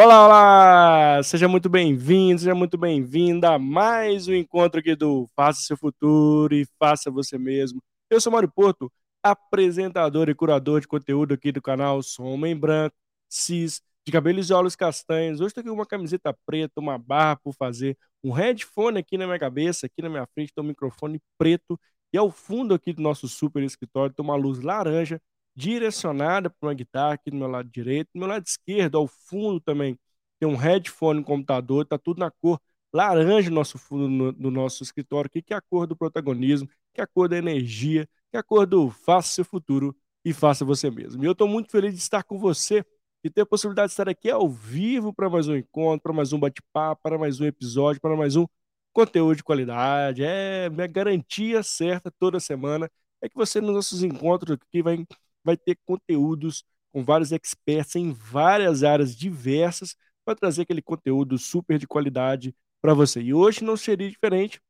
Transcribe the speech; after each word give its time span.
Olá, 0.00 0.24
olá! 0.24 1.22
Seja 1.24 1.48
muito 1.48 1.68
bem-vindo, 1.68 2.38
seja 2.38 2.54
muito 2.54 2.78
bem-vinda 2.78 3.54
a 3.54 3.58
mais 3.58 4.28
um 4.28 4.32
encontro 4.32 4.78
aqui 4.78 4.94
do 4.94 5.28
Faça 5.34 5.60
Seu 5.62 5.76
Futuro 5.76 6.54
e 6.54 6.64
Faça 6.78 7.10
Você 7.10 7.36
Mesmo. 7.36 7.82
Eu 8.08 8.20
sou 8.20 8.30
Mário 8.32 8.48
Porto, 8.48 8.92
apresentador 9.20 10.28
e 10.28 10.36
curador 10.36 10.80
de 10.80 10.86
conteúdo 10.86 11.34
aqui 11.34 11.50
do 11.50 11.60
canal. 11.60 12.00
Sou 12.00 12.26
homem 12.26 12.56
branco, 12.56 12.94
cis, 13.28 13.82
de 14.06 14.12
cabelos 14.12 14.48
e 14.48 14.52
olhos 14.52 14.76
castanhos. 14.76 15.40
Hoje 15.40 15.48
estou 15.48 15.62
aqui 15.62 15.68
com 15.68 15.74
uma 15.74 15.84
camiseta 15.84 16.32
preta, 16.46 16.74
uma 16.80 16.96
barra 16.96 17.34
por 17.34 17.52
fazer, 17.54 17.98
um 18.22 18.30
headphone 18.30 19.00
aqui 19.00 19.18
na 19.18 19.26
minha 19.26 19.38
cabeça, 19.40 19.86
aqui 19.86 20.00
na 20.00 20.08
minha 20.08 20.28
frente 20.32 20.52
tem 20.54 20.62
um 20.62 20.68
microfone 20.68 21.20
preto 21.36 21.76
e 22.12 22.18
ao 22.18 22.30
fundo 22.30 22.72
aqui 22.72 22.92
do 22.92 23.02
nosso 23.02 23.26
super 23.26 23.64
escritório 23.64 24.14
tem 24.14 24.24
uma 24.24 24.36
luz 24.36 24.60
laranja 24.60 25.20
direcionada 25.58 26.48
para 26.48 26.68
uma 26.68 26.74
guitarra 26.74 27.14
aqui 27.14 27.30
do 27.32 27.36
meu 27.36 27.48
lado 27.48 27.68
direito. 27.68 28.10
Do 28.14 28.20
meu 28.20 28.28
lado 28.28 28.46
esquerdo, 28.46 28.96
ao 28.96 29.08
fundo 29.08 29.60
também, 29.60 29.98
tem 30.38 30.48
um 30.48 30.54
headphone, 30.54 31.24
computador, 31.24 31.82
está 31.82 31.98
tudo 31.98 32.20
na 32.20 32.30
cor 32.30 32.60
laranja 32.92 33.50
no 33.50 33.56
nosso 33.56 33.76
fundo 33.76 34.08
no, 34.08 34.32
no, 34.32 34.50
nosso 34.50 34.82
escritório 34.84 35.26
aqui, 35.26 35.42
que 35.42 35.52
é 35.52 35.56
a 35.56 35.60
cor 35.60 35.86
do 35.86 35.96
protagonismo, 35.96 36.68
que 36.94 37.00
é 37.00 37.04
a 37.04 37.06
cor 37.06 37.28
da 37.28 37.36
energia, 37.36 38.08
que 38.30 38.36
é 38.36 38.38
a 38.40 38.42
cor 38.42 38.66
do 38.66 38.88
faça 38.90 39.30
seu 39.32 39.44
futuro 39.44 39.94
e 40.24 40.32
faça 40.32 40.64
você 40.64 40.90
mesmo. 40.90 41.22
E 41.24 41.26
eu 41.26 41.32
estou 41.32 41.48
muito 41.48 41.70
feliz 41.72 41.92
de 41.92 42.00
estar 42.00 42.22
com 42.22 42.38
você 42.38 42.84
e 43.24 43.28
ter 43.28 43.42
a 43.42 43.46
possibilidade 43.46 43.88
de 43.88 43.92
estar 43.94 44.08
aqui 44.08 44.30
ao 44.30 44.48
vivo 44.48 45.12
para 45.12 45.28
mais 45.28 45.48
um 45.48 45.56
encontro, 45.56 46.02
para 46.02 46.12
mais 46.12 46.32
um 46.32 46.38
bate-papo, 46.38 47.02
para 47.02 47.18
mais 47.18 47.40
um 47.40 47.44
episódio, 47.46 48.00
para 48.00 48.16
mais 48.16 48.36
um 48.36 48.46
conteúdo 48.92 49.36
de 49.36 49.42
qualidade. 49.44 50.22
É 50.22 50.70
minha 50.70 50.86
garantia 50.86 51.62
certa 51.64 52.10
toda 52.12 52.38
semana 52.40 52.88
é 53.20 53.28
que 53.28 53.34
você 53.36 53.60
nos 53.60 53.74
nossos 53.74 54.02
encontros 54.02 54.56
aqui 54.62 54.82
vai 54.82 55.04
vai 55.48 55.56
ter 55.56 55.78
conteúdos 55.86 56.62
com 56.92 57.02
vários 57.02 57.32
experts 57.32 57.96
em 57.96 58.12
várias 58.12 58.82
áreas 58.82 59.16
diversas 59.16 59.96
para 60.22 60.36
trazer 60.36 60.62
aquele 60.62 60.82
conteúdo 60.82 61.38
super 61.38 61.78
de 61.78 61.86
qualidade 61.86 62.54
para 62.82 62.92
você. 62.92 63.22
E 63.22 63.32
hoje 63.32 63.64
não 63.64 63.74
seria 63.74 64.10
diferente. 64.10 64.60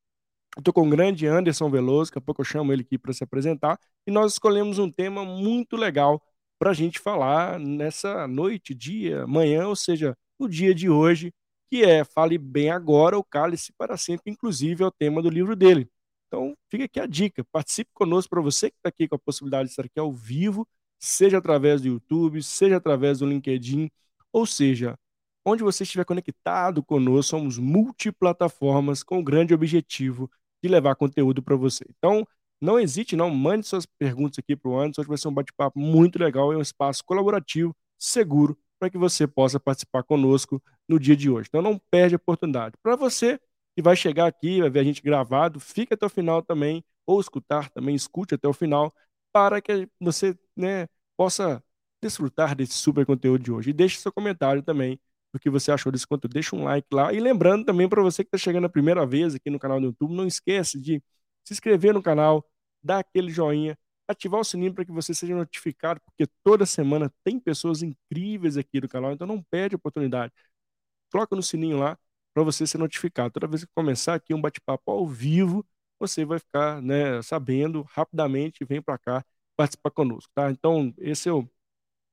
Estou 0.56 0.72
com 0.72 0.86
o 0.86 0.90
grande 0.90 1.26
Anderson 1.26 1.68
Veloso, 1.68 2.10
daqui 2.10 2.18
a 2.18 2.22
pouco 2.22 2.42
eu 2.42 2.44
chamo 2.44 2.72
ele 2.72 2.82
aqui 2.82 2.96
para 2.96 3.12
se 3.12 3.24
apresentar, 3.24 3.78
e 4.06 4.10
nós 4.10 4.32
escolhemos 4.32 4.78
um 4.78 4.90
tema 4.90 5.24
muito 5.24 5.76
legal 5.76 6.22
para 6.60 6.70
a 6.70 6.74
gente 6.74 7.00
falar 7.00 7.58
nessa 7.58 8.28
noite, 8.28 8.72
dia, 8.74 9.26
manhã, 9.26 9.66
ou 9.66 9.76
seja, 9.76 10.16
no 10.38 10.48
dia 10.48 10.74
de 10.74 10.88
hoje, 10.88 11.32
que 11.70 11.84
é 11.84 12.04
Fale 12.04 12.38
Bem 12.38 12.70
Agora, 12.70 13.18
o 13.18 13.24
Cálice 13.24 13.72
para 13.76 13.96
Sempre, 13.96 14.32
inclusive 14.32 14.82
é 14.82 14.86
o 14.86 14.92
tema 14.92 15.20
do 15.20 15.28
livro 15.28 15.56
dele. 15.56 15.88
Então, 16.28 16.54
fica 16.70 16.84
aqui 16.84 17.00
a 17.00 17.06
dica. 17.06 17.44
Participe 17.50 17.90
conosco 17.92 18.30
para 18.30 18.40
você 18.40 18.70
que 18.70 18.76
está 18.76 18.88
aqui 18.88 19.08
com 19.08 19.14
a 19.16 19.18
possibilidade 19.18 19.64
de 19.64 19.70
estar 19.70 19.84
aqui 19.84 19.98
ao 19.98 20.12
vivo, 20.12 20.66
seja 20.98 21.38
através 21.38 21.80
do 21.82 21.88
YouTube, 21.88 22.42
seja 22.42 22.76
através 22.76 23.18
do 23.18 23.26
LinkedIn, 23.26 23.90
ou 24.32 24.46
seja, 24.46 24.98
onde 25.44 25.62
você 25.62 25.82
estiver 25.82 26.04
conectado 26.04 26.82
conosco, 26.82 27.30
somos 27.30 27.58
multiplataformas 27.58 29.02
com 29.02 29.18
o 29.18 29.24
grande 29.24 29.54
objetivo 29.54 30.30
de 30.62 30.68
levar 30.68 30.94
conteúdo 30.96 31.42
para 31.42 31.56
você. 31.56 31.84
Então, 31.98 32.26
não 32.60 32.78
hesite, 32.78 33.16
não, 33.16 33.30
mande 33.30 33.66
suas 33.66 33.86
perguntas 33.86 34.38
aqui 34.38 34.56
para 34.56 34.70
o 34.70 34.78
Anderson, 34.78 35.02
hoje 35.02 35.08
vai 35.08 35.18
ser 35.18 35.28
um 35.28 35.34
bate-papo 35.34 35.78
muito 35.78 36.18
legal, 36.18 36.52
é 36.52 36.56
um 36.56 36.60
espaço 36.60 37.04
colaborativo, 37.04 37.74
seguro, 37.96 38.58
para 38.78 38.90
que 38.90 38.98
você 38.98 39.26
possa 39.26 39.60
participar 39.60 40.02
conosco 40.02 40.62
no 40.88 40.98
dia 40.98 41.16
de 41.16 41.30
hoje. 41.30 41.48
Então, 41.48 41.62
não 41.62 41.78
perde 41.90 42.14
a 42.14 42.16
oportunidade. 42.16 42.74
Para 42.82 42.96
você 42.96 43.40
e 43.76 43.82
vai 43.82 43.94
chegar 43.94 44.26
aqui, 44.26 44.60
vai 44.60 44.70
ver 44.70 44.80
a 44.80 44.84
gente 44.84 45.02
gravado, 45.02 45.60
fique 45.60 45.94
até 45.94 46.04
o 46.04 46.08
final 46.08 46.42
também, 46.42 46.84
ou 47.06 47.20
escutar 47.20 47.70
também, 47.70 47.94
escute 47.94 48.34
até 48.34 48.48
o 48.48 48.52
final, 48.52 48.92
para 49.32 49.60
que 49.60 49.88
você 50.00 50.36
né, 50.56 50.88
possa 51.16 51.62
desfrutar 52.02 52.54
desse 52.56 52.74
super 52.74 53.04
conteúdo 53.06 53.42
de 53.42 53.52
hoje. 53.52 53.70
E 53.70 53.72
deixe 53.72 53.98
seu 53.98 54.12
comentário 54.12 54.62
também 54.62 55.00
do 55.32 55.38
que 55.38 55.50
você 55.50 55.72
achou 55.72 55.92
desse 55.92 56.06
conteúdo. 56.06 56.32
Deixa 56.34 56.56
um 56.56 56.64
like 56.64 56.86
lá. 56.92 57.12
E 57.12 57.20
lembrando 57.20 57.64
também 57.64 57.88
para 57.88 58.02
você 58.02 58.24
que 58.24 58.28
está 58.28 58.38
chegando 58.38 58.66
a 58.66 58.68
primeira 58.68 59.06
vez 59.06 59.34
aqui 59.34 59.50
no 59.50 59.58
canal 59.58 59.80
do 59.80 59.86
YouTube, 59.86 60.14
não 60.14 60.26
esquece 60.26 60.80
de 60.80 61.02
se 61.44 61.52
inscrever 61.54 61.94
no 61.94 62.02
canal, 62.02 62.44
dar 62.82 63.00
aquele 63.00 63.30
joinha, 63.30 63.76
ativar 64.06 64.40
o 64.40 64.44
sininho 64.44 64.74
para 64.74 64.84
que 64.84 64.92
você 64.92 65.14
seja 65.14 65.34
notificado, 65.34 66.00
porque 66.04 66.26
toda 66.42 66.64
semana 66.66 67.12
tem 67.24 67.38
pessoas 67.38 67.82
incríveis 67.82 68.56
aqui 68.56 68.80
do 68.80 68.88
canal, 68.88 69.12
então 69.12 69.26
não 69.26 69.42
perde 69.42 69.74
a 69.74 69.78
oportunidade. 69.78 70.32
Coloca 71.12 71.34
no 71.36 71.42
sininho 71.42 71.78
lá 71.78 71.98
para 72.34 72.42
você 72.42 72.66
ser 72.66 72.78
notificado. 72.78 73.32
Toda 73.32 73.46
vez 73.46 73.64
que 73.64 73.70
começar 73.74 74.14
aqui 74.14 74.34
um 74.34 74.40
bate-papo 74.40 74.90
ao 74.90 75.06
vivo, 75.06 75.66
você 75.98 76.24
vai 76.24 76.38
ficar 76.38 76.82
né, 76.82 77.20
sabendo 77.22 77.82
rapidamente, 77.82 78.64
vem 78.64 78.80
para 78.82 78.98
cá 78.98 79.24
participar 79.56 79.90
conosco, 79.90 80.30
tá? 80.34 80.50
Então, 80.50 80.94
esse 80.98 81.28
é 81.28 81.32
o 81.32 81.48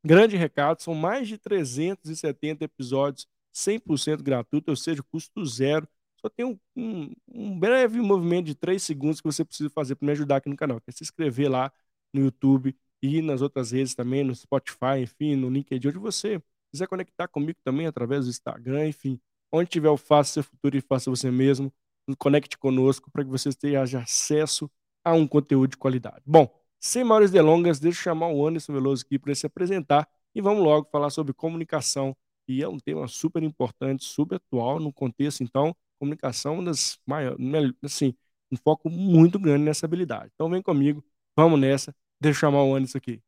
grande 0.04 0.36
recado, 0.38 0.82
são 0.82 0.96
mais 0.96 1.28
de 1.28 1.38
370 1.38 2.66
episódios 2.66 3.28
100% 3.54 4.24
gratuito, 4.24 4.72
ou 4.72 4.76
seja, 4.78 5.04
custo 5.04 5.46
zero. 5.46 5.88
Só 6.18 6.30
tem 6.30 6.46
um, 6.46 6.60
um, 6.76 7.14
um 7.28 7.60
breve 7.60 8.00
movimento 8.02 8.48
de 8.48 8.56
3 8.56 8.82
segundos 8.82 9.22
que 9.22 9.28
você 9.28 9.46
precisa 9.46 9.70
fazer 9.70 9.96
para 9.96 10.06
me 10.06 10.12
ajudar 10.14 10.38
aqui 10.38 10.50
no 10.50 10.56
canal, 10.56 10.82
que 10.82 10.90
é 10.90 10.94
se 10.94 11.04
inscrever 11.04 11.50
lá 11.50 11.72
no 12.14 12.22
YouTube 12.22 12.76
e 13.02 13.22
nas 13.22 13.42
outras 13.42 13.72
redes 13.72 13.96
também, 13.96 14.24
no 14.24 14.34
Spotify, 14.36 15.00
enfim, 15.02 15.36
no 15.36 15.50
LinkedIn, 15.50 15.90
onde 15.90 16.00
você 16.00 16.42
quiser 16.72 16.88
conectar 16.88 17.28
comigo 17.28 17.60
também 17.64 17.88
através 17.88 18.26
do 18.26 18.32
Instagram, 18.32 18.88
enfim, 18.88 19.20
Onde 19.52 19.70
tiver 19.70 19.90
o 19.90 19.98
Faça 19.98 20.34
Seu 20.34 20.44
Futuro 20.44 20.78
e 20.78 20.82
Faça 20.82 21.10
Você 21.10 21.32
Mesmo, 21.32 21.72
conecte 22.14 22.58
conosco 22.58 23.10
para 23.10 23.24
que 23.24 23.30
você 23.30 23.52
tenha 23.54 23.82
acesso 23.82 24.70
a 25.04 25.14
um 25.14 25.28
conteúdo 25.28 25.72
de 25.72 25.78
qualidade. 25.78 26.22
Bom, 26.26 26.50
sem 26.80 27.04
maiores 27.04 27.32
delongas, 27.32 27.80
deixa 27.80 28.00
eu 28.00 28.04
chamar 28.04 28.28
o 28.28 28.46
Anderson 28.46 28.74
Veloso 28.74 29.04
aqui 29.06 29.18
para 29.18 29.34
se 29.34 29.46
apresentar 29.46 30.08
e 30.34 30.42
vamos 30.42 30.64
logo 30.64 30.88
falar 30.92 31.10
sobre 31.10 31.34
comunicação, 31.34 32.16
que 32.46 32.62
é 32.62 32.68
um 32.68 32.78
tema 32.78 33.08
super 33.08 33.42
importante, 33.42 34.04
super 34.04 34.36
atual 34.36 34.80
no 34.80 34.92
contexto, 34.94 35.42
então, 35.42 35.76
comunicação 35.98 36.62
é 36.62 36.66
das 36.66 37.00
maiores, 37.06 37.40
assim, 37.82 38.14
um 38.52 38.58
foco 38.58 38.90
muito 38.90 39.40
grande 39.40 39.64
nessa 39.64 39.86
habilidade. 39.86 40.32
Então 40.36 40.50
vem 40.50 40.62
comigo, 40.62 41.04
vamos 41.36 41.60
nessa, 41.60 41.96
deixa 42.20 42.38
eu 42.38 42.40
chamar 42.42 42.64
o 42.64 42.76
Anderson 42.76 42.98
aqui. 42.98 43.22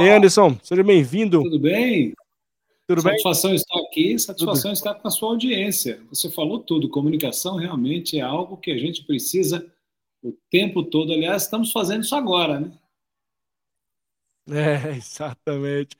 Ei, 0.00 0.10
Anderson, 0.10 0.58
seja 0.62 0.82
bem-vindo. 0.82 1.42
Tudo 1.42 1.60
bem? 1.60 2.14
Tudo 2.86 3.00
satisfação 3.00 3.50
bem? 3.50 3.56
estar 3.56 3.80
aqui, 3.80 4.18
satisfação 4.18 4.70
tudo. 4.70 4.72
estar 4.74 4.94
com 4.94 5.08
a 5.08 5.10
sua 5.10 5.30
audiência. 5.30 6.02
Você 6.10 6.30
falou 6.30 6.58
tudo. 6.58 6.88
Comunicação 6.88 7.56
realmente 7.56 8.18
é 8.18 8.22
algo 8.22 8.58
que 8.58 8.70
a 8.70 8.78
gente 8.78 9.04
precisa 9.04 9.66
o 10.22 10.32
tempo 10.50 10.82
todo. 10.82 11.12
Aliás, 11.12 11.44
estamos 11.44 11.72
fazendo 11.72 12.02
isso 12.02 12.14
agora, 12.14 12.60
né? 12.60 12.72
É, 14.48 14.90
exatamente. 14.96 15.96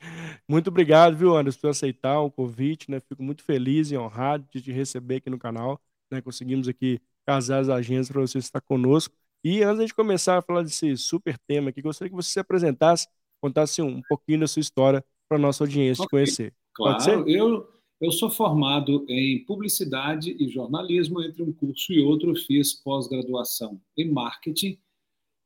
Muito 0.46 0.68
obrigado, 0.68 1.16
viu, 1.16 1.34
Anderson, 1.36 1.60
por 1.60 1.70
aceitar 1.70 2.20
o 2.20 2.30
convite, 2.30 2.90
né? 2.90 3.00
Fico 3.00 3.22
muito 3.22 3.42
feliz 3.42 3.90
e 3.90 3.96
honrado 3.96 4.46
de 4.52 4.60
te 4.60 4.70
receber 4.70 5.16
aqui 5.16 5.30
no 5.30 5.38
canal, 5.38 5.80
né? 6.10 6.20
Conseguimos 6.20 6.68
aqui 6.68 7.00
casar 7.26 7.60
as 7.60 7.68
agendas 7.70 8.08
para 8.08 8.20
você 8.20 8.38
estar 8.38 8.60
conosco. 8.60 9.14
E 9.42 9.62
antes 9.62 9.86
de 9.86 9.94
começar 9.94 10.38
a 10.38 10.42
falar 10.42 10.62
desse 10.62 10.96
super 10.96 11.38
tema 11.38 11.70
aqui, 11.70 11.80
gostaria 11.80 12.10
que 12.10 12.16
você 12.16 12.30
se 12.30 12.40
apresentasse, 12.40 13.08
contasse 13.40 13.80
um 13.80 14.02
pouquinho 14.02 14.40
da 14.40 14.46
sua 14.46 14.60
história 14.60 15.04
para 15.28 15.38
a 15.38 15.40
nossa 15.40 15.64
audiência 15.64 16.04
okay. 16.04 16.06
te 16.06 16.10
conhecer. 16.10 16.54
Claro, 16.74 17.28
eu, 17.28 17.68
eu 18.00 18.10
sou 18.10 18.28
formado 18.28 19.06
em 19.08 19.44
publicidade 19.44 20.36
e 20.38 20.48
jornalismo, 20.48 21.22
entre 21.22 21.42
um 21.42 21.52
curso 21.52 21.92
e 21.92 22.00
outro 22.00 22.34
fiz 22.34 22.74
pós-graduação 22.74 23.80
em 23.96 24.10
marketing. 24.10 24.78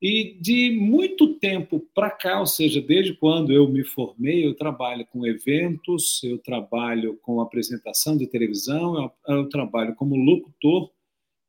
E 0.01 0.37
de 0.39 0.71
muito 0.71 1.35
tempo 1.39 1.85
para 1.93 2.09
cá, 2.09 2.39
ou 2.39 2.45
seja, 2.45 2.81
desde 2.81 3.13
quando 3.13 3.51
eu 3.51 3.67
me 3.67 3.83
formei, 3.83 4.45
eu 4.45 4.55
trabalho 4.55 5.05
com 5.05 5.27
eventos, 5.27 6.23
eu 6.23 6.37
trabalho 6.37 7.19
com 7.21 7.41
apresentação 7.41 8.15
de 8.15 8.25
televisão, 8.25 9.11
eu, 9.27 9.35
eu 9.35 9.49
trabalho 9.49 9.93
como 9.95 10.15
locutor 10.15 10.89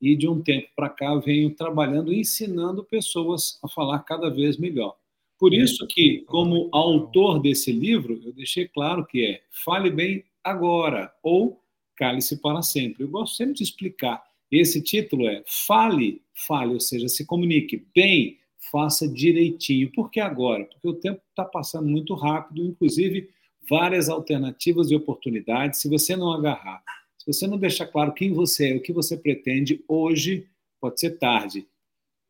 e 0.00 0.16
de 0.16 0.28
um 0.28 0.42
tempo 0.42 0.68
para 0.74 0.88
cá 0.88 1.14
venho 1.14 1.54
trabalhando 1.54 2.12
ensinando 2.12 2.82
pessoas 2.82 3.58
a 3.62 3.68
falar 3.68 4.00
cada 4.00 4.28
vez 4.28 4.56
melhor. 4.56 4.96
Por 5.40 5.54
isso 5.54 5.86
que, 5.88 6.22
como 6.26 6.68
autor 6.70 7.40
desse 7.40 7.72
livro, 7.72 8.20
eu 8.22 8.30
deixei 8.34 8.68
claro 8.68 9.06
que 9.06 9.24
é 9.24 9.40
fale 9.64 9.90
bem 9.90 10.22
agora 10.44 11.10
ou 11.22 11.58
cale-se 11.96 12.42
para 12.42 12.60
sempre. 12.60 13.04
Eu 13.04 13.08
gosto 13.08 13.36
sempre 13.36 13.54
de 13.54 13.62
explicar. 13.62 14.22
Esse 14.52 14.82
título 14.82 15.26
é 15.26 15.42
Fale, 15.46 16.20
fale, 16.46 16.74
ou 16.74 16.80
seja, 16.80 17.08
se 17.08 17.24
comunique 17.24 17.86
bem, 17.94 18.38
faça 18.70 19.08
direitinho. 19.08 19.90
Por 19.92 20.10
que 20.10 20.20
agora? 20.20 20.66
Porque 20.66 20.88
o 20.88 20.94
tempo 20.94 21.22
está 21.30 21.46
passando 21.46 21.88
muito 21.88 22.12
rápido, 22.14 22.62
inclusive 22.62 23.30
várias 23.66 24.10
alternativas 24.10 24.90
e 24.90 24.94
oportunidades. 24.94 25.80
Se 25.80 25.88
você 25.88 26.16
não 26.16 26.32
agarrar, 26.32 26.82
se 27.16 27.26
você 27.26 27.46
não 27.46 27.56
deixar 27.56 27.86
claro 27.86 28.12
quem 28.12 28.30
você 28.30 28.72
é, 28.72 28.76
o 28.76 28.82
que 28.82 28.92
você 28.92 29.16
pretende, 29.16 29.82
hoje 29.88 30.46
pode 30.78 31.00
ser 31.00 31.18
tarde. 31.18 31.66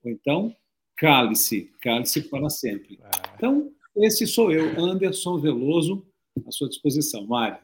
Ou 0.04 0.12
então, 0.12 0.54
Cale-se, 1.00 1.72
cale-se 1.80 2.20
para 2.28 2.50
sempre. 2.50 3.00
Ah. 3.02 3.32
Então, 3.34 3.72
esse 3.96 4.26
sou 4.26 4.52
eu, 4.52 4.78
Anderson 4.78 5.38
Veloso, 5.38 6.06
à 6.46 6.50
sua 6.50 6.68
disposição. 6.68 7.26
Mário. 7.26 7.58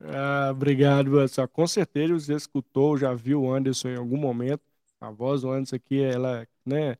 Ah, 0.00 0.48
obrigado, 0.50 1.16
Anderson. 1.16 1.46
Com 1.46 1.64
certeza 1.64 2.18
você 2.18 2.34
escutou, 2.34 2.98
já 2.98 3.14
viu 3.14 3.42
o 3.42 3.54
Anderson 3.54 3.90
em 3.90 3.96
algum 3.96 4.16
momento. 4.16 4.62
A 5.00 5.12
voz 5.12 5.42
do 5.42 5.50
Anderson 5.52 5.76
aqui, 5.76 6.02
ela, 6.02 6.44
né, 6.64 6.96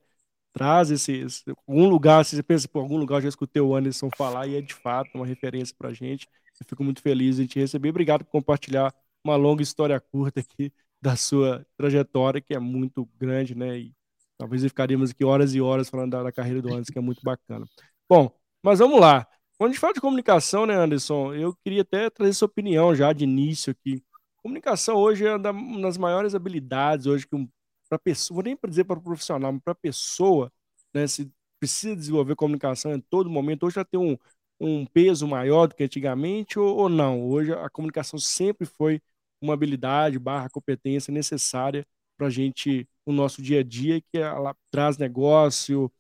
traz 0.53 0.93
esse, 0.93 1.15
esse 1.15 1.43
algum 1.67 1.89
lugar, 1.89 2.25
se 2.25 2.37
você 2.37 2.43
pensa, 2.45 2.69
por 2.69 2.79
algum 2.79 2.97
lugar 2.97 3.17
eu 3.17 3.23
já 3.23 3.29
escutei 3.31 3.61
o 3.61 3.75
Anderson 3.75 4.09
falar 4.17 4.47
e 4.47 4.55
é 4.55 4.61
de 4.61 4.73
fato 4.73 5.11
uma 5.17 5.27
referência 5.27 5.75
para 5.77 5.89
a 5.89 5.93
gente. 5.93 6.29
Eu 6.61 6.67
fico 6.67 6.85
muito 6.85 7.03
feliz 7.03 7.37
de 7.39 7.49
te 7.49 7.59
receber. 7.59 7.89
Obrigado 7.89 8.25
por 8.25 8.31
compartilhar 8.31 8.95
uma 9.25 9.35
longa 9.35 9.65
história 9.65 9.99
curta 9.99 10.39
aqui 10.39 10.73
da 11.03 11.17
sua 11.17 11.67
trajetória, 11.77 12.41
que 12.41 12.55
é 12.55 12.59
muito 12.61 13.05
grande, 13.19 13.57
né? 13.57 13.79
E 13.81 13.97
talvez 14.39 14.63
ficaríamos 14.63 15.11
aqui 15.11 15.25
horas 15.25 15.55
e 15.55 15.61
horas 15.61 15.89
falando 15.89 16.23
da, 16.23 16.33
carreira 16.33 16.61
do 16.63 16.69
Anderson, 16.69 16.93
que 16.93 16.99
é 16.99 17.03
muito 17.03 17.23
bacana. 17.23 17.67
Bom, 18.09 18.31
mas 18.63 18.79
vamos 18.79 19.01
lá. 19.01 19.27
Quando 19.59 19.71
a 19.71 19.73
gente 19.73 19.81
fala 19.81 19.95
de 19.95 20.01
comunicação, 20.01 20.67
né, 20.67 20.75
Anderson, 20.75 21.35
eu 21.35 21.55
queria 21.65 21.83
até 21.83 22.11
trazer 22.11 22.33
sua 22.35 22.47
opinião 22.47 22.95
já 22.95 23.13
de 23.13 23.25
início 23.25 23.71
aqui. 23.71 24.03
Comunicação 24.37 24.97
hoje 24.97 25.27
é 25.27 25.35
uma 25.35 25.81
das 25.81 25.97
maiores 25.97 26.35
habilidades 26.35 27.07
hoje 27.07 27.27
que 27.27 27.35
um, 27.35 27.49
para 27.89 27.99
pessoa, 27.99 28.37
vou 28.37 28.45
nem 28.45 28.59
dizer 28.69 28.85
para 28.85 28.99
o 28.99 29.03
profissional, 29.03 29.53
mas 29.53 29.63
para 29.63 29.73
a 29.73 29.77
pessoa, 29.77 30.53
né, 30.93 31.07
se 31.07 31.31
precisa 31.59 31.97
desenvolver 31.97 32.37
comunicação 32.37 32.93
em 32.93 33.01
todo 33.01 33.31
momento, 33.31 33.65
hoje 33.67 33.77
já 33.77 33.85
tem 33.85 33.99
um, 33.99 34.17
um 34.61 34.85
peso 34.87 35.27
maior 35.27 35.67
do 35.67 35.75
que 35.75 35.85
antigamente 35.85 36.59
ou, 36.59 36.77
ou 36.77 36.89
não? 36.89 37.25
Hoje 37.27 37.53
a 37.53 37.69
comunicação 37.71 38.19
sempre 38.19 38.67
foi 38.67 39.01
uma 39.41 39.55
habilidade 39.55 40.19
barra 40.19 40.49
competência 40.51 41.13
necessária 41.13 41.87
para 42.17 42.29
a 42.29 42.31
gente, 42.31 42.89
no 43.07 43.13
nosso 43.13 43.43
dia 43.43 43.61
a 43.61 43.63
dia, 43.63 44.01
que 44.01 44.19
ela 44.19 44.55
traz 44.71 44.97
negócio, 44.99 45.91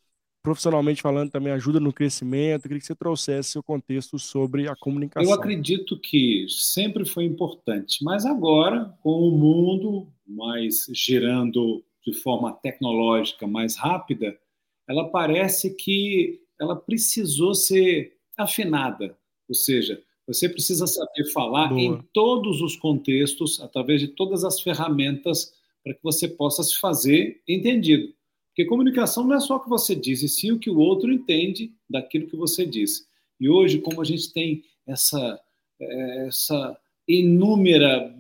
profissionalmente 0.43 1.03
falando 1.03 1.31
também 1.31 1.53
ajuda 1.53 1.81
no 1.81 1.93
crescimento. 1.93 2.65
Eu 2.65 2.69
queria 2.69 2.79
que 2.79 2.87
você 2.87 2.95
trouxesse 2.95 3.51
seu 3.51 3.63
contexto 3.63 4.19
sobre 4.19 4.69
a 4.69 4.77
comunicação. 4.77 5.29
Eu 5.29 5.37
acredito 5.37 5.99
que 5.99 6.47
sempre 6.49 7.05
foi 7.05 7.25
importante, 7.25 8.03
mas 8.05 8.25
agora, 8.25 8.97
com 9.03 9.29
o 9.29 9.37
mundo 9.37 10.07
mais 10.27 10.87
girando 10.93 11.85
de 12.05 12.13
forma 12.15 12.53
tecnológica 12.53 13.47
mais 13.47 13.77
rápida, 13.77 14.39
ela 14.89 15.09
parece 15.09 15.75
que 15.75 16.41
ela 16.61 16.77
precisou 16.77 17.55
ser 17.55 18.17
afinada, 18.39 19.19
ou 19.49 19.55
seja, 19.55 20.01
você 20.27 20.49
precisa 20.49 20.87
saber 20.87 21.25
falar 21.33 21.69
Boa. 21.69 21.81
em 21.81 22.03
todos 22.13 22.61
os 22.61 22.77
contextos, 22.77 23.61
através 23.61 24.01
de 24.01 24.09
todas 24.09 24.45
as 24.45 24.61
ferramentas, 24.61 25.53
para 25.87 25.95
que 25.95 26.03
você 26.03 26.27
possa 26.27 26.65
se 26.65 26.77
fazer 26.81 27.41
entendido. 27.47 28.13
Porque 28.49 28.65
comunicação 28.65 29.23
não 29.23 29.37
é 29.37 29.41
só 29.41 29.55
o 29.55 29.61
que 29.61 29.69
você 29.69 29.95
diz, 29.95 30.21
e 30.21 30.29
sim 30.29 30.51
o 30.51 30.59
que 30.59 30.69
o 30.69 30.79
outro 30.79 31.13
entende 31.13 31.73
daquilo 31.89 32.27
que 32.27 32.35
você 32.35 32.67
diz. 32.67 33.07
E 33.39 33.49
hoje, 33.49 33.79
como 33.79 34.01
a 34.01 34.05
gente 34.05 34.33
tem 34.33 34.65
essa, 34.85 35.41
essa 36.27 36.77
inúmera, 37.07 38.13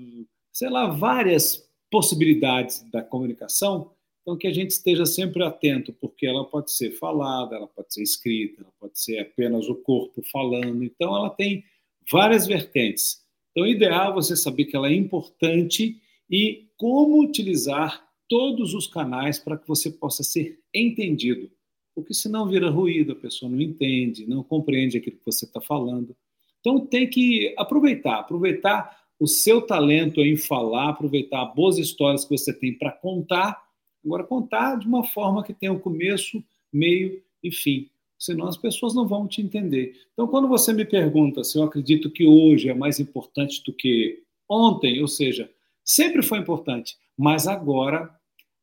sei 0.52 0.70
lá, 0.70 0.86
várias 0.86 1.68
possibilidades 1.90 2.88
da 2.92 3.02
comunicação, 3.02 3.90
então 4.22 4.36
que 4.36 4.46
a 4.46 4.52
gente 4.52 4.70
esteja 4.70 5.04
sempre 5.04 5.42
atento, 5.42 5.92
porque 5.92 6.24
ela 6.24 6.44
pode 6.44 6.70
ser 6.70 6.92
falada, 6.92 7.56
ela 7.56 7.66
pode 7.66 7.92
ser 7.92 8.02
escrita, 8.04 8.62
ela 8.62 8.72
pode 8.78 9.00
ser 9.00 9.18
apenas 9.18 9.68
o 9.68 9.74
corpo 9.74 10.22
falando. 10.30 10.84
Então, 10.84 11.16
ela 11.16 11.30
tem 11.30 11.64
várias 12.08 12.46
vertentes. 12.46 13.24
Então, 13.50 13.64
o 13.64 13.66
ideal 13.66 14.12
é 14.12 14.14
você 14.14 14.36
saber 14.36 14.66
que 14.66 14.76
ela 14.76 14.88
é 14.88 14.94
importante 14.94 16.00
e 16.31 16.69
como 16.76 17.20
utilizar 17.20 18.06
todos 18.28 18.75
os 18.75 18.87
canais 18.87 19.38
para 19.38 19.56
que 19.56 19.67
você 19.67 19.90
possa 19.90 20.23
ser 20.23 20.61
entendido. 20.75 21.50
Porque 21.94 22.12
senão 22.12 22.49
vira 22.49 22.69
ruído, 22.69 23.12
a 23.12 23.17
pessoa 23.17 23.50
não 23.50 23.61
entende, 23.61 24.26
não 24.26 24.43
compreende 24.43 24.99
aquilo 24.99 25.17
que 25.17 25.25
você 25.25 25.44
está 25.44 25.61
falando. 25.61 26.14
Então 26.61 26.84
tem 26.84 27.08
que 27.08 27.55
aproveitar, 27.56 28.19
aproveitar 28.19 29.06
o 29.19 29.26
seu 29.26 29.62
talento 29.62 30.20
em 30.20 30.37
falar, 30.37 30.90
aproveitar 30.90 31.44
boas 31.46 31.78
histórias 31.78 32.25
que 32.25 32.37
você 32.37 32.52
tem 32.52 32.76
para 32.76 32.93
contar. 32.93 33.64
Agora, 34.05 34.25
contar 34.25 34.76
de 34.76 34.87
uma 34.87 35.05
forma 35.05 35.43
que 35.43 35.55
tenha 35.55 35.73
um 35.73 35.78
começo, 35.78 36.43
meio 36.73 37.23
e 37.43 37.50
fim. 37.50 37.88
Senão 38.19 38.46
as 38.46 38.56
pessoas 38.56 38.94
não 38.94 39.06
vão 39.06 39.26
te 39.26 39.40
entender. 39.43 39.94
Então, 40.12 40.26
quando 40.26 40.49
você 40.49 40.73
me 40.73 40.84
pergunta 40.84 41.44
se 41.44 41.58
eu 41.58 41.62
acredito 41.62 42.11
que 42.11 42.26
hoje 42.26 42.69
é 42.69 42.75
mais 42.75 42.99
importante 42.99 43.62
do 43.64 43.73
que 43.73 44.23
ontem, 44.49 45.00
ou 45.00 45.08
seja, 45.08 45.50
sempre 45.86 46.22
foi 46.22 46.38
importante, 46.38 46.96
mas 47.16 47.46
agora, 47.46 48.10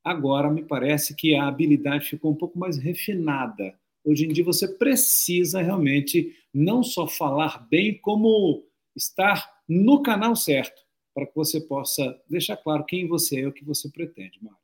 agora 0.03 0.51
me 0.51 0.63
parece 0.63 1.15
que 1.15 1.35
a 1.35 1.47
habilidade 1.47 2.07
ficou 2.09 2.31
um 2.31 2.35
pouco 2.35 2.59
mais 2.59 2.77
refinada. 2.77 3.73
Hoje 4.03 4.25
em 4.25 4.33
dia 4.33 4.43
você 4.43 4.67
precisa 4.67 5.61
realmente 5.61 6.35
não 6.53 6.83
só 6.83 7.07
falar 7.07 7.65
bem, 7.69 7.97
como 7.99 8.65
estar 8.95 9.49
no 9.67 10.03
canal 10.03 10.35
certo, 10.35 10.83
para 11.15 11.25
que 11.25 11.35
você 11.35 11.61
possa 11.61 12.19
deixar 12.29 12.57
claro 12.57 12.85
quem 12.85 13.07
você 13.07 13.37
é 13.37 13.39
e 13.41 13.47
o 13.47 13.53
que 13.53 13.63
você 13.63 13.89
pretende, 13.89 14.39
Mário. 14.43 14.57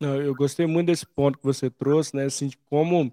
Eu 0.00 0.34
gostei 0.34 0.66
muito 0.66 0.86
desse 0.86 1.06
ponto 1.06 1.38
que 1.38 1.44
você 1.44 1.70
trouxe, 1.70 2.16
né? 2.16 2.24
Assim, 2.24 2.48
de 2.48 2.56
como 2.56 3.12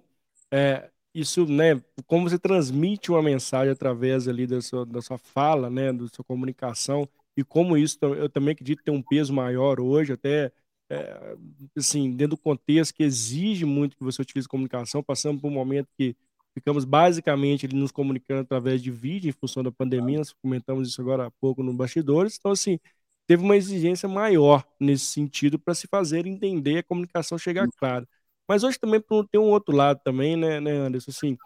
é, 0.50 0.90
isso, 1.14 1.46
né? 1.46 1.82
Como 2.06 2.28
você 2.28 2.38
transmite 2.38 3.10
uma 3.10 3.22
mensagem 3.22 3.72
através 3.72 4.26
ali 4.26 4.46
da 4.46 4.60
sua, 4.62 4.86
da 4.86 5.02
sua 5.02 5.18
fala, 5.18 5.68
né? 5.68 5.92
Da 5.92 6.08
sua 6.08 6.24
comunicação 6.24 7.06
e 7.38 7.44
como 7.44 7.76
isso 7.76 7.96
eu 8.02 8.28
também 8.28 8.50
acredito 8.50 8.82
ter 8.82 8.90
um 8.90 9.00
peso 9.00 9.32
maior 9.32 9.78
hoje, 9.78 10.12
até 10.12 10.50
é, 10.90 11.36
assim, 11.76 12.10
dentro 12.10 12.36
do 12.36 12.42
contexto 12.42 12.92
que 12.92 13.04
exige 13.04 13.64
muito 13.64 13.96
que 13.96 14.02
você 14.02 14.20
utilize 14.20 14.48
comunicação, 14.48 15.04
passamos 15.04 15.40
por 15.40 15.46
um 15.46 15.54
momento 15.54 15.88
que 15.96 16.16
ficamos 16.52 16.84
basicamente 16.84 17.68
nos 17.68 17.92
comunicando 17.92 18.40
através 18.40 18.82
de 18.82 18.90
vídeo 18.90 19.28
em 19.28 19.32
função 19.32 19.62
da 19.62 19.70
pandemia, 19.70 20.18
nós 20.18 20.32
comentamos 20.32 20.88
isso 20.88 21.00
agora 21.00 21.26
há 21.26 21.30
pouco 21.30 21.62
no 21.62 21.72
bastidores, 21.72 22.36
então 22.36 22.50
assim, 22.50 22.80
teve 23.24 23.44
uma 23.44 23.56
exigência 23.56 24.08
maior 24.08 24.66
nesse 24.80 25.04
sentido 25.04 25.60
para 25.60 25.74
se 25.76 25.86
fazer 25.86 26.26
entender 26.26 26.78
a 26.78 26.82
comunicação 26.82 27.38
chegar 27.38 27.68
clara. 27.76 28.04
Mas 28.48 28.64
hoje 28.64 28.80
também 28.80 29.00
tem 29.30 29.40
um 29.40 29.50
outro 29.50 29.76
lado 29.76 30.00
também, 30.02 30.36
né, 30.36 30.58
né 30.60 30.72
Anderson, 30.72 31.12
assim, 31.12 31.38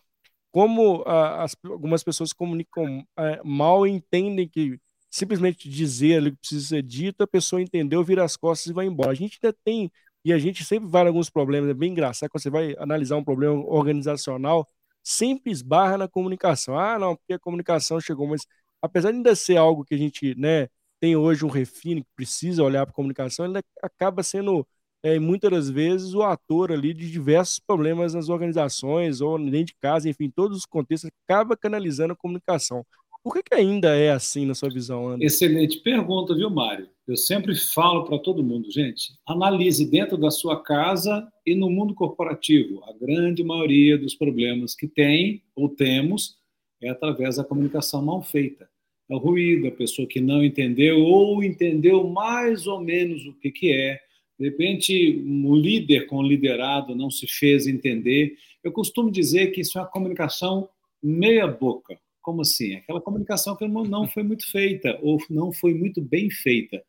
como 0.50 1.02
a, 1.02 1.42
as, 1.44 1.54
algumas 1.66 2.02
pessoas 2.02 2.32
comunicam 2.32 3.06
é, 3.18 3.42
mal 3.44 3.86
entendem 3.86 4.48
que 4.48 4.80
simplesmente 5.12 5.68
dizer 5.68 6.22
o 6.22 6.30
que 6.32 6.38
precisa 6.38 6.68
ser 6.68 6.82
dito, 6.82 7.22
a 7.22 7.26
pessoa 7.26 7.60
entendeu, 7.60 8.02
vira 8.02 8.24
as 8.24 8.36
costas 8.36 8.70
e 8.70 8.72
vai 8.72 8.86
embora. 8.86 9.10
A 9.12 9.14
gente 9.14 9.38
ainda 9.42 9.56
tem, 9.64 9.92
e 10.24 10.32
a 10.32 10.38
gente 10.38 10.64
sempre 10.64 10.88
vai 10.88 11.04
em 11.04 11.08
alguns 11.08 11.28
problemas, 11.30 11.70
é 11.70 11.74
bem 11.74 11.90
engraçado, 11.92 12.30
quando 12.30 12.42
você 12.42 12.50
vai 12.50 12.74
analisar 12.78 13.16
um 13.16 13.24
problema 13.24 13.54
organizacional, 13.66 14.66
sempre 15.02 15.52
esbarra 15.52 15.98
na 15.98 16.08
comunicação. 16.08 16.78
Ah, 16.78 16.98
não, 16.98 17.14
porque 17.16 17.34
a 17.34 17.38
comunicação 17.38 18.00
chegou, 18.00 18.26
mas 18.26 18.46
apesar 18.80 19.10
de 19.10 19.18
ainda 19.18 19.34
ser 19.36 19.56
algo 19.58 19.84
que 19.84 19.94
a 19.94 19.98
gente 19.98 20.34
né, 20.36 20.68
tem 20.98 21.14
hoje 21.16 21.44
um 21.44 21.48
refino 21.48 22.02
que 22.02 22.10
precisa 22.16 22.62
olhar 22.62 22.86
para 22.86 22.92
a 22.92 22.96
comunicação, 22.96 23.44
ele 23.44 23.62
acaba 23.82 24.22
sendo 24.22 24.66
é, 25.02 25.18
muitas 25.18 25.50
das 25.50 25.68
vezes 25.70 26.14
o 26.14 26.22
ator 26.22 26.72
ali 26.72 26.94
de 26.94 27.10
diversos 27.10 27.58
problemas 27.58 28.14
nas 28.14 28.28
organizações 28.28 29.20
ou 29.20 29.38
dentro 29.38 29.66
de 29.66 29.76
casa, 29.80 30.08
enfim, 30.08 30.30
todos 30.30 30.58
os 30.58 30.66
contextos, 30.66 31.10
acaba 31.26 31.56
canalizando 31.56 32.12
a 32.12 32.16
comunicação. 32.16 32.86
Por 33.22 33.34
que, 33.34 33.42
que 33.44 33.54
ainda 33.54 33.94
é 33.94 34.10
assim 34.10 34.44
na 34.44 34.54
sua 34.54 34.68
visão, 34.68 35.06
Ana? 35.06 35.24
Excelente 35.24 35.78
pergunta, 35.78 36.34
viu, 36.34 36.50
Mário? 36.50 36.88
Eu 37.06 37.16
sempre 37.16 37.54
falo 37.54 38.04
para 38.04 38.18
todo 38.18 38.42
mundo, 38.42 38.70
gente, 38.70 39.12
analise 39.26 39.88
dentro 39.88 40.16
da 40.16 40.30
sua 40.30 40.60
casa 40.60 41.28
e 41.46 41.54
no 41.54 41.70
mundo 41.70 41.94
corporativo. 41.94 42.82
A 42.84 42.92
grande 42.92 43.44
maioria 43.44 43.96
dos 43.96 44.14
problemas 44.14 44.74
que 44.74 44.88
tem 44.88 45.42
ou 45.54 45.68
temos 45.68 46.36
é 46.82 46.88
através 46.88 47.36
da 47.36 47.44
comunicação 47.44 48.02
mal 48.02 48.22
feita. 48.22 48.68
É 49.08 49.14
o 49.14 49.18
ruído, 49.18 49.68
a 49.68 49.72
pessoa 49.72 50.08
que 50.08 50.20
não 50.20 50.42
entendeu 50.42 51.00
ou 51.00 51.44
entendeu 51.44 52.04
mais 52.08 52.66
ou 52.66 52.80
menos 52.80 53.24
o 53.26 53.34
que, 53.34 53.52
que 53.52 53.72
é. 53.72 54.00
De 54.38 54.48
repente, 54.48 55.22
o 55.44 55.54
líder 55.54 56.06
com 56.06 56.16
o 56.16 56.22
liderado 56.22 56.96
não 56.96 57.10
se 57.10 57.28
fez 57.28 57.68
entender. 57.68 58.34
Eu 58.64 58.72
costumo 58.72 59.12
dizer 59.12 59.52
que 59.52 59.60
isso 59.60 59.78
é 59.78 59.82
uma 59.82 59.88
comunicação 59.88 60.68
meia 61.00 61.46
boca. 61.46 61.96
Como 62.22 62.42
assim? 62.42 62.76
Aquela 62.76 63.00
comunicação 63.00 63.56
que 63.56 63.66
não 63.66 64.08
foi 64.08 64.22
muito 64.22 64.50
feita 64.50 64.98
ou 65.02 65.18
não 65.28 65.52
foi 65.52 65.74
muito 65.74 66.00
bem 66.00 66.30
feita. 66.30 66.82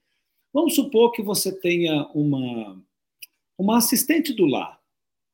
Vamos 0.54 0.76
supor 0.76 1.12
que 1.12 1.22
você 1.22 1.52
tenha 1.52 2.08
uma, 2.14 2.80
uma 3.58 3.78
assistente 3.78 4.32
do 4.32 4.46
lar. 4.46 4.80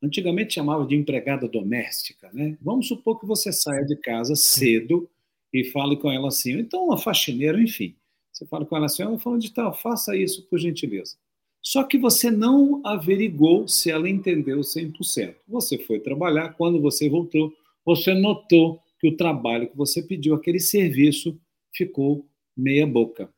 Antigamente 0.01 0.53
chamava 0.53 0.85
de 0.85 0.95
empregada 0.95 1.47
doméstica, 1.47 2.29
né? 2.31 2.57
Vamos 2.61 2.87
supor 2.87 3.19
que 3.19 3.25
você 3.25 3.51
saia 3.51 3.85
de 3.85 3.97
casa 3.97 4.33
cedo 4.35 5.09
e 5.53 5.65
fale 5.65 5.97
com 5.97 6.09
ela 6.09 6.29
assim, 6.29 6.57
então 6.57 6.85
uma 6.85 6.97
faxineira, 6.97 7.61
enfim. 7.61 7.93
Você 8.31 8.45
fala 8.45 8.65
com 8.65 8.77
ela 8.77 8.85
assim, 8.85 9.03
eu 9.03 9.19
falando 9.19 9.41
de 9.41 9.53
tal, 9.53 9.73
faça 9.73 10.15
isso 10.15 10.43
por 10.43 10.57
gentileza. 10.57 11.17
Só 11.61 11.83
que 11.83 11.97
você 11.97 12.31
não 12.31 12.81
averigou 12.85 13.67
se 13.67 13.91
ela 13.91 14.09
entendeu 14.09 14.61
100%. 14.61 15.35
Você 15.49 15.77
foi 15.79 15.99
trabalhar, 15.99 16.53
quando 16.53 16.81
você 16.81 17.09
voltou, 17.09 17.53
você 17.85 18.13
notou 18.13 18.81
que 18.99 19.07
o 19.07 19.15
trabalho 19.15 19.69
que 19.69 19.77
você 19.77 20.01
pediu, 20.01 20.35
aquele 20.35 20.59
serviço, 20.59 21.39
ficou 21.73 22.27
meia 22.55 22.85
boca. 22.85 23.33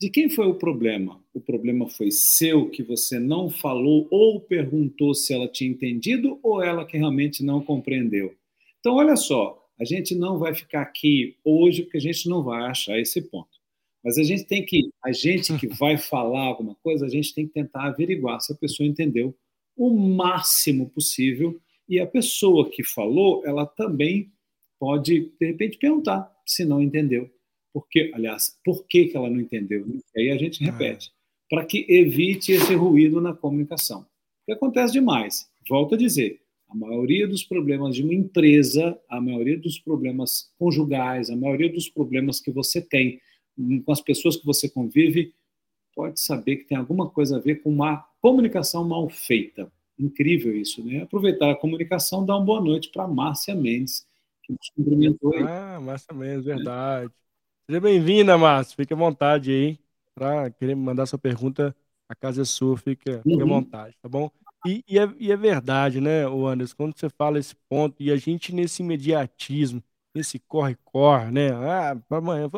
De 0.00 0.10
quem 0.10 0.28
foi 0.28 0.46
o 0.46 0.54
problema? 0.54 1.22
O 1.32 1.40
problema 1.40 1.88
foi 1.88 2.10
seu, 2.10 2.68
que 2.68 2.82
você 2.82 3.18
não 3.18 3.48
falou 3.48 4.08
ou 4.10 4.40
perguntou 4.40 5.14
se 5.14 5.32
ela 5.32 5.48
tinha 5.48 5.70
entendido 5.70 6.38
ou 6.42 6.62
ela 6.62 6.84
que 6.84 6.96
realmente 6.96 7.44
não 7.44 7.62
compreendeu. 7.62 8.34
Então, 8.80 8.96
olha 8.96 9.16
só, 9.16 9.62
a 9.78 9.84
gente 9.84 10.14
não 10.14 10.38
vai 10.38 10.54
ficar 10.54 10.82
aqui 10.82 11.36
hoje 11.44 11.82
porque 11.82 11.98
a 11.98 12.00
gente 12.00 12.28
não 12.28 12.42
vai 12.42 12.64
achar 12.64 12.98
esse 12.98 13.22
ponto. 13.22 13.50
Mas 14.02 14.18
a 14.18 14.22
gente 14.24 14.44
tem 14.44 14.64
que, 14.64 14.90
a 15.04 15.12
gente 15.12 15.56
que 15.56 15.68
vai 15.78 15.96
falar 15.96 16.46
alguma 16.46 16.74
coisa, 16.82 17.06
a 17.06 17.08
gente 17.08 17.32
tem 17.34 17.46
que 17.46 17.52
tentar 17.52 17.86
averiguar 17.86 18.40
se 18.40 18.52
a 18.52 18.56
pessoa 18.56 18.86
entendeu 18.86 19.36
o 19.76 19.96
máximo 19.96 20.90
possível. 20.90 21.60
E 21.88 22.00
a 22.00 22.06
pessoa 22.06 22.68
que 22.68 22.82
falou, 22.82 23.46
ela 23.46 23.66
também 23.66 24.32
pode, 24.82 25.32
de 25.40 25.46
repente, 25.46 25.78
perguntar 25.78 26.28
se 26.44 26.64
não 26.64 26.82
entendeu. 26.82 27.30
Porque, 27.72 28.10
aliás, 28.12 28.58
por 28.64 28.84
que, 28.88 29.04
que 29.04 29.16
ela 29.16 29.30
não 29.30 29.38
entendeu? 29.38 29.86
E 30.16 30.20
aí 30.20 30.30
a 30.30 30.36
gente 30.36 30.64
repete, 30.64 31.06
é. 31.06 31.12
para 31.48 31.64
que 31.64 31.86
evite 31.88 32.50
esse 32.50 32.74
ruído 32.74 33.20
na 33.20 33.32
comunicação. 33.32 34.00
O 34.00 34.06
que 34.44 34.52
acontece 34.52 34.92
demais? 34.92 35.48
Volto 35.68 35.94
a 35.94 35.98
dizer, 35.98 36.40
a 36.68 36.74
maioria 36.74 37.28
dos 37.28 37.44
problemas 37.44 37.94
de 37.94 38.02
uma 38.02 38.12
empresa, 38.12 38.98
a 39.08 39.20
maioria 39.20 39.56
dos 39.56 39.78
problemas 39.78 40.52
conjugais, 40.58 41.30
a 41.30 41.36
maioria 41.36 41.72
dos 41.72 41.88
problemas 41.88 42.40
que 42.40 42.50
você 42.50 42.82
tem 42.82 43.20
com 43.86 43.92
as 43.92 44.00
pessoas 44.00 44.36
que 44.36 44.44
você 44.44 44.68
convive, 44.68 45.32
pode 45.94 46.20
saber 46.20 46.56
que 46.56 46.64
tem 46.64 46.76
alguma 46.76 47.08
coisa 47.08 47.36
a 47.36 47.40
ver 47.40 47.62
com 47.62 47.70
uma 47.70 48.04
comunicação 48.20 48.82
mal 48.82 49.08
feita. 49.08 49.70
Incrível 49.96 50.56
isso, 50.56 50.84
né? 50.84 51.02
Aproveitar 51.02 51.52
a 51.52 51.56
comunicação, 51.56 52.26
dar 52.26 52.36
uma 52.36 52.44
boa 52.44 52.60
noite 52.60 52.90
para 52.90 53.06
Márcia 53.06 53.54
Mendes, 53.54 54.10
nos 54.52 54.70
cumprimentou 54.74 55.34
aí. 55.34 55.42
Ah, 55.42 55.80
Márcia 55.80 56.14
Mendes, 56.14 56.44
verdade. 56.44 57.10
Seja 57.66 57.80
bem-vinda, 57.80 58.36
Márcia. 58.36 58.76
Fique 58.76 58.92
à 58.92 58.96
vontade 58.96 59.50
aí 59.50 59.78
para 60.14 60.50
querer 60.50 60.74
mandar 60.74 61.06
sua 61.06 61.18
pergunta. 61.18 61.74
A 62.08 62.14
casa 62.14 62.42
é 62.42 62.44
sua, 62.44 62.76
fica, 62.76 63.22
fica 63.22 63.42
à 63.42 63.44
uhum. 63.44 63.48
vontade, 63.48 63.96
tá 64.02 64.08
bom? 64.08 64.30
E, 64.66 64.84
e, 64.86 64.98
é, 64.98 65.08
e, 65.18 65.32
é, 65.32 65.36
verdade, 65.36 66.00
né, 66.00 66.24
Anderson, 66.24 66.76
quando 66.76 66.96
você 66.96 67.08
fala 67.08 67.38
esse 67.38 67.54
ponto, 67.68 68.00
e 68.00 68.12
a 68.12 68.16
gente 68.16 68.54
nesse 68.54 68.82
imediatismo, 68.82 69.82
nesse 70.14 70.38
corre-corre, 70.38 71.30
né? 71.32 71.50
Ah, 71.52 71.96
amanhã, 72.10 72.48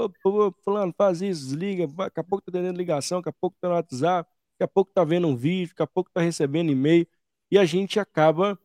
fulano, 0.63 0.93
faz 0.97 1.23
isso, 1.23 1.47
desliga, 1.47 1.87
daqui 1.87 2.21
a 2.21 2.25
pouco 2.25 2.45
tá 2.45 2.51
atendendo 2.51 2.77
ligação, 2.77 3.21
daqui 3.21 3.31
a 3.31 3.33
pouco 3.41 3.57
tá 3.61 3.69
no 3.69 3.75
WhatsApp, 3.75 4.29
daqui 4.59 4.65
a 4.65 4.69
pouco 4.69 4.93
tá 4.93 5.05
vendo 5.05 5.29
um 5.29 5.37
vídeo, 5.37 5.69
daqui 5.69 5.83
a 5.83 5.87
pouco 5.87 6.11
tá 6.13 6.21
recebendo 6.21 6.71
e-mail, 6.71 7.07
e 7.51 7.59
a 7.59 7.65
gente 7.65 8.01
acaba 8.01 8.59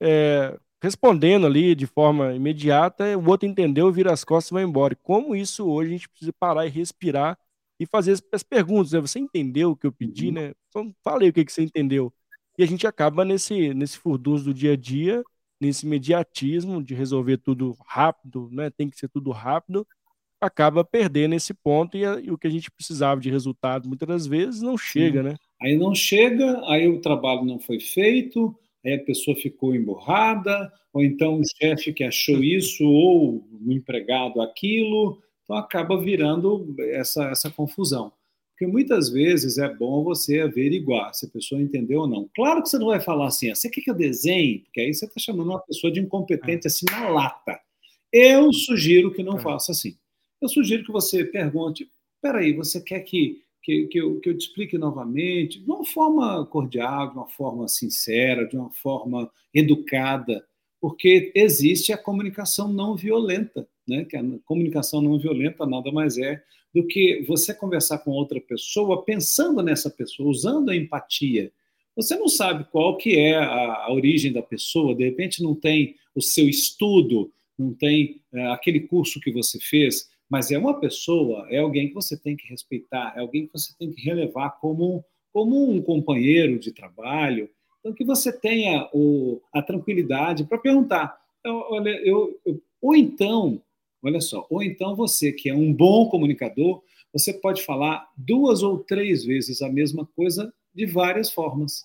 é, 0.00 0.58
respondendo 0.86 1.46
ali 1.46 1.74
de 1.74 1.84
forma 1.84 2.32
imediata, 2.32 3.18
o 3.18 3.28
outro 3.28 3.48
entendeu, 3.48 3.90
vira 3.90 4.12
as 4.12 4.22
costas 4.22 4.52
e 4.52 4.54
vai 4.54 4.62
embora. 4.62 4.96
Como 5.02 5.34
isso 5.34 5.66
hoje 5.66 5.90
a 5.90 5.92
gente 5.92 6.08
precisa 6.08 6.32
parar 6.38 6.64
e 6.64 6.70
respirar 6.70 7.36
e 7.78 7.84
fazer 7.84 8.12
as, 8.12 8.22
as 8.32 8.42
perguntas, 8.44 8.92
né? 8.92 9.00
Você 9.00 9.18
entendeu 9.18 9.72
o 9.72 9.76
que 9.76 9.86
eu 9.86 9.92
pedi, 9.92 10.28
uhum. 10.28 10.34
né? 10.34 10.52
Então, 10.68 10.94
falei 11.02 11.28
o 11.28 11.32
que, 11.32 11.44
que 11.44 11.52
você 11.52 11.62
entendeu. 11.62 12.12
E 12.56 12.62
a 12.62 12.66
gente 12.66 12.86
acaba 12.86 13.24
nesse, 13.24 13.74
nesse 13.74 13.98
furdunço 13.98 14.44
do 14.44 14.54
dia 14.54 14.74
a 14.74 14.76
dia, 14.76 15.24
nesse 15.60 15.84
imediatismo 15.84 16.80
de 16.80 16.94
resolver 16.94 17.38
tudo 17.38 17.76
rápido, 17.84 18.48
né? 18.52 18.70
Tem 18.70 18.88
que 18.88 18.96
ser 18.96 19.08
tudo 19.08 19.32
rápido, 19.32 19.84
acaba 20.40 20.84
perdendo 20.84 21.34
esse 21.34 21.52
ponto 21.52 21.96
e, 21.96 22.06
a, 22.06 22.20
e 22.20 22.30
o 22.30 22.38
que 22.38 22.46
a 22.46 22.50
gente 22.50 22.70
precisava 22.70 23.20
de 23.20 23.28
resultado 23.28 23.88
muitas 23.88 24.06
das 24.06 24.26
vezes 24.26 24.62
não 24.62 24.78
chega, 24.78 25.22
Sim. 25.22 25.28
né? 25.30 25.36
Aí 25.60 25.76
não 25.76 25.94
chega, 25.94 26.62
aí 26.70 26.86
o 26.86 27.00
trabalho 27.00 27.44
não 27.44 27.58
foi 27.58 27.80
feito, 27.80 28.56
aí 28.86 28.94
a 28.94 29.04
pessoa 29.04 29.36
ficou 29.36 29.74
emburrada, 29.74 30.72
ou 30.92 31.02
então 31.02 31.40
o 31.40 31.42
chefe 31.44 31.92
que 31.92 32.04
achou 32.04 32.42
isso, 32.42 32.84
ou 32.84 33.44
o 33.64 33.72
empregado 33.72 34.40
aquilo, 34.40 35.20
então 35.44 35.56
acaba 35.56 36.00
virando 36.00 36.74
essa, 36.78 37.24
essa 37.30 37.50
confusão. 37.50 38.12
Porque 38.50 38.66
muitas 38.66 39.10
vezes 39.10 39.58
é 39.58 39.68
bom 39.68 40.02
você 40.02 40.40
averiguar 40.40 41.12
se 41.12 41.26
a 41.26 41.28
pessoa 41.28 41.60
entendeu 41.60 42.00
ou 42.00 42.08
não. 42.08 42.30
Claro 42.34 42.62
que 42.62 42.70
você 42.70 42.78
não 42.78 42.86
vai 42.86 43.00
falar 43.00 43.26
assim, 43.26 43.50
ah, 43.50 43.54
você 43.54 43.68
quer 43.68 43.82
que 43.82 43.90
eu 43.90 43.94
desenhe? 43.94 44.60
Porque 44.60 44.80
aí 44.80 44.94
você 44.94 45.04
está 45.04 45.20
chamando 45.20 45.50
uma 45.50 45.60
pessoa 45.60 45.92
de 45.92 46.00
incompetente 46.00 46.66
assim 46.66 46.86
na 46.90 47.08
lata. 47.10 47.60
Eu 48.10 48.50
sugiro 48.54 49.12
que 49.12 49.22
não 49.22 49.36
é. 49.36 49.42
faça 49.42 49.72
assim. 49.72 49.94
Eu 50.40 50.48
sugiro 50.48 50.84
que 50.84 50.92
você 50.92 51.22
pergunte: 51.22 51.86
peraí, 52.22 52.54
você 52.54 52.80
quer 52.80 53.00
que, 53.00 53.42
que, 53.66 53.88
que, 53.88 53.98
eu, 53.98 54.20
que 54.20 54.30
eu 54.30 54.38
te 54.38 54.46
explique 54.46 54.78
novamente? 54.78 55.58
De 55.58 55.68
uma 55.68 55.84
forma 55.84 56.46
cordial, 56.46 57.10
de 57.10 57.16
uma 57.16 57.26
forma 57.26 57.66
sincera, 57.66 58.46
de 58.46 58.56
uma 58.56 58.70
forma 58.70 59.28
educada, 59.52 60.46
porque 60.80 61.32
existe 61.34 61.92
a 61.92 61.98
comunicação 61.98 62.72
não 62.72 62.94
violenta. 62.94 63.68
Né? 63.88 64.04
Que 64.04 64.16
a 64.16 64.22
comunicação 64.44 65.02
não 65.02 65.18
violenta 65.18 65.66
nada 65.66 65.90
mais 65.90 66.16
é 66.16 66.40
do 66.72 66.86
que 66.86 67.24
você 67.26 67.52
conversar 67.52 67.98
com 67.98 68.12
outra 68.12 68.40
pessoa 68.40 69.04
pensando 69.04 69.60
nessa 69.64 69.90
pessoa, 69.90 70.30
usando 70.30 70.70
a 70.70 70.76
empatia. 70.76 71.50
Você 71.96 72.14
não 72.14 72.28
sabe 72.28 72.68
qual 72.70 72.96
que 72.96 73.18
é 73.18 73.34
a, 73.34 73.86
a 73.86 73.92
origem 73.92 74.32
da 74.32 74.42
pessoa, 74.42 74.94
de 74.94 75.04
repente 75.04 75.42
não 75.42 75.56
tem 75.56 75.96
o 76.14 76.22
seu 76.22 76.48
estudo, 76.48 77.32
não 77.58 77.74
tem 77.74 78.20
é, 78.32 78.46
aquele 78.48 78.80
curso 78.80 79.18
que 79.18 79.32
você 79.32 79.58
fez, 79.58 80.08
mas 80.28 80.50
é 80.50 80.58
uma 80.58 80.78
pessoa, 80.78 81.46
é 81.50 81.58
alguém 81.58 81.88
que 81.88 81.94
você 81.94 82.16
tem 82.16 82.36
que 82.36 82.48
respeitar, 82.48 83.14
é 83.16 83.20
alguém 83.20 83.46
que 83.46 83.52
você 83.52 83.72
tem 83.78 83.92
que 83.92 84.02
relevar 84.02 84.58
como, 84.60 85.04
como 85.32 85.70
um 85.70 85.80
companheiro 85.80 86.58
de 86.58 86.72
trabalho, 86.72 87.48
então 87.80 87.92
que 87.92 88.04
você 88.04 88.32
tenha 88.32 88.88
o, 88.92 89.40
a 89.52 89.62
tranquilidade 89.62 90.44
para 90.44 90.58
perguntar, 90.58 91.16
olha, 91.44 91.90
eu, 92.04 92.38
eu, 92.44 92.60
ou 92.80 92.96
então 92.96 93.62
Olha 94.06 94.20
só, 94.20 94.46
ou 94.48 94.62
então 94.62 94.94
você 94.94 95.32
que 95.32 95.48
é 95.48 95.54
um 95.54 95.72
bom 95.72 96.08
comunicador, 96.08 96.80
você 97.12 97.32
pode 97.32 97.64
falar 97.64 98.08
duas 98.16 98.62
ou 98.62 98.78
três 98.78 99.24
vezes 99.24 99.62
a 99.62 99.68
mesma 99.68 100.06
coisa 100.06 100.54
de 100.72 100.86
várias 100.86 101.28
formas. 101.28 101.84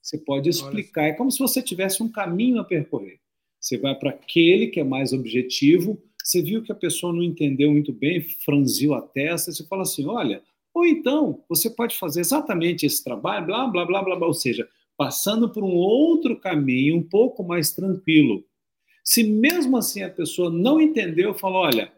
Você 0.00 0.16
pode 0.16 0.48
explicar, 0.48 1.04
é 1.04 1.12
como 1.12 1.30
se 1.30 1.38
você 1.38 1.60
tivesse 1.60 2.02
um 2.02 2.10
caminho 2.10 2.60
a 2.60 2.64
percorrer. 2.64 3.20
Você 3.60 3.76
vai 3.76 3.94
para 3.94 4.08
aquele 4.08 4.68
que 4.68 4.80
é 4.80 4.84
mais 4.84 5.12
objetivo, 5.12 6.00
você 6.24 6.40
viu 6.40 6.62
que 6.62 6.72
a 6.72 6.74
pessoa 6.74 7.12
não 7.12 7.22
entendeu 7.22 7.70
muito 7.70 7.92
bem, 7.92 8.22
franziu 8.22 8.94
a 8.94 9.02
testa, 9.02 9.52
você 9.52 9.62
fala 9.66 9.82
assim: 9.82 10.06
olha, 10.06 10.42
ou 10.72 10.86
então 10.86 11.44
você 11.46 11.68
pode 11.68 11.98
fazer 11.98 12.20
exatamente 12.20 12.86
esse 12.86 13.04
trabalho, 13.04 13.44
blá, 13.44 13.66
blá, 13.66 13.84
blá, 13.84 14.02
blá, 14.02 14.16
blá, 14.16 14.26
ou 14.26 14.32
seja, 14.32 14.66
passando 14.96 15.50
por 15.50 15.62
um 15.62 15.74
outro 15.74 16.40
caminho 16.40 16.96
um 16.96 17.02
pouco 17.02 17.44
mais 17.44 17.72
tranquilo. 17.72 18.42
Se 19.04 19.22
mesmo 19.22 19.76
assim 19.76 20.02
a 20.02 20.08
pessoa 20.08 20.48
não 20.48 20.80
entendeu, 20.80 21.34
falou: 21.34 21.58
olha, 21.62 21.92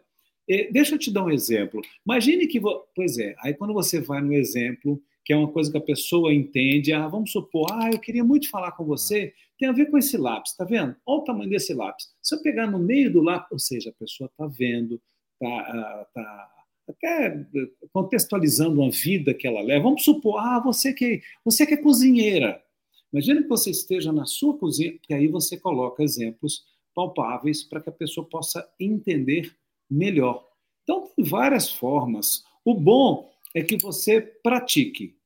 eh, 0.49 0.69
deixa 0.73 0.95
eu 0.95 0.99
te 0.99 1.09
dar 1.09 1.23
um 1.23 1.31
exemplo. 1.31 1.81
Imagine 2.05 2.47
que. 2.47 2.59
Pois 2.93 3.17
é, 3.17 3.33
aí 3.39 3.53
quando 3.53 3.73
você 3.73 4.01
vai 4.01 4.21
no 4.21 4.33
exemplo, 4.33 5.01
que 5.27 5.33
é 5.33 5.35
uma 5.35 5.51
coisa 5.51 5.69
que 5.69 5.77
a 5.77 5.81
pessoa 5.81 6.33
entende, 6.33 6.93
ah, 6.93 7.05
vamos 7.05 7.33
supor, 7.33 7.67
ah, 7.73 7.89
eu 7.91 7.99
queria 7.99 8.23
muito 8.23 8.49
falar 8.49 8.71
com 8.71 8.85
você, 8.85 9.33
tem 9.59 9.67
a 9.67 9.73
ver 9.73 9.91
com 9.91 9.97
esse 9.97 10.15
lápis, 10.15 10.55
tá 10.55 10.63
vendo? 10.63 10.95
Olha 11.05 11.19
o 11.19 11.23
tamanho 11.25 11.49
desse 11.49 11.73
lápis. 11.73 12.07
Se 12.23 12.33
eu 12.33 12.41
pegar 12.41 12.65
no 12.65 12.79
meio 12.79 13.11
do 13.11 13.21
lápis, 13.21 13.51
ou 13.51 13.59
seja, 13.59 13.89
a 13.89 13.93
pessoa 13.99 14.29
está 14.29 14.47
vendo, 14.47 15.01
está 15.33 16.07
tá 16.13 16.49
até 16.87 17.45
contextualizando 17.91 18.79
uma 18.79 18.89
vida 18.89 19.33
que 19.33 19.45
ela 19.45 19.59
leva. 19.59 19.83
Vamos 19.83 20.05
supor, 20.05 20.39
ah, 20.39 20.61
você 20.63 20.93
que, 20.93 21.21
você 21.43 21.65
que 21.65 21.73
é 21.73 21.77
cozinheira. 21.77 22.63
Imagina 23.11 23.41
que 23.41 23.49
você 23.49 23.69
esteja 23.69 24.13
na 24.13 24.25
sua 24.25 24.57
cozinha, 24.57 24.97
e 25.09 25.13
aí 25.13 25.27
você 25.27 25.57
coloca 25.57 26.01
exemplos 26.01 26.63
palpáveis 26.95 27.63
para 27.63 27.81
que 27.81 27.89
a 27.89 27.91
pessoa 27.91 28.25
possa 28.25 28.65
entender 28.79 29.53
melhor. 29.91 30.47
Então, 30.83 31.11
tem 31.13 31.25
várias 31.25 31.69
formas. 31.69 32.45
O 32.63 32.73
bom 32.73 33.29
é 33.53 33.61
que 33.61 33.75
você 33.75 34.21
pratique. 34.21 35.16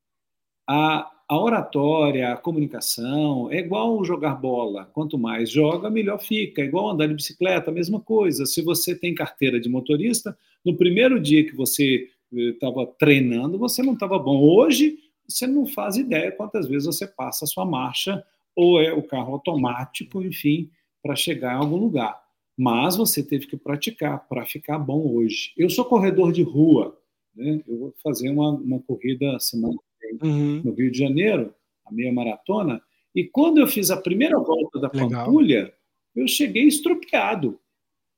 A, 0.66 1.10
a 1.28 1.38
oratória, 1.38 2.32
a 2.32 2.36
comunicação, 2.36 3.50
é 3.50 3.58
igual 3.58 4.04
jogar 4.04 4.34
bola. 4.34 4.86
Quanto 4.92 5.18
mais 5.18 5.50
joga, 5.50 5.90
melhor 5.90 6.20
fica. 6.20 6.62
É 6.62 6.64
igual 6.64 6.90
andar 6.90 7.06
de 7.06 7.14
bicicleta, 7.14 7.70
a 7.70 7.74
mesma 7.74 8.00
coisa. 8.00 8.46
Se 8.46 8.62
você 8.62 8.94
tem 8.94 9.14
carteira 9.14 9.60
de 9.60 9.68
motorista, 9.68 10.36
no 10.64 10.76
primeiro 10.76 11.20
dia 11.20 11.44
que 11.44 11.56
você 11.56 12.08
estava 12.32 12.82
eh, 12.82 12.88
treinando, 12.98 13.58
você 13.58 13.82
não 13.82 13.94
estava 13.94 14.18
bom. 14.18 14.40
Hoje, 14.42 14.98
você 15.28 15.46
não 15.46 15.66
faz 15.66 15.96
ideia 15.96 16.32
quantas 16.32 16.68
vezes 16.68 16.86
você 16.86 17.06
passa 17.06 17.44
a 17.44 17.48
sua 17.48 17.64
marcha, 17.64 18.24
ou 18.54 18.80
é 18.80 18.92
o 18.92 19.02
carro 19.02 19.32
automático, 19.32 20.22
enfim 20.22 20.70
para 21.02 21.16
chegar 21.16 21.54
em 21.54 21.58
algum 21.58 21.76
lugar. 21.76 22.22
Mas 22.56 22.96
você 22.96 23.22
teve 23.22 23.46
que 23.46 23.56
praticar 23.56 24.26
para 24.28 24.46
ficar 24.46 24.78
bom 24.78 25.14
hoje. 25.14 25.52
Eu 25.56 25.68
sou 25.68 25.84
corredor 25.84 26.32
de 26.32 26.42
rua, 26.42 26.96
né? 27.34 27.60
eu 27.66 27.78
vou 27.78 27.94
fazer 28.02 28.30
uma, 28.30 28.50
uma 28.50 28.80
corrida 28.80 29.38
semana 29.40 29.76
uhum. 30.22 30.62
no 30.64 30.72
Rio 30.72 30.90
de 30.90 30.98
Janeiro, 30.98 31.54
a 31.84 31.92
meia 31.92 32.12
maratona, 32.12 32.82
e 33.14 33.24
quando 33.24 33.58
eu 33.58 33.66
fiz 33.66 33.90
a 33.90 33.96
primeira 33.96 34.38
volta 34.38 34.78
da 34.78 34.90
Legal. 34.92 35.26
Pampulha, 35.26 35.72
eu 36.14 36.26
cheguei 36.26 36.64
estrupiado. 36.64 37.58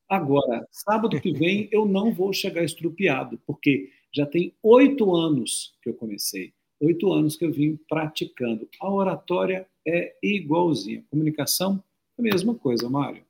Agora, 0.08 0.66
sábado 0.70 1.20
que 1.20 1.32
vem, 1.32 1.68
eu 1.72 1.86
não 1.86 2.12
vou 2.12 2.32
chegar 2.32 2.62
estrupiado, 2.62 3.40
porque 3.46 3.90
já 4.12 4.24
tem 4.26 4.54
oito 4.62 5.14
anos 5.14 5.74
que 5.82 5.88
eu 5.88 5.94
comecei, 5.94 6.52
oito 6.80 7.12
anos 7.12 7.36
que 7.36 7.44
eu 7.44 7.52
vim 7.52 7.78
praticando. 7.88 8.68
A 8.80 8.90
oratória 8.90 9.66
é 9.86 10.14
igualzinha, 10.22 11.00
a 11.00 11.10
comunicação 11.10 11.82
a 12.18 12.22
mesma 12.22 12.54
coisa, 12.54 12.88
Mário. 12.88 13.24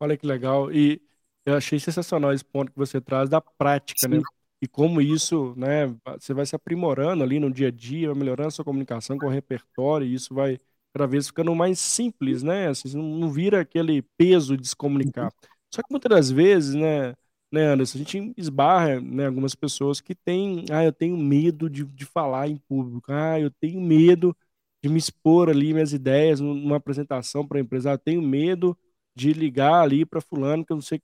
Olha 0.00 0.16
que 0.16 0.26
legal. 0.26 0.72
E 0.72 1.00
eu 1.46 1.54
achei 1.54 1.78
sensacional 1.78 2.32
esse 2.32 2.44
ponto 2.44 2.72
que 2.72 2.78
você 2.78 3.00
traz 3.00 3.28
da 3.28 3.40
prática, 3.40 4.08
né? 4.08 4.16
Sim. 4.16 4.22
né? 4.22 4.28
E 4.62 4.68
como 4.68 5.00
isso, 5.00 5.54
né, 5.56 5.94
você 6.18 6.32
vai 6.32 6.46
se 6.46 6.56
aprimorando 6.56 7.22
ali 7.22 7.38
no 7.38 7.50
dia 7.50 7.68
a 7.68 7.70
dia, 7.70 8.08
vai 8.08 8.16
melhorando 8.18 8.48
a 8.48 8.50
sua 8.50 8.64
comunicação 8.64 9.18
com 9.18 9.26
o 9.26 9.30
repertório, 9.30 10.06
e 10.06 10.14
isso 10.14 10.34
vai 10.34 10.58
cada 10.94 11.06
vez 11.06 11.26
ficando 11.26 11.54
mais 11.54 11.78
simples, 11.78 12.42
né? 12.42 12.68
Assim, 12.68 12.96
não 12.96 13.30
vira 13.30 13.60
aquele 13.60 14.02
peso 14.16 14.56
de 14.56 14.66
se 14.68 14.76
comunicar. 14.76 15.24
Uhum. 15.26 15.48
Só 15.74 15.82
que 15.82 15.88
muitas 15.90 16.08
das 16.10 16.30
vezes, 16.30 16.74
né, 16.74 17.14
né, 17.52 17.66
Anderson, 17.66 17.98
a 17.98 17.98
gente 17.98 18.32
esbarra, 18.36 19.00
né, 19.00 19.26
algumas 19.26 19.54
pessoas 19.54 20.00
que 20.00 20.14
têm, 20.14 20.64
ah, 20.70 20.84
eu 20.84 20.92
tenho 20.92 21.16
medo 21.16 21.68
de, 21.68 21.84
de 21.84 22.04
falar 22.06 22.48
em 22.48 22.56
público, 22.56 23.12
ah, 23.12 23.38
eu 23.40 23.50
tenho 23.50 23.80
medo 23.80 24.36
de 24.82 24.88
me 24.88 24.98
expor 24.98 25.48
ali 25.48 25.72
minhas 25.72 25.92
ideias 25.92 26.40
numa 26.40 26.76
apresentação 26.76 27.46
para 27.46 27.60
empresário. 27.60 27.98
Tenho 28.04 28.20
medo 28.22 28.76
de 29.16 29.32
ligar 29.32 29.82
ali 29.82 30.04
para 30.04 30.20
fulano 30.20 30.64
que 30.64 30.72
eu 30.72 30.76
não 30.76 30.82
sei 30.82 31.00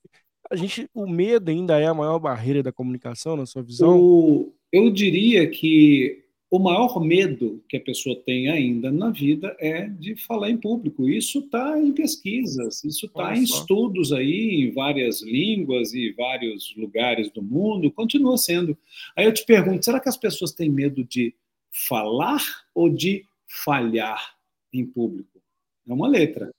a 0.48 0.56
gente 0.56 0.88
o 0.94 1.06
medo 1.06 1.50
ainda 1.50 1.78
é 1.78 1.86
a 1.86 1.94
maior 1.94 2.18
barreira 2.18 2.62
da 2.62 2.72
comunicação 2.72 3.36
na 3.36 3.46
sua 3.46 3.62
visão? 3.62 3.98
O, 3.98 4.52
eu 4.72 4.90
diria 4.90 5.48
que 5.48 6.24
o 6.50 6.58
maior 6.58 7.00
medo 7.00 7.62
que 7.68 7.76
a 7.76 7.80
pessoa 7.80 8.20
tem 8.26 8.48
ainda 8.48 8.90
na 8.90 9.10
vida 9.10 9.56
é 9.60 9.86
de 9.86 10.16
falar 10.16 10.50
em 10.50 10.56
público. 10.56 11.08
Isso 11.08 11.38
está 11.38 11.78
em 11.78 11.92
pesquisas, 11.92 12.82
isso 12.82 13.06
está 13.06 13.36
em 13.36 13.44
estudos 13.44 14.12
aí 14.12 14.64
em 14.64 14.72
várias 14.72 15.22
línguas 15.22 15.94
e 15.94 16.10
vários 16.10 16.74
lugares 16.76 17.30
do 17.30 17.40
mundo, 17.40 17.90
continua 17.92 18.36
sendo. 18.36 18.76
Aí 19.16 19.26
eu 19.26 19.32
te 19.32 19.46
pergunto, 19.46 19.84
será 19.84 20.00
que 20.00 20.08
as 20.08 20.16
pessoas 20.16 20.52
têm 20.52 20.68
medo 20.68 21.04
de 21.04 21.32
falar 21.70 22.42
ou 22.74 22.90
de 22.90 23.24
falhar 23.46 24.34
em 24.72 24.84
público? 24.84 25.40
É 25.88 25.92
uma 25.92 26.08
letra, 26.08 26.50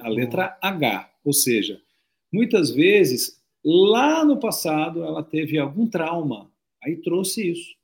a 0.00 0.08
letra 0.08 0.56
H, 0.62 1.10
ou 1.24 1.32
seja, 1.32 1.80
muitas 2.32 2.70
vezes 2.70 3.40
lá 3.64 4.24
no 4.24 4.38
passado 4.38 5.02
ela 5.02 5.22
teve 5.22 5.58
algum 5.58 5.86
trauma, 5.86 6.50
aí 6.82 6.96
trouxe 6.96 7.52
isso 7.52 7.82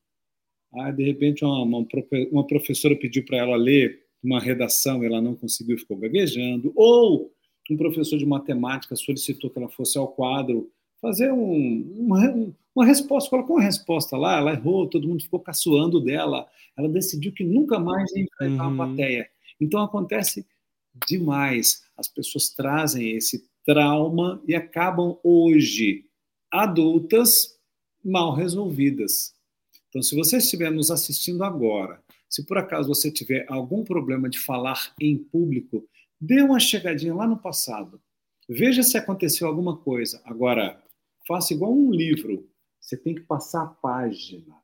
Aí, 0.74 0.92
de 0.92 1.04
repente, 1.04 1.44
uma, 1.44 1.62
uma, 1.62 1.86
uma 2.30 2.46
professora 2.46 2.94
pediu 2.94 3.24
para 3.24 3.38
ela 3.38 3.56
ler 3.56 4.02
uma 4.22 4.40
redação, 4.40 5.02
ela 5.02 5.20
não 5.20 5.34
conseguiu, 5.34 5.78
ficou 5.78 5.96
gaguejando. 5.96 6.72
Ou 6.76 7.32
um 7.70 7.76
professor 7.76 8.18
de 8.18 8.26
matemática 8.26 8.96
solicitou 8.96 9.50
que 9.50 9.58
ela 9.58 9.68
fosse 9.68 9.98
ao 9.98 10.08
quadro 10.08 10.70
fazer 11.00 11.32
um, 11.32 11.94
uma, 11.96 12.52
uma 12.74 12.84
resposta, 12.84 13.30
colocou 13.30 13.56
uma 13.56 13.62
resposta 13.62 14.16
lá, 14.16 14.38
ela 14.38 14.52
errou, 14.52 14.88
todo 14.88 15.06
mundo 15.06 15.22
ficou 15.22 15.40
caçoando 15.40 16.00
dela. 16.00 16.46
Ela 16.76 16.88
decidiu 16.88 17.32
que 17.32 17.44
nunca 17.44 17.78
mais 17.78 18.10
ia 18.12 18.24
enfrentar 18.24 18.68
uhum. 18.68 18.82
a 18.82 18.86
plateia. 18.86 19.28
Então 19.60 19.80
acontece 19.82 20.46
demais. 21.06 21.82
As 21.96 22.08
pessoas 22.08 22.50
trazem 22.50 23.16
esse 23.16 23.47
trauma 23.68 24.42
e 24.48 24.54
acabam 24.54 25.18
hoje 25.22 26.06
adultas 26.50 27.60
mal 28.02 28.34
resolvidas. 28.34 29.34
Então, 29.90 30.00
se 30.00 30.16
você 30.16 30.38
estiver 30.38 30.70
nos 30.70 30.90
assistindo 30.90 31.44
agora, 31.44 32.02
se 32.30 32.46
por 32.46 32.56
acaso 32.56 32.88
você 32.88 33.10
tiver 33.10 33.44
algum 33.46 33.84
problema 33.84 34.30
de 34.30 34.38
falar 34.38 34.94
em 34.98 35.18
público, 35.18 35.86
dê 36.18 36.40
uma 36.40 36.58
chegadinha 36.58 37.14
lá 37.14 37.26
no 37.26 37.36
passado. 37.36 38.00
Veja 38.48 38.82
se 38.82 38.96
aconteceu 38.96 39.46
alguma 39.46 39.76
coisa. 39.76 40.22
Agora, 40.24 40.82
faça 41.26 41.52
igual 41.52 41.70
um 41.70 41.90
livro. 41.90 42.48
Você 42.80 42.96
tem 42.96 43.14
que 43.14 43.20
passar 43.20 43.64
a 43.64 43.66
página. 43.66 44.56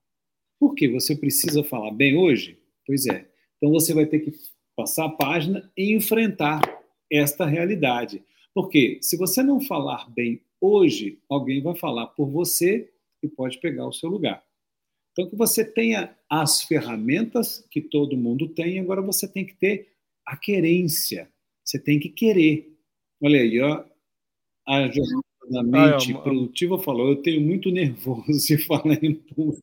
Por 0.59 0.75
quê? 0.75 0.89
Você 0.89 1.15
precisa 1.15 1.63
falar 1.63 1.91
bem 1.91 2.17
hoje? 2.17 2.59
Pois 2.87 3.05
é. 3.05 3.29
Então 3.59 3.71
você 3.71 3.93
vai 3.93 4.07
ter 4.07 4.21
que 4.21 4.33
passar 4.75 5.05
a 5.05 5.11
página 5.11 5.71
e 5.77 5.95
enfrentar 5.95 6.63
esta 7.11 7.45
realidade. 7.45 8.25
Porque 8.55 8.99
se 9.03 9.17
você 9.17 9.43
não 9.43 9.61
falar 9.61 10.09
bem 10.11 10.41
hoje, 10.61 11.19
alguém 11.29 11.61
vai 11.61 11.75
falar 11.75 12.07
por 12.09 12.31
você 12.31 12.91
e 13.23 13.29
pode 13.29 13.59
pegar 13.59 13.87
o 13.87 13.93
seu 13.93 14.09
lugar. 14.09 14.43
Então, 15.13 15.29
que 15.29 15.37
você 15.37 15.65
tenha 15.65 16.17
as 16.29 16.63
ferramentas 16.63 17.67
que 17.71 17.81
todo 17.81 18.17
mundo 18.17 18.49
tem, 18.49 18.81
agora 18.81 19.03
você 19.03 19.29
tem 19.29 19.45
que 19.45 19.55
ter 19.55 19.89
a 20.27 20.37
querência. 20.37 21.31
Você 21.65 21.79
tem 21.79 22.01
que 22.01 22.09
querer. 22.09 22.77
Olha 23.23 23.41
aí, 23.41 23.61
ó, 23.61 23.85
a 24.67 24.89
jornada 24.89 25.23
da 25.51 25.63
mente 25.63 26.13
ah, 26.13 26.19
é, 26.19 26.23
produtiva 26.23 26.79
falou: 26.79 27.11
eu 27.11 27.23
tenho 27.23 27.41
muito 27.41 27.71
nervoso 27.71 28.47
de 28.47 28.59
falar 28.59 29.03
em 29.03 29.15
público. 29.15 29.63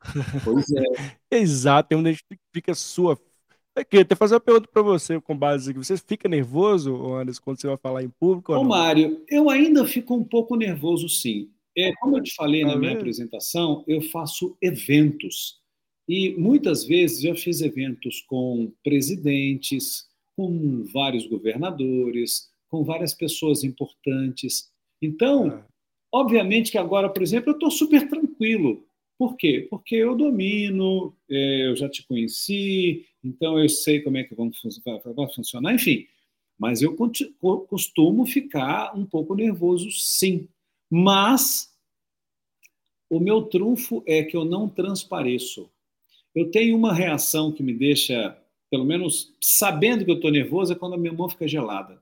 Pois 0.44 0.64
é. 0.72 1.18
Exato, 1.30 1.90
tem 1.90 1.98
onde 1.98 2.18
fica 2.54 2.74
sua. 2.74 3.20
Eu 3.76 3.84
queria 3.84 4.02
até 4.02 4.14
fazer 4.14 4.34
uma 4.34 4.40
pergunta 4.40 4.68
para 4.72 4.82
você 4.82 5.20
com 5.20 5.36
base 5.36 5.70
aqui. 5.70 5.78
Você 5.78 5.96
fica 5.96 6.28
nervoso, 6.28 7.14
Anderson, 7.14 7.40
quando 7.42 7.60
você 7.60 7.66
vai 7.68 7.76
falar 7.76 8.02
em 8.02 8.10
público? 8.10 8.52
Ô, 8.52 8.64
Mário, 8.64 9.22
eu 9.28 9.48
ainda 9.48 9.86
fico 9.86 10.14
um 10.14 10.24
pouco 10.24 10.56
nervoso, 10.56 11.08
sim. 11.08 11.50
É, 11.76 11.92
como 12.00 12.18
eu 12.18 12.22
te 12.22 12.34
falei 12.34 12.64
na 12.64 12.76
minha 12.76 12.94
apresentação, 12.94 13.84
eu 13.86 14.02
faço 14.02 14.56
eventos. 14.60 15.60
E 16.08 16.34
muitas 16.36 16.84
vezes 16.84 17.22
eu 17.22 17.36
fiz 17.36 17.60
eventos 17.60 18.20
com 18.22 18.72
presidentes, 18.82 20.08
com 20.36 20.84
vários 20.92 21.26
governadores, 21.26 22.50
com 22.68 22.82
várias 22.82 23.14
pessoas 23.14 23.62
importantes. 23.62 24.68
Então, 25.00 25.48
ah. 25.48 25.66
obviamente 26.12 26.72
que 26.72 26.78
agora, 26.78 27.08
por 27.08 27.22
exemplo, 27.22 27.50
eu 27.50 27.54
estou 27.54 27.70
super 27.70 28.08
tranquilo. 28.08 28.84
Por 29.16 29.36
quê? 29.36 29.66
Porque 29.70 29.94
eu 29.94 30.16
domino, 30.16 31.14
é, 31.30 31.68
eu 31.68 31.76
já 31.76 31.88
te 31.88 32.04
conheci, 32.06 33.06
então 33.22 33.58
eu 33.58 33.68
sei 33.68 34.00
como 34.00 34.16
é 34.16 34.24
que 34.24 34.34
vai 34.34 35.34
funcionar, 35.34 35.74
enfim. 35.74 36.06
Mas 36.58 36.82
eu 36.82 36.94
costumo 37.68 38.26
ficar 38.26 38.94
um 38.96 39.06
pouco 39.06 39.34
nervoso, 39.34 39.90
sim. 39.90 40.48
Mas 40.90 41.74
o 43.08 43.18
meu 43.18 43.42
trunfo 43.42 44.02
é 44.06 44.22
que 44.22 44.36
eu 44.36 44.44
não 44.44 44.68
transpareço. 44.68 45.70
Eu 46.34 46.50
tenho 46.50 46.76
uma 46.76 46.92
reação 46.92 47.50
que 47.50 47.62
me 47.62 47.72
deixa, 47.72 48.36
pelo 48.70 48.84
menos 48.84 49.34
sabendo 49.40 50.04
que 50.04 50.10
eu 50.10 50.16
estou 50.16 50.30
nervoso, 50.30 50.72
é 50.72 50.76
quando 50.76 50.94
a 50.94 50.98
minha 50.98 51.12
mão 51.12 51.28
fica 51.28 51.48
gelada. 51.48 52.00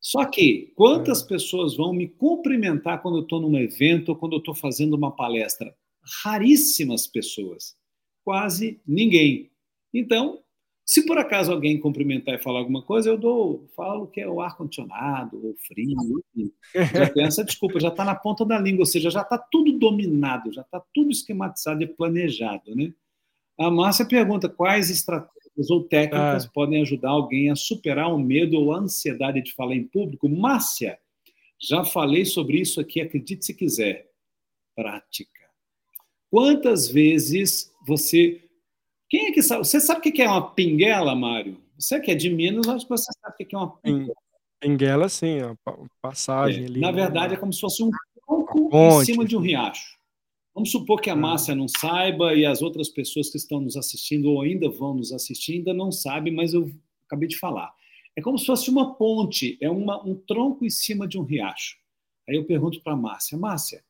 Só 0.00 0.24
que 0.24 0.72
quantas 0.76 1.22
é. 1.22 1.26
pessoas 1.26 1.76
vão 1.76 1.92
me 1.92 2.08
cumprimentar 2.08 3.02
quando 3.02 3.18
eu 3.18 3.22
estou 3.22 3.40
num 3.40 3.58
evento 3.58 4.10
ou 4.10 4.16
quando 4.16 4.34
eu 4.34 4.38
estou 4.38 4.54
fazendo 4.54 4.94
uma 4.94 5.10
palestra? 5.10 5.76
Raríssimas 6.22 7.06
pessoas. 7.06 7.76
Quase 8.24 8.80
ninguém. 8.86 9.50
Então, 9.92 10.40
se 10.86 11.04
por 11.04 11.18
acaso 11.18 11.50
alguém 11.50 11.80
cumprimentar 11.80 12.36
e 12.36 12.38
falar 12.38 12.60
alguma 12.60 12.80
coisa, 12.80 13.10
eu 13.10 13.18
dou, 13.18 13.66
falo 13.74 14.06
que 14.06 14.20
é 14.20 14.28
o 14.28 14.40
ar-condicionado, 14.40 15.44
ou 15.44 15.56
frio, 15.56 16.22
já 16.72 17.10
tem 17.10 17.24
essa 17.24 17.44
desculpa, 17.44 17.80
já 17.80 17.88
está 17.88 18.04
na 18.04 18.14
ponta 18.14 18.44
da 18.44 18.56
língua, 18.56 18.82
ou 18.82 18.86
seja, 18.86 19.10
já 19.10 19.22
está 19.22 19.36
tudo 19.36 19.72
dominado, 19.72 20.52
já 20.52 20.62
está 20.62 20.80
tudo 20.94 21.10
esquematizado 21.10 21.82
e 21.82 21.88
planejado. 21.88 22.72
Né? 22.76 22.92
A 23.58 23.68
Márcia 23.68 24.06
pergunta 24.06 24.48
quais 24.48 24.88
estratégias 24.88 25.70
ou 25.70 25.82
técnicas 25.82 26.44
ah. 26.44 26.50
podem 26.54 26.80
ajudar 26.82 27.10
alguém 27.10 27.50
a 27.50 27.56
superar 27.56 28.14
o 28.14 28.18
medo 28.18 28.56
ou 28.56 28.72
a 28.72 28.78
ansiedade 28.78 29.42
de 29.42 29.52
falar 29.54 29.74
em 29.74 29.88
público. 29.88 30.28
Márcia, 30.28 31.00
já 31.58 31.82
falei 31.82 32.24
sobre 32.24 32.60
isso 32.60 32.80
aqui, 32.80 33.00
acredite 33.00 33.44
se 33.44 33.54
quiser. 33.54 34.08
Prática. 34.76 35.32
Quantas 36.30 36.88
vezes 36.88 37.72
você 37.84 38.45
quem 39.08 39.26
é 39.26 39.32
que 39.32 39.42
sabe? 39.42 39.64
Você 39.64 39.80
sabe 39.80 40.00
o 40.00 40.12
que 40.12 40.22
é 40.22 40.28
uma 40.28 40.50
pinguela, 40.50 41.14
Mário? 41.14 41.56
Você 41.78 42.00
que 42.00 42.10
é 42.10 42.14
de 42.14 42.30
Minas, 42.30 42.68
acho 42.68 42.86
que 42.86 42.90
você 42.90 43.10
sabe 43.20 43.34
o 43.34 43.46
que 43.46 43.54
é 43.54 43.58
uma 43.58 43.76
pinguela. 43.76 44.14
Pinguela, 44.60 45.08
sim, 45.08 45.40
a 45.40 45.56
passagem 46.00 46.64
é. 46.64 46.66
ali. 46.66 46.80
Na 46.80 46.90
né? 46.90 47.02
verdade, 47.02 47.34
é 47.34 47.36
como 47.36 47.52
se 47.52 47.60
fosse 47.60 47.82
um 47.82 47.90
tronco 48.26 48.70
em 48.72 49.04
cima 49.04 49.24
de 49.24 49.36
um 49.36 49.40
riacho. 49.40 49.96
Vamos 50.54 50.70
supor 50.70 51.02
que 51.02 51.10
a 51.10 51.14
Márcia 51.14 51.54
não 51.54 51.68
saiba 51.68 52.34
e 52.34 52.46
as 52.46 52.62
outras 52.62 52.88
pessoas 52.88 53.28
que 53.28 53.36
estão 53.36 53.60
nos 53.60 53.76
assistindo 53.76 54.30
ou 54.30 54.40
ainda 54.40 54.70
vão 54.70 54.94
nos 54.94 55.12
assistir 55.12 55.58
ainda 55.58 55.74
não 55.74 55.92
sabem, 55.92 56.32
mas 56.32 56.54
eu 56.54 56.72
acabei 57.04 57.28
de 57.28 57.38
falar. 57.38 57.74
É 58.16 58.22
como 58.22 58.38
se 58.38 58.46
fosse 58.46 58.70
uma 58.70 58.94
ponte, 58.94 59.58
é 59.60 59.68
uma, 59.68 60.02
um 60.02 60.14
tronco 60.14 60.64
em 60.64 60.70
cima 60.70 61.06
de 61.06 61.18
um 61.18 61.22
riacho. 61.22 61.76
Aí 62.26 62.36
eu 62.36 62.46
pergunto 62.46 62.80
para 62.80 62.94
a 62.94 62.96
Márcia, 62.96 63.36
Márcia, 63.36 63.84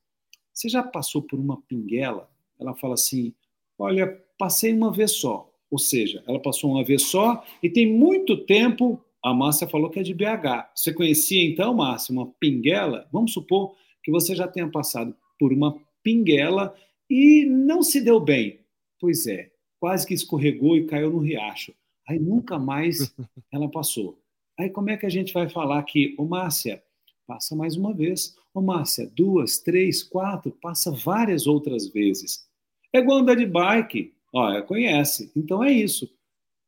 você 0.53 0.67
já 0.67 0.83
passou 0.83 1.21
por 1.21 1.39
uma 1.39 1.61
pinguela? 1.61 2.29
Ela 2.59 2.75
fala 2.75 2.95
assim, 2.95 3.33
olha, 3.79 4.21
passei 4.37 4.73
uma 4.73 4.91
vez 4.91 5.11
só. 5.11 5.49
Ou 5.69 5.77
seja, 5.77 6.23
ela 6.27 6.39
passou 6.39 6.71
uma 6.71 6.83
vez 6.83 7.03
só 7.03 7.43
e 7.61 7.69
tem 7.69 7.91
muito 7.91 8.37
tempo. 8.45 9.01
A 9.23 9.33
Márcia 9.33 9.67
falou 9.67 9.89
que 9.89 9.99
é 9.99 10.03
de 10.03 10.13
BH. 10.13 10.71
Você 10.75 10.93
conhecia 10.93 11.43
então, 11.43 11.73
Márcia, 11.73 12.13
uma 12.13 12.27
pinguela? 12.39 13.07
Vamos 13.11 13.33
supor 13.33 13.75
que 14.03 14.11
você 14.11 14.35
já 14.35 14.47
tenha 14.47 14.69
passado 14.69 15.15
por 15.37 15.51
uma 15.51 15.77
pinguela 16.01 16.73
e 17.09 17.45
não 17.45 17.81
se 17.81 17.99
deu 17.99 18.19
bem. 18.19 18.59
Pois 18.99 19.27
é, 19.27 19.51
quase 19.79 20.07
que 20.07 20.13
escorregou 20.13 20.77
e 20.77 20.85
caiu 20.85 21.11
no 21.11 21.19
riacho. 21.19 21.73
Aí 22.07 22.17
nunca 22.17 22.57
mais 22.57 23.13
ela 23.51 23.69
passou. 23.69 24.17
Aí 24.57 24.69
como 24.69 24.89
é 24.89 24.97
que 24.97 25.05
a 25.05 25.09
gente 25.09 25.33
vai 25.33 25.49
falar 25.49 25.83
que, 25.83 26.15
ô 26.17 26.25
Márcia, 26.25 26.81
passa 27.27 27.55
mais 27.55 27.75
uma 27.75 27.93
vez. 27.93 28.35
Ô 28.53 28.61
Márcia, 28.61 29.11
duas, 29.13 29.59
três, 29.59 30.01
quatro, 30.01 30.51
passa 30.61 30.91
várias 30.91 31.45
outras 31.45 31.87
vezes. 31.89 32.47
É 32.93 32.99
igual 32.99 33.19
andar 33.19 33.35
de 33.35 33.45
bike. 33.45 34.16
Olha, 34.33 34.61
conhece. 34.61 35.31
Então 35.35 35.63
é 35.63 35.71
isso. 35.71 36.09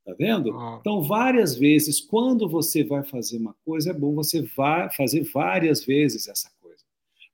Tá 0.05 0.15
vendo? 0.17 0.49
Então, 0.79 1.03
várias 1.03 1.55
vezes, 1.55 2.01
quando 2.01 2.49
você 2.49 2.83
vai 2.83 3.03
fazer 3.03 3.37
uma 3.37 3.55
coisa, 3.63 3.91
é 3.91 3.93
bom 3.93 4.15
você 4.15 4.41
vai 4.57 4.89
fazer 4.91 5.21
várias 5.31 5.85
vezes 5.85 6.27
essa 6.27 6.49
coisa. 6.59 6.83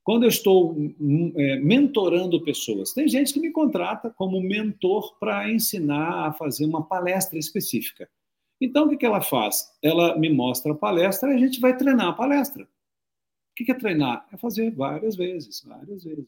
Quando 0.04 0.24
eu 0.24 0.28
estou 0.28 0.72
hum, 0.72 1.32
é, 1.36 1.56
mentorando 1.56 2.42
pessoas, 2.44 2.92
tem 2.92 3.08
gente 3.08 3.32
que 3.32 3.40
me 3.40 3.50
contrata 3.50 4.10
como 4.10 4.40
mentor 4.40 5.16
para 5.18 5.50
ensinar 5.50 6.28
a 6.28 6.32
fazer 6.32 6.66
uma 6.66 6.82
palestra 6.82 7.38
específica. 7.38 8.08
Então, 8.60 8.86
o 8.86 8.96
que 8.96 9.06
ela 9.06 9.20
faz? 9.22 9.70
Ela 9.82 10.18
me 10.18 10.32
mostra 10.32 10.72
a 10.72 10.76
palestra 10.76 11.30
e 11.30 11.34
a 11.34 11.38
gente 11.38 11.60
vai 11.60 11.76
treinar 11.76 12.08
a 12.08 12.12
palestra. 12.12 12.68
O 13.58 13.64
que 13.64 13.72
é 13.72 13.74
treinar? 13.74 14.26
É 14.32 14.36
fazer 14.36 14.70
várias 14.70 15.16
vezes, 15.16 15.64
várias 15.66 16.04
vezes. 16.04 16.26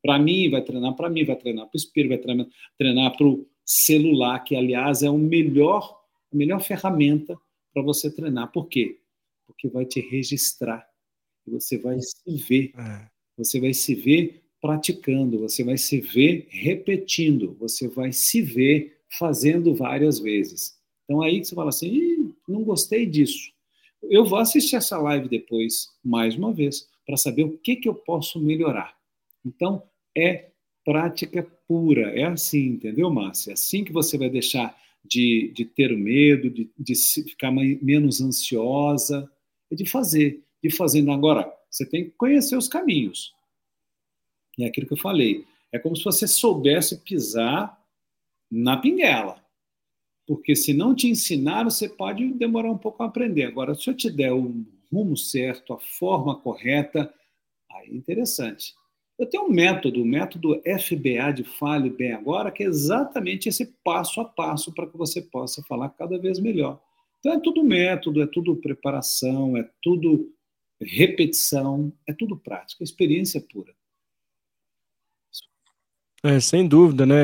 Para 0.00 0.18
mim, 0.18 0.48
vai 0.48 0.62
treinar 0.62 0.94
para 0.94 1.10
mim, 1.10 1.24
vai 1.24 1.36
treinar 1.36 1.66
para 1.66 1.76
o 1.76 1.80
espelho, 1.80 2.08
vai 2.08 2.18
treinar, 2.18 2.46
treinar 2.78 3.16
para 3.16 3.26
o 3.26 3.46
celular, 3.64 4.38
que, 4.40 4.54
aliás, 4.54 5.02
é 5.02 5.10
o 5.10 5.18
melhor 5.18 6.00
a 6.32 6.36
melhor 6.36 6.60
ferramenta 6.60 7.36
para 7.72 7.82
você 7.82 8.10
treinar. 8.10 8.52
Por 8.52 8.68
quê? 8.68 8.98
Porque 9.46 9.68
vai 9.68 9.84
te 9.84 10.00
registrar. 10.00 10.88
Você 11.46 11.76
vai 11.78 12.00
se 12.00 12.36
ver. 12.36 12.72
É. 12.78 13.10
Você 13.36 13.60
vai 13.60 13.74
se 13.74 13.94
ver 13.94 14.42
praticando, 14.60 15.38
você 15.38 15.64
vai 15.64 15.78
se 15.78 16.00
ver 16.00 16.46
repetindo, 16.50 17.56
você 17.58 17.88
vai 17.88 18.12
se 18.12 18.42
ver 18.42 18.98
fazendo 19.08 19.74
várias 19.74 20.18
vezes. 20.18 20.78
Então 21.04 21.22
aí 21.22 21.40
que 21.40 21.46
você 21.46 21.54
fala 21.54 21.70
assim, 21.70 22.34
não 22.46 22.62
gostei 22.62 23.06
disso. 23.06 23.50
Eu 24.02 24.24
vou 24.24 24.38
assistir 24.38 24.76
essa 24.76 24.98
live 24.98 25.28
depois, 25.28 25.90
mais 26.04 26.34
uma 26.36 26.52
vez, 26.52 26.88
para 27.06 27.16
saber 27.16 27.44
o 27.44 27.58
que, 27.58 27.76
que 27.76 27.88
eu 27.88 27.94
posso 27.94 28.40
melhorar. 28.40 28.96
Então, 29.44 29.82
é 30.16 30.50
prática 30.84 31.42
pura, 31.66 32.10
é 32.18 32.24
assim, 32.24 32.66
entendeu, 32.66 33.10
Márcia? 33.10 33.50
É 33.50 33.54
assim 33.54 33.84
que 33.84 33.92
você 33.92 34.16
vai 34.16 34.30
deixar 34.30 34.76
de, 35.04 35.52
de 35.54 35.64
ter 35.64 35.92
o 35.92 35.98
medo, 35.98 36.50
de, 36.50 36.70
de 36.78 36.94
ficar 36.94 37.50
mais, 37.50 37.80
menos 37.82 38.20
ansiosa, 38.20 39.30
é 39.70 39.74
de 39.74 39.86
fazer, 39.86 40.42
de 40.62 40.70
fazer. 40.70 41.08
Agora, 41.08 41.50
você 41.70 41.86
tem 41.86 42.04
que 42.04 42.10
conhecer 42.12 42.56
os 42.56 42.68
caminhos. 42.68 43.34
É 44.58 44.66
aquilo 44.66 44.86
que 44.86 44.92
eu 44.92 44.98
falei. 44.98 45.44
É 45.72 45.78
como 45.78 45.96
se 45.96 46.04
você 46.04 46.26
soubesse 46.26 46.98
pisar 46.98 47.78
na 48.50 48.76
pinguela. 48.76 49.39
Porque 50.30 50.54
se 50.54 50.72
não 50.72 50.94
te 50.94 51.08
ensinar, 51.08 51.64
você 51.64 51.88
pode 51.88 52.32
demorar 52.34 52.70
um 52.70 52.78
pouco 52.78 53.02
a 53.02 53.06
aprender. 53.06 53.46
Agora, 53.46 53.74
se 53.74 53.90
eu 53.90 53.94
te 53.96 54.08
der 54.08 54.32
o 54.32 54.64
rumo 54.92 55.16
certo, 55.16 55.72
a 55.72 55.78
forma 55.80 56.38
correta, 56.38 57.12
aí 57.68 57.88
é 57.90 57.94
interessante. 57.96 58.72
Eu 59.18 59.26
tenho 59.26 59.46
um 59.46 59.50
método, 59.50 60.00
o 60.00 60.06
método 60.06 60.62
FBA 60.62 61.32
de 61.32 61.42
Fale 61.42 61.90
Bem 61.90 62.12
Agora, 62.12 62.52
que 62.52 62.62
é 62.62 62.66
exatamente 62.66 63.48
esse 63.48 63.74
passo 63.82 64.20
a 64.20 64.24
passo 64.24 64.72
para 64.72 64.86
que 64.86 64.96
você 64.96 65.20
possa 65.20 65.64
falar 65.64 65.88
cada 65.88 66.16
vez 66.16 66.38
melhor. 66.38 66.80
Então, 67.18 67.32
é 67.32 67.40
tudo 67.40 67.64
método, 67.64 68.22
é 68.22 68.26
tudo 68.28 68.54
preparação, 68.54 69.56
é 69.56 69.68
tudo 69.82 70.32
repetição, 70.80 71.92
é 72.06 72.12
tudo 72.12 72.36
prática, 72.36 72.84
experiência 72.84 73.40
pura. 73.40 73.74
É, 76.22 76.38
sem 76.38 76.68
dúvida, 76.68 77.06
né? 77.06 77.14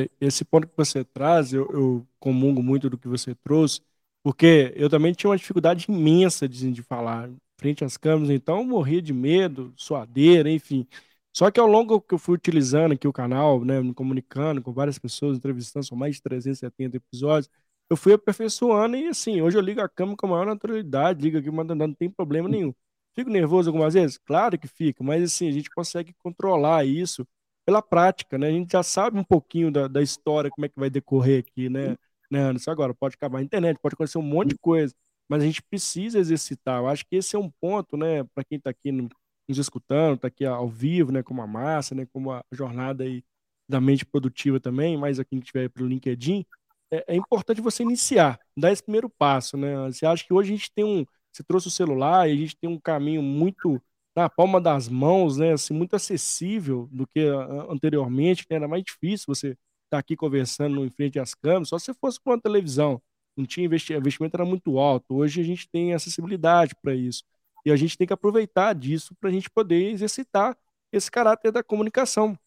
É, 0.00 0.02
é, 0.04 0.08
esse 0.20 0.44
ponto 0.44 0.66
que 0.66 0.76
você 0.76 1.04
traz, 1.04 1.52
eu, 1.52 1.68
eu 1.72 2.06
comungo 2.18 2.62
muito 2.62 2.90
do 2.90 2.98
que 2.98 3.06
você 3.06 3.32
trouxe, 3.34 3.80
porque 4.24 4.72
eu 4.76 4.90
também 4.90 5.12
tinha 5.12 5.30
uma 5.30 5.36
dificuldade 5.36 5.86
imensa 5.88 6.48
de, 6.48 6.70
de 6.72 6.82
falar 6.82 7.30
frente 7.56 7.84
às 7.84 7.96
câmeras, 7.96 8.30
então 8.30 8.58
eu 8.58 8.64
morria 8.64 9.00
de 9.00 9.12
medo, 9.12 9.72
suadeira, 9.76 10.50
enfim. 10.50 10.86
Só 11.32 11.48
que 11.50 11.60
ao 11.60 11.66
longo 11.66 12.00
que 12.00 12.12
eu 12.14 12.18
fui 12.18 12.34
utilizando 12.34 12.92
aqui 12.92 13.06
o 13.06 13.12
canal, 13.12 13.64
né, 13.64 13.80
me 13.80 13.94
comunicando 13.94 14.60
com 14.62 14.72
várias 14.72 14.98
pessoas, 14.98 15.36
entrevistando, 15.36 15.86
são 15.86 15.96
mais 15.96 16.16
de 16.16 16.22
370 16.22 16.96
episódios, 16.96 17.48
eu 17.88 17.96
fui 17.96 18.12
aperfeiçoando 18.14 18.96
e 18.96 19.06
assim, 19.08 19.40
hoje 19.42 19.56
eu 19.58 19.60
ligo 19.62 19.80
a 19.80 19.88
câmera 19.88 20.16
com 20.16 20.26
a 20.26 20.30
maior 20.30 20.46
naturalidade, 20.46 21.22
ligo 21.22 21.38
aqui, 21.38 21.50
mandando, 21.50 21.86
não 21.86 21.94
tem 21.94 22.10
problema 22.10 22.48
nenhum. 22.48 22.74
Fico 23.14 23.30
nervoso 23.30 23.68
algumas 23.68 23.94
vezes? 23.94 24.18
Claro 24.18 24.58
que 24.58 24.66
fica, 24.66 25.04
mas 25.04 25.22
assim, 25.22 25.48
a 25.48 25.52
gente 25.52 25.70
consegue 25.70 26.12
controlar 26.14 26.84
isso 26.84 27.26
pela 27.64 27.82
prática, 27.82 28.38
né? 28.38 28.48
A 28.48 28.52
gente 28.52 28.72
já 28.72 28.82
sabe 28.82 29.18
um 29.18 29.24
pouquinho 29.24 29.70
da, 29.70 29.88
da 29.88 30.02
história, 30.02 30.50
como 30.50 30.66
é 30.66 30.68
que 30.68 30.78
vai 30.78 30.90
decorrer 30.90 31.40
aqui, 31.40 31.68
né, 31.68 31.96
né, 32.30 32.40
Anderson? 32.40 32.70
Agora, 32.70 32.94
pode 32.94 33.14
acabar 33.14 33.38
a 33.38 33.42
internet, 33.42 33.78
pode 33.80 33.94
acontecer 33.94 34.18
um 34.18 34.22
monte 34.22 34.50
de 34.50 34.58
coisa, 34.58 34.94
mas 35.28 35.42
a 35.42 35.46
gente 35.46 35.62
precisa 35.62 36.18
exercitar. 36.18 36.80
Eu 36.80 36.88
acho 36.88 37.04
que 37.06 37.16
esse 37.16 37.36
é 37.36 37.38
um 37.38 37.50
ponto, 37.60 37.96
né, 37.96 38.24
para 38.34 38.44
quem 38.44 38.58
está 38.58 38.70
aqui 38.70 38.90
no, 38.92 39.08
nos 39.48 39.58
escutando, 39.58 40.16
está 40.16 40.28
aqui 40.28 40.44
ao 40.44 40.68
vivo, 40.68 41.12
né, 41.12 41.22
como 41.22 41.42
a 41.42 41.46
massa, 41.46 41.94
né, 41.94 42.06
como 42.12 42.32
a 42.32 42.42
jornada 42.52 43.04
aí 43.04 43.22
da 43.68 43.80
mente 43.80 44.04
produtiva 44.04 44.58
também, 44.58 44.96
mas 44.96 45.20
aqui 45.20 45.36
que 45.36 45.44
estiver 45.44 45.68
pelo 45.70 45.88
LinkedIn, 45.88 46.44
é, 46.90 47.04
é, 47.14 47.16
importante 47.16 47.60
você 47.60 47.82
iniciar, 47.84 48.38
dar 48.56 48.72
esse 48.72 48.82
primeiro 48.82 49.08
passo, 49.08 49.56
né? 49.56 49.86
Você 49.86 50.04
acha 50.04 50.24
que 50.24 50.32
hoje 50.32 50.52
a 50.52 50.56
gente 50.56 50.72
tem 50.72 50.84
um, 50.84 51.06
você 51.32 51.44
trouxe 51.44 51.68
o 51.68 51.70
celular 51.70 52.28
e 52.28 52.32
a 52.32 52.36
gente 52.36 52.56
tem 52.56 52.68
um 52.68 52.80
caminho 52.80 53.22
muito 53.22 53.80
na 54.14 54.28
palma 54.28 54.60
das 54.60 54.88
mãos, 54.88 55.36
né, 55.36 55.52
assim, 55.52 55.74
muito 55.74 55.94
acessível 55.96 56.88
do 56.90 57.06
que 57.06 57.20
anteriormente, 57.68 58.46
que 58.46 58.54
era 58.54 58.66
mais 58.68 58.82
difícil 58.84 59.26
você 59.28 59.48
estar 59.48 59.58
tá 59.90 59.98
aqui 59.98 60.16
conversando 60.16 60.84
em 60.84 60.90
frente 60.90 61.18
às 61.18 61.34
câmeras, 61.34 61.68
só 61.68 61.78
se 61.78 61.92
fosse 61.94 62.20
com 62.20 62.32
a 62.32 62.40
televisão, 62.40 63.00
não 63.36 63.46
tinha 63.46 63.64
investimento, 63.64 64.00
investimento 64.00 64.36
era 64.36 64.44
muito 64.44 64.78
alto. 64.78 65.16
Hoje 65.16 65.40
a 65.40 65.44
gente 65.44 65.68
tem 65.68 65.94
acessibilidade 65.94 66.74
para 66.82 66.94
isso. 66.94 67.24
E 67.64 67.70
a 67.70 67.76
gente 67.76 67.96
tem 67.96 68.06
que 68.06 68.12
aproveitar 68.12 68.74
disso 68.74 69.14
para 69.20 69.30
a 69.30 69.32
gente 69.32 69.50
poder 69.50 69.90
exercitar 69.90 70.56
esse 70.92 71.10
caráter 71.10 71.52
da 71.52 71.62
comunicação, 71.62 72.38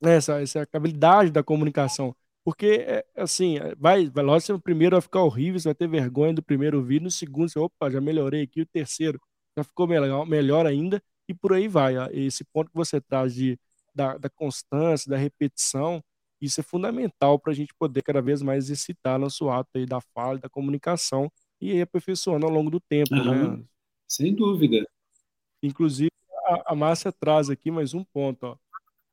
né? 0.00 0.16
essa, 0.16 0.40
essa 0.40 0.68
habilidade 0.72 1.30
da 1.30 1.42
comunicação. 1.42 2.14
Porque, 2.44 2.84
é, 2.86 3.04
assim, 3.16 3.58
vai, 3.78 4.08
vai 4.08 4.24
lógico, 4.24 4.54
o 4.54 4.60
primeiro 4.60 4.96
vai 4.96 5.02
ficar 5.02 5.22
horrível, 5.22 5.60
você 5.60 5.68
vai 5.68 5.74
ter 5.74 5.88
vergonha 5.88 6.34
do 6.34 6.42
primeiro 6.42 6.82
vídeo, 6.82 7.04
no 7.04 7.10
segundo, 7.10 7.50
você, 7.50 7.58
opa, 7.58 7.90
já 7.90 8.00
melhorei 8.00 8.42
aqui, 8.42 8.62
o 8.62 8.66
terceiro 8.66 9.20
já 9.58 9.64
ficou 9.64 9.86
melhor, 9.86 10.26
melhor 10.26 10.66
ainda, 10.66 11.02
e 11.28 11.34
por 11.34 11.52
aí 11.52 11.68
vai. 11.68 11.94
Esse 12.12 12.44
ponto 12.44 12.70
que 12.70 12.76
você 12.76 13.00
traz 13.00 13.34
de, 13.34 13.58
da, 13.94 14.16
da 14.16 14.30
constância, 14.30 15.10
da 15.10 15.16
repetição, 15.16 16.02
isso 16.40 16.60
é 16.60 16.62
fundamental 16.62 17.38
para 17.38 17.52
a 17.52 17.54
gente 17.54 17.74
poder 17.74 18.02
cada 18.02 18.22
vez 18.22 18.40
mais 18.42 18.64
exercitar 18.64 19.18
nosso 19.18 19.48
ato 19.50 19.70
aí 19.74 19.84
da 19.84 20.00
fala, 20.00 20.38
da 20.38 20.48
comunicação, 20.48 21.30
e 21.60 21.72
aí 21.72 21.82
aperfeiçoando 21.82 22.46
ao 22.46 22.52
longo 22.52 22.70
do 22.70 22.80
tempo, 22.80 23.14
uhum. 23.14 23.56
né? 23.56 23.64
Sem 24.06 24.34
dúvida. 24.34 24.86
Inclusive, 25.62 26.12
a, 26.46 26.72
a 26.72 26.74
Márcia 26.74 27.12
traz 27.12 27.50
aqui 27.50 27.70
mais 27.70 27.92
um 27.92 28.04
ponto, 28.04 28.44
ó. 28.44 28.56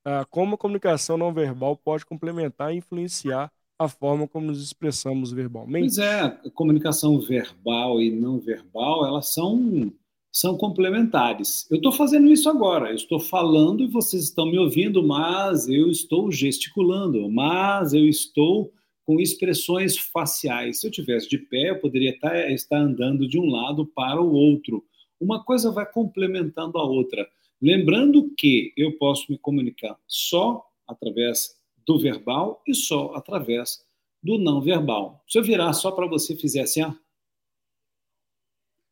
Ah, 0.08 0.24
como 0.30 0.54
a 0.54 0.58
comunicação 0.58 1.18
não 1.18 1.34
verbal 1.34 1.76
pode 1.76 2.06
complementar 2.06 2.72
e 2.72 2.78
influenciar 2.78 3.52
a 3.78 3.88
forma 3.88 4.28
como 4.28 4.46
nos 4.46 4.62
expressamos 4.62 5.32
verbalmente? 5.32 5.88
Pois 5.88 5.98
é, 5.98 6.22
a 6.22 6.52
comunicação 6.54 7.20
verbal 7.20 8.00
e 8.00 8.12
não 8.12 8.40
verbal, 8.40 9.04
elas 9.04 9.34
são 9.34 9.92
são 10.36 10.58
complementares. 10.58 11.66
Eu 11.72 11.78
estou 11.78 11.94
fazendo 11.94 12.30
isso 12.30 12.50
agora, 12.50 12.90
eu 12.90 12.96
estou 12.96 13.22
falando 13.22 13.82
e 13.86 13.88
vocês 13.88 14.26
estão 14.26 14.46
me 14.46 14.60
ouvindo, 14.60 15.02
mas 15.02 15.70
eu 15.70 15.90
estou 15.90 16.30
gesticulando, 16.30 17.32
mas 17.32 17.94
eu 17.94 18.06
estou 18.06 18.70
com 19.06 19.18
expressões 19.18 19.98
faciais. 19.98 20.82
Se 20.82 20.88
eu 20.88 20.92
tivesse 20.92 21.30
de 21.30 21.38
pé, 21.38 21.70
eu 21.70 21.80
poderia 21.80 22.14
estar 22.50 22.78
andando 22.78 23.30
de 23.30 23.40
um 23.40 23.50
lado 23.50 23.86
para 23.86 24.22
o 24.22 24.34
outro. 24.34 24.84
Uma 25.22 25.42
coisa 25.42 25.72
vai 25.72 25.90
complementando 25.90 26.78
a 26.80 26.84
outra. 26.84 27.26
Lembrando 27.62 28.30
que 28.38 28.74
eu 28.76 28.98
posso 28.98 29.32
me 29.32 29.38
comunicar 29.38 29.98
só 30.06 30.66
através 30.86 31.56
do 31.88 31.98
verbal 31.98 32.62
e 32.68 32.76
só 32.76 33.14
através 33.16 33.86
do 34.22 34.38
não 34.38 34.60
verbal. 34.60 35.24
Se 35.30 35.40
eu 35.40 35.44
virar 35.44 35.72
só 35.72 35.92
para 35.92 36.08
você 36.08 36.34
e 36.34 36.38
fizer 36.38 36.64
assim, 36.64 36.82
ó, 36.82 36.92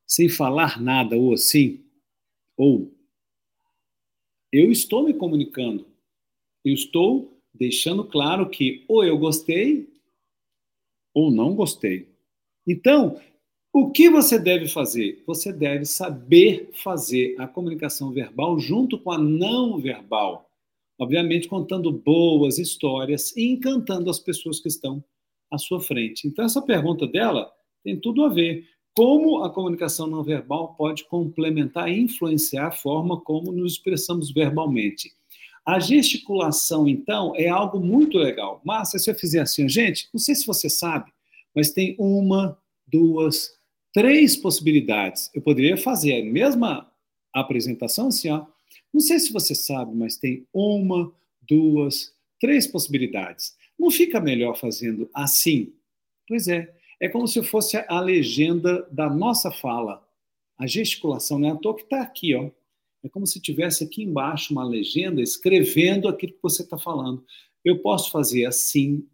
sem 0.05 0.29
falar 0.29 0.81
nada, 0.81 1.17
ou 1.17 1.33
assim, 1.33 1.83
ou 2.57 2.93
eu 4.51 4.71
estou 4.71 5.03
me 5.03 5.13
comunicando, 5.13 5.87
eu 6.63 6.73
estou 6.73 7.41
deixando 7.53 8.03
claro 8.03 8.49
que 8.49 8.83
ou 8.87 9.03
eu 9.03 9.17
gostei 9.17 9.91
ou 11.13 11.31
não 11.31 11.55
gostei. 11.55 12.07
Então, 12.67 13.19
o 13.71 13.89
que 13.89 14.09
você 14.09 14.37
deve 14.37 14.67
fazer? 14.67 15.23
Você 15.25 15.51
deve 15.51 15.85
saber 15.85 16.69
fazer 16.83 17.35
a 17.39 17.47
comunicação 17.47 18.11
verbal 18.11 18.59
junto 18.59 18.99
com 18.99 19.11
a 19.11 19.17
não 19.17 19.79
verbal. 19.79 20.49
Obviamente, 20.99 21.47
contando 21.47 21.91
boas 21.91 22.59
histórias 22.59 23.35
e 23.35 23.47
encantando 23.47 24.09
as 24.09 24.19
pessoas 24.19 24.59
que 24.59 24.67
estão 24.67 25.03
à 25.51 25.57
sua 25.57 25.81
frente. 25.81 26.27
Então, 26.27 26.45
essa 26.45 26.61
pergunta 26.61 27.07
dela 27.07 27.51
tem 27.83 27.99
tudo 27.99 28.23
a 28.23 28.29
ver 28.29 28.67
como 28.95 29.43
a 29.43 29.49
comunicação 29.49 30.07
não 30.07 30.23
verbal 30.23 30.75
pode 30.75 31.05
complementar 31.05 31.89
e 31.89 31.99
influenciar 31.99 32.67
a 32.67 32.71
forma 32.71 33.19
como 33.19 33.51
nos 33.51 33.73
expressamos 33.73 34.31
verbalmente. 34.31 35.11
A 35.65 35.79
gesticulação, 35.79 36.87
então, 36.87 37.33
é 37.35 37.47
algo 37.47 37.79
muito 37.79 38.17
legal. 38.17 38.61
Mas 38.63 38.91
se 38.91 39.09
eu 39.09 39.15
fizer 39.15 39.39
assim, 39.39 39.67
gente, 39.67 40.09
não 40.13 40.19
sei 40.19 40.35
se 40.35 40.45
você 40.45 40.69
sabe, 40.69 41.11
mas 41.55 41.71
tem 41.71 41.95
uma, 41.97 42.57
duas, 42.85 43.49
três 43.93 44.35
possibilidades. 44.35 45.31
Eu 45.33 45.41
poderia 45.41 45.77
fazer 45.77 46.21
a 46.21 46.25
mesma 46.25 46.91
apresentação 47.33 48.07
assim, 48.07 48.29
ó. 48.29 48.45
Não 48.93 48.99
sei 48.99 49.19
se 49.19 49.33
você 49.33 49.55
sabe, 49.55 49.95
mas 49.95 50.17
tem 50.17 50.45
uma, 50.53 51.11
duas, 51.41 52.13
três 52.39 52.67
possibilidades. 52.67 53.55
Não 53.79 53.89
fica 53.89 54.19
melhor 54.19 54.55
fazendo 54.57 55.09
assim? 55.13 55.73
Pois 56.27 56.47
é. 56.47 56.73
É 57.03 57.09
como 57.09 57.27
se 57.27 57.43
fosse 57.43 57.75
a 57.89 57.99
legenda 57.99 58.87
da 58.89 59.09
nossa 59.09 59.51
fala. 59.51 60.07
A 60.57 60.65
gesticulação, 60.65 61.37
não 61.37 61.49
é 61.49 61.51
à 61.51 61.55
toa 61.57 61.75
que 61.75 61.81
está 61.81 62.01
aqui, 62.01 62.33
ó. 62.33 62.49
É 63.03 63.09
como 63.09 63.27
se 63.27 63.41
tivesse 63.41 63.83
aqui 63.83 64.03
embaixo 64.03 64.53
uma 64.53 64.63
legenda 64.63 65.21
escrevendo 65.21 66.07
aquilo 66.07 66.31
que 66.31 66.41
você 66.41 66.61
está 66.61 66.77
falando. 66.77 67.21
Eu 67.61 67.79
posso 67.79 68.09
fazer 68.09 68.45
assim, 68.45 69.05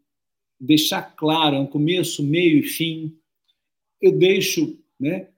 deixar 0.60 1.02
claro, 1.02 1.56
é 1.56 1.60
um 1.60 1.65
começo, 1.65 2.21
meio 2.21 2.60
e 2.60 2.62
fim. 2.62 3.17
Eu 3.99 4.15
deixo, 4.15 4.78
né, 4.99 5.30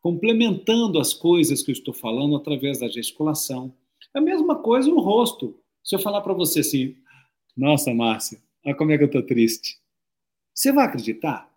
complementando 0.00 0.98
as 0.98 1.12
coisas 1.12 1.62
que 1.62 1.70
eu 1.70 1.74
estou 1.74 1.92
falando 1.92 2.34
através 2.34 2.80
da 2.80 2.88
gesticulação. 2.88 3.74
É 4.16 4.20
a 4.20 4.22
mesma 4.22 4.56
coisa 4.56 4.88
no 4.88 5.00
rosto. 5.00 5.54
Se 5.84 5.96
eu 5.96 5.98
falar 5.98 6.22
para 6.22 6.32
você 6.32 6.60
assim, 6.60 6.96
nossa, 7.54 7.92
Márcia, 7.92 8.40
olha 8.64 8.74
como 8.74 8.90
é 8.90 8.96
que 8.96 9.04
eu 9.04 9.08
estou 9.08 9.22
triste. 9.22 9.78
Você 10.54 10.72
vai 10.72 10.86
acreditar? 10.86 11.49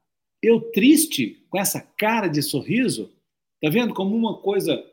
Eu 0.44 0.60
triste, 0.60 1.42
com 1.50 1.58
essa 1.58 1.80
cara 1.80 2.28
de 2.28 2.42
sorriso, 2.42 3.10
tá 3.62 3.70
vendo 3.70 3.94
como 3.94 4.14
uma 4.14 4.38
coisa 4.42 4.84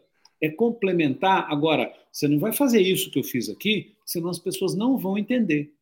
é 0.41 0.49
complementar. 0.49 1.51
Agora, 1.51 1.93
você 2.11 2.29
não 2.29 2.39
vai 2.39 2.53
fazer 2.53 2.81
isso 2.81 3.11
que 3.11 3.19
eu 3.19 3.25
fiz 3.25 3.49
aqui, 3.49 3.95
senão 4.07 4.31
as 4.31 4.39
pessoas 4.39 4.77
não 4.77 4.97
vão 4.97 5.19
entender. 5.19 5.75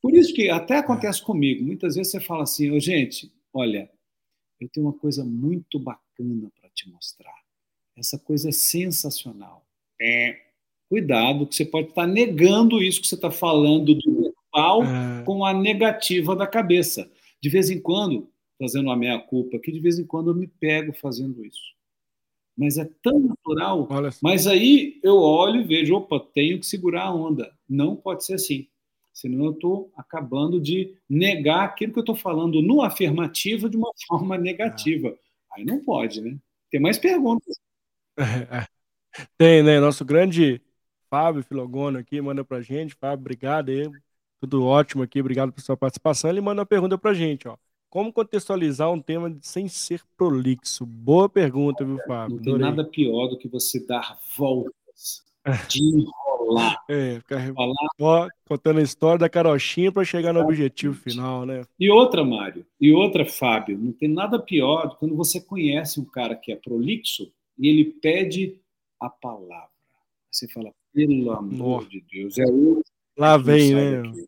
Por 0.00 0.14
isso 0.14 0.34
que 0.34 0.48
até 0.48 0.78
acontece 0.78 1.22
comigo. 1.22 1.62
Muitas 1.62 1.94
vezes 1.94 2.10
você 2.10 2.20
fala 2.20 2.42
assim, 2.42 2.70
oh, 2.70 2.80
gente, 2.80 3.30
olha, 3.52 3.90
eu 4.58 4.68
tenho 4.68 4.86
uma 4.86 4.92
coisa 4.92 5.24
muito 5.24 5.78
bacana 5.78 6.50
para 6.58 6.70
te 6.70 6.88
mostrar. 6.90 7.34
Essa 7.96 8.18
coisa 8.18 8.48
é 8.48 8.52
sensacional. 8.52 9.66
É, 10.00 10.38
cuidado, 10.88 11.46
que 11.46 11.54
você 11.54 11.64
pode 11.64 11.88
estar 11.88 12.06
negando 12.06 12.82
isso 12.82 13.00
que 13.00 13.06
você 13.06 13.14
está 13.14 13.30
falando 13.30 13.94
do 13.94 14.22
verbal 14.22 14.82
é. 14.82 15.24
com 15.24 15.44
a 15.44 15.52
negativa 15.52 16.34
da 16.34 16.46
cabeça. 16.46 17.10
De 17.40 17.48
vez 17.48 17.70
em 17.70 17.80
quando, 17.80 18.28
fazendo 18.58 18.90
a 18.90 18.96
minha 18.96 19.18
culpa 19.18 19.56
aqui, 19.56 19.72
de 19.72 19.80
vez 19.80 19.98
em 19.98 20.06
quando 20.06 20.30
eu 20.30 20.34
me 20.34 20.46
pego 20.46 20.92
fazendo 20.92 21.44
isso. 21.44 21.74
Mas 22.56 22.78
é 22.78 22.88
tão 23.02 23.18
natural. 23.18 23.86
Mas 24.22 24.46
aí 24.46 24.98
eu 25.02 25.16
olho 25.16 25.60
e 25.60 25.64
vejo, 25.64 25.94
opa, 25.94 26.18
tenho 26.18 26.58
que 26.58 26.66
segurar 26.66 27.04
a 27.04 27.14
onda. 27.14 27.52
Não 27.68 27.94
pode 27.94 28.24
ser 28.24 28.34
assim. 28.34 28.66
Senão 29.12 29.46
eu 29.46 29.52
estou 29.52 29.90
acabando 29.96 30.60
de 30.60 30.94
negar 31.08 31.64
aquilo 31.64 31.92
que 31.92 31.98
eu 31.98 32.02
estou 32.02 32.16
falando 32.16 32.62
no 32.62 32.82
afirmativo 32.82 33.68
de 33.68 33.76
uma 33.76 33.90
forma 34.08 34.38
negativa. 34.38 35.16
Aí 35.52 35.64
não 35.64 35.82
pode, 35.82 36.20
né? 36.20 36.38
Tem 36.70 36.80
mais 36.80 36.98
perguntas. 36.98 37.56
Tem, 39.38 39.62
né? 39.62 39.80
Nosso 39.80 40.04
grande 40.04 40.60
Fábio 41.08 41.42
Filogono 41.42 41.98
aqui 41.98 42.20
manda 42.20 42.44
pra 42.44 42.60
gente. 42.60 42.94
Fábio, 42.94 43.20
obrigado 43.20 43.70
aí. 43.70 43.90
Tudo 44.40 44.64
ótimo 44.64 45.02
aqui, 45.02 45.20
obrigado 45.20 45.52
pela 45.52 45.64
sua 45.64 45.76
participação. 45.76 46.30
Ele 46.30 46.40
manda 46.40 46.60
uma 46.60 46.66
pergunta 46.66 46.98
pra 46.98 47.14
gente, 47.14 47.48
ó. 47.48 47.56
Como 47.96 48.12
contextualizar 48.12 48.92
um 48.92 49.00
tema 49.00 49.34
sem 49.40 49.68
ser 49.68 50.02
prolixo? 50.18 50.84
Boa 50.84 51.30
pergunta, 51.30 51.82
viu, 51.82 51.96
Fábio? 52.06 52.36
Não 52.36 52.42
tem 52.42 52.52
Adorei. 52.52 52.70
nada 52.70 52.84
pior 52.84 53.26
do 53.28 53.38
que 53.38 53.48
você 53.48 53.80
dar 53.86 54.18
voltas, 54.36 55.24
de 55.66 55.80
enrolar. 55.82 56.76
É, 56.90 57.18
ficar 57.20 57.54
falar... 57.54 58.28
contando 58.46 58.80
a 58.80 58.82
história 58.82 59.18
da 59.18 59.30
carochinha 59.30 59.90
para 59.90 60.04
chegar 60.04 60.34
no 60.34 60.40
objetivo 60.40 60.94
final, 60.94 61.46
né? 61.46 61.64
E 61.80 61.90
outra, 61.90 62.22
Mário, 62.22 62.66
e 62.78 62.92
outra, 62.92 63.24
Fábio, 63.24 63.78
não 63.78 63.92
tem 63.92 64.10
nada 64.10 64.38
pior 64.38 64.88
do 64.88 64.90
que 64.90 64.98
quando 64.98 65.16
você 65.16 65.40
conhece 65.40 65.98
um 65.98 66.04
cara 66.04 66.36
que 66.36 66.52
é 66.52 66.56
prolixo 66.56 67.32
e 67.58 67.66
ele 67.66 67.84
pede 67.86 68.60
a 69.00 69.08
palavra. 69.08 69.70
Você 70.30 70.46
fala, 70.48 70.70
pelo 70.92 71.32
amor 71.32 71.80
Nossa. 71.80 71.88
de 71.88 72.04
Deus, 72.12 72.36
é 72.36 72.44
outro. 72.44 72.84
Lá 73.16 73.38
vem, 73.38 73.74
né? 73.74 74.00
Aqui. 74.00 74.26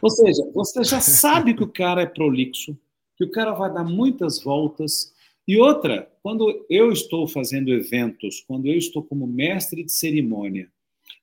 Ou 0.00 0.10
seja, 0.10 0.42
você 0.54 0.84
já 0.84 1.00
sabe 1.00 1.54
que 1.54 1.62
o 1.62 1.72
cara 1.72 2.02
é 2.02 2.06
prolixo, 2.06 2.76
que 3.16 3.24
o 3.24 3.30
cara 3.30 3.52
vai 3.52 3.72
dar 3.72 3.84
muitas 3.84 4.42
voltas. 4.42 5.12
E 5.46 5.56
outra, 5.56 6.10
quando 6.22 6.66
eu 6.68 6.92
estou 6.92 7.26
fazendo 7.26 7.72
eventos, 7.72 8.40
quando 8.46 8.66
eu 8.66 8.76
estou 8.76 9.02
como 9.02 9.26
mestre 9.26 9.84
de 9.84 9.92
cerimônia, 9.92 10.70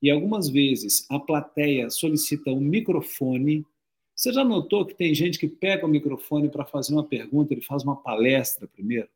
e 0.01 0.09
algumas 0.09 0.49
vezes 0.49 1.05
a 1.09 1.19
plateia 1.19 1.89
solicita 1.89 2.51
um 2.51 2.59
microfone, 2.59 3.65
você 4.15 4.31
já 4.31 4.43
notou 4.43 4.85
que 4.85 4.95
tem 4.95 5.13
gente 5.13 5.39
que 5.39 5.47
pega 5.47 5.85
o 5.85 5.89
microfone 5.89 6.49
para 6.49 6.65
fazer 6.65 6.93
uma 6.93 7.03
pergunta, 7.03 7.53
ele 7.53 7.61
faz 7.61 7.83
uma 7.83 7.95
palestra 7.95 8.67
primeiro? 8.67 9.07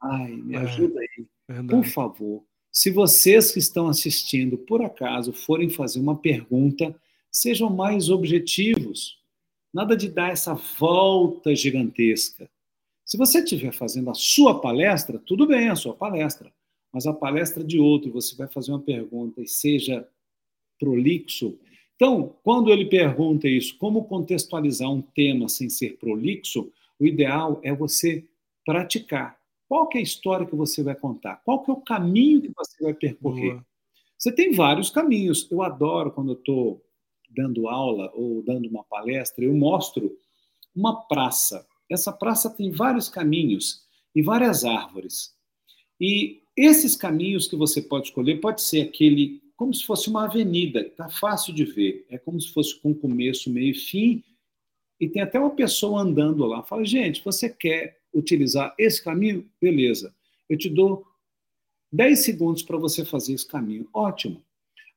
Ai, 0.00 0.32
me 0.32 0.54
é, 0.54 0.58
ajuda 0.58 1.00
aí. 1.00 1.62
Por 1.68 1.84
favor, 1.84 2.42
se 2.70 2.90
vocês 2.90 3.52
que 3.52 3.58
estão 3.58 3.86
assistindo, 3.86 4.56
por 4.56 4.82
acaso, 4.82 5.32
forem 5.32 5.68
fazer 5.68 6.00
uma 6.00 6.16
pergunta, 6.16 6.94
sejam 7.32 7.70
mais 7.70 8.10
objetivos. 8.10 9.18
Nada 9.72 9.96
de 9.96 10.08
dar 10.10 10.30
essa 10.30 10.52
volta 10.54 11.56
gigantesca. 11.56 12.48
Se 13.04 13.16
você 13.16 13.38
estiver 13.38 13.72
fazendo 13.72 14.10
a 14.10 14.14
sua 14.14 14.60
palestra, 14.60 15.18
tudo 15.18 15.46
bem, 15.46 15.70
a 15.70 15.74
sua 15.74 15.94
palestra. 15.94 16.52
Mas 16.92 17.06
a 17.06 17.12
palestra 17.12 17.64
de 17.64 17.78
outro, 17.78 18.12
você 18.12 18.36
vai 18.36 18.46
fazer 18.46 18.70
uma 18.70 18.80
pergunta 18.80 19.40
e 19.40 19.48
seja 19.48 20.06
prolixo. 20.78 21.58
Então, 21.96 22.36
quando 22.42 22.70
ele 22.70 22.84
pergunta 22.84 23.48
isso, 23.48 23.78
como 23.78 24.04
contextualizar 24.04 24.90
um 24.90 25.00
tema 25.00 25.48
sem 25.48 25.70
ser 25.70 25.96
prolixo, 25.96 26.70
o 26.98 27.06
ideal 27.06 27.60
é 27.62 27.74
você 27.74 28.24
praticar. 28.64 29.38
Qual 29.68 29.88
é 29.94 29.98
a 29.98 30.02
história 30.02 30.46
que 30.46 30.54
você 30.54 30.82
vai 30.82 30.94
contar? 30.94 31.36
Qual 31.44 31.64
é 31.66 31.72
o 31.72 31.76
caminho 31.76 32.42
que 32.42 32.52
você 32.54 32.84
vai 32.84 32.92
percorrer? 32.92 33.52
Boa. 33.52 33.66
Você 34.18 34.30
tem 34.30 34.52
vários 34.52 34.90
caminhos. 34.90 35.50
Eu 35.50 35.62
adoro 35.62 36.12
quando 36.12 36.32
eu 36.32 36.38
estou 36.38 36.84
dando 37.34 37.68
aula 37.68 38.10
ou 38.14 38.42
dando 38.42 38.68
uma 38.68 38.84
palestra, 38.84 39.44
eu 39.44 39.54
mostro 39.54 40.16
uma 40.74 41.06
praça. 41.06 41.66
Essa 41.90 42.12
praça 42.12 42.50
tem 42.50 42.70
vários 42.70 43.08
caminhos 43.08 43.82
e 44.14 44.22
várias 44.22 44.64
árvores. 44.64 45.34
E 46.00 46.42
esses 46.56 46.96
caminhos 46.96 47.46
que 47.46 47.56
você 47.56 47.80
pode 47.80 48.08
escolher 48.08 48.40
pode 48.40 48.62
ser 48.62 48.82
aquele 48.82 49.42
como 49.62 49.72
se 49.72 49.84
fosse 49.84 50.10
uma 50.10 50.24
avenida, 50.24 50.80
está 50.80 51.08
fácil 51.08 51.54
de 51.54 51.64
ver. 51.64 52.04
É 52.10 52.18
como 52.18 52.40
se 52.40 52.52
fosse 52.52 52.80
com 52.80 52.92
começo, 52.92 53.48
meio 53.48 53.70
e 53.70 53.74
fim. 53.74 54.24
E 54.98 55.08
tem 55.08 55.22
até 55.22 55.38
uma 55.38 55.54
pessoa 55.54 56.00
andando 56.00 56.44
lá. 56.44 56.64
Fala, 56.64 56.84
gente, 56.84 57.22
você 57.24 57.48
quer 57.48 58.00
utilizar 58.12 58.74
esse 58.76 59.02
caminho? 59.02 59.48
Beleza. 59.60 60.12
Eu 60.48 60.58
te 60.58 60.68
dou 60.68 61.06
10 61.92 62.24
segundos 62.24 62.62
para 62.64 62.76
você 62.76 63.04
fazer 63.04 63.34
esse 63.34 63.46
caminho. 63.46 63.88
Ótimo. 63.94 64.42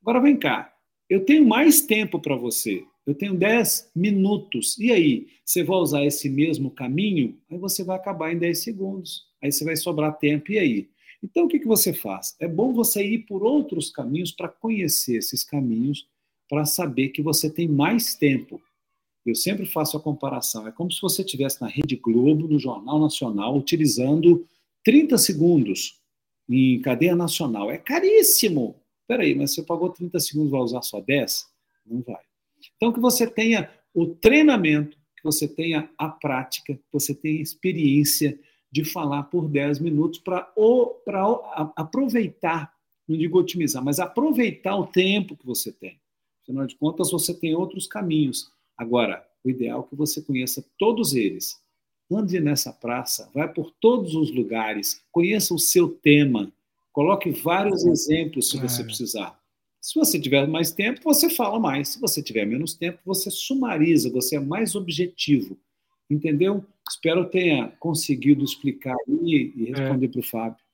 Agora 0.02 0.20
vem 0.20 0.36
cá. 0.36 0.75
Eu 1.10 1.24
tenho 1.26 1.46
mais 1.46 1.82
tempo 1.82 2.20
para 2.20 2.36
você. 2.36 2.84
Eu 3.06 3.14
tenho 3.14 3.36
10 3.36 3.92
minutos. 3.96 4.78
E 4.80 4.92
aí? 4.92 5.28
Você 5.44 5.64
vai 5.64 5.78
usar 5.78 6.06
esse 6.06 6.28
mesmo 6.28 6.72
caminho? 6.72 7.38
Aí 7.50 7.58
você 7.58 7.84
vai 7.84 7.96
acabar 7.96 8.34
em 8.34 8.40
10 8.40 8.64
segundos. 8.64 9.24
Aí 9.42 9.52
você 9.52 9.64
vai 9.64 9.76
sobrar 9.76 10.18
tempo. 10.18 10.52
E 10.52 10.58
aí? 10.58 10.90
Então, 11.24 11.46
o 11.46 11.48
que, 11.48 11.60
que 11.60 11.68
você 11.68 11.94
faz? 11.94 12.36
É 12.40 12.48
bom 12.48 12.74
você 12.74 13.04
ir 13.04 13.20
por 13.20 13.44
outros 13.44 13.92
caminhos 13.92 14.32
para 14.32 14.50
conhecer 14.50 15.18
esses 15.18 15.44
caminhos, 15.44 16.08
para 16.50 16.66
saber 16.66 17.10
que 17.10 17.22
você 17.22 17.50
tem 17.50 17.68
mais 17.68 18.16
tempo. 18.16 18.62
Eu 19.26 19.36
sempre 19.36 19.66
faço 19.66 19.98
a 19.98 20.02
comparação. 20.02 20.68
É 20.68 20.72
como 20.72 20.92
se 20.92 21.02
você 21.02 21.22
estivesse 21.22 21.62
na 21.62 21.68
Rede 21.68 21.96
Globo, 21.96 22.48
no 22.48 22.60
Jornal 22.60 23.00
Nacional, 23.00 23.58
utilizando 23.58 24.48
30 24.84 25.18
segundos 25.18 26.00
em 26.48 26.80
cadeia 26.82 27.16
nacional. 27.16 27.72
É 27.72 27.78
caríssimo. 27.78 28.76
Peraí, 29.08 29.36
mas 29.36 29.54
você 29.54 29.64
pagou 29.64 29.90
30 29.90 30.20
segundos, 30.20 30.52
vai 30.52 30.62
usar 30.62 30.82
só 30.82 31.00
10? 31.00 31.46
Não 31.86 32.02
vai. 32.02 32.22
Então, 32.76 32.92
que 32.92 33.00
você 33.00 33.28
tenha 33.28 33.70
o 33.94 34.08
treinamento, 34.08 34.98
que 35.16 35.24
você 35.24 35.48
tenha 35.48 35.90
a 35.98 36.10
prática, 36.10 36.74
que 36.74 36.84
você 36.92 37.14
tenha 37.14 37.42
experiência 37.42 38.40
de 38.72 38.84
falar 38.84 39.24
por 39.24 39.48
10 39.48 39.80
minutos 39.80 40.20
para 40.20 40.52
aproveitar, 41.76 42.74
não 43.08 43.18
digo 43.18 43.40
otimizar, 43.40 43.84
mas 43.84 44.00
aproveitar 44.00 44.76
o 44.76 44.88
tempo 44.88 45.38
que 45.38 45.46
você 45.46 45.72
tem. 45.72 46.00
Afinal 46.42 46.66
de 46.66 46.76
contas, 46.76 47.12
você 47.12 47.34
tem 47.34 47.56
outros 47.56 47.88
caminhos. 47.88 48.52
Agora, 48.78 49.26
o 49.44 49.50
ideal 49.50 49.82
é 49.86 49.90
que 49.90 49.96
você 49.96 50.22
conheça 50.22 50.66
todos 50.78 51.14
eles. 51.14 51.58
Ande 52.12 52.40
nessa 52.40 52.74
praça, 52.74 53.32
vai 53.34 53.52
por 53.52 53.72
todos 53.80 54.14
os 54.14 54.30
lugares, 54.32 55.04
conheça 55.12 55.54
o 55.54 55.60
seu 55.60 55.88
tema, 55.90 56.52
Coloque 56.96 57.30
vários 57.30 57.86
exemplos 57.86 58.50
se 58.50 58.58
você 58.58 58.82
é. 58.82 58.86
precisar. 58.86 59.38
Se 59.82 60.00
você 60.00 60.18
tiver 60.18 60.48
mais 60.48 60.72
tempo, 60.72 61.02
você 61.04 61.30
fala 61.30 61.60
mais. 61.60 61.90
Se 61.90 62.00
você 62.00 62.24
tiver 62.24 62.46
menos 62.46 62.74
tempo, 62.74 63.00
você 63.06 63.30
sumariza, 63.30 64.10
você 64.10 64.38
é 64.38 64.40
mais 64.40 64.76
objetivo. 64.76 65.60
Entendeu? 66.10 66.66
Espero 66.90 67.30
tenha 67.30 67.68
conseguido 67.82 68.46
explicar 68.46 68.96
e, 69.10 69.52
e 69.58 69.64
é. 69.66 69.76
responder 69.76 70.06
é. 70.06 70.10
para 70.10 70.20
o 70.22 70.24
Fábio. 70.24 70.66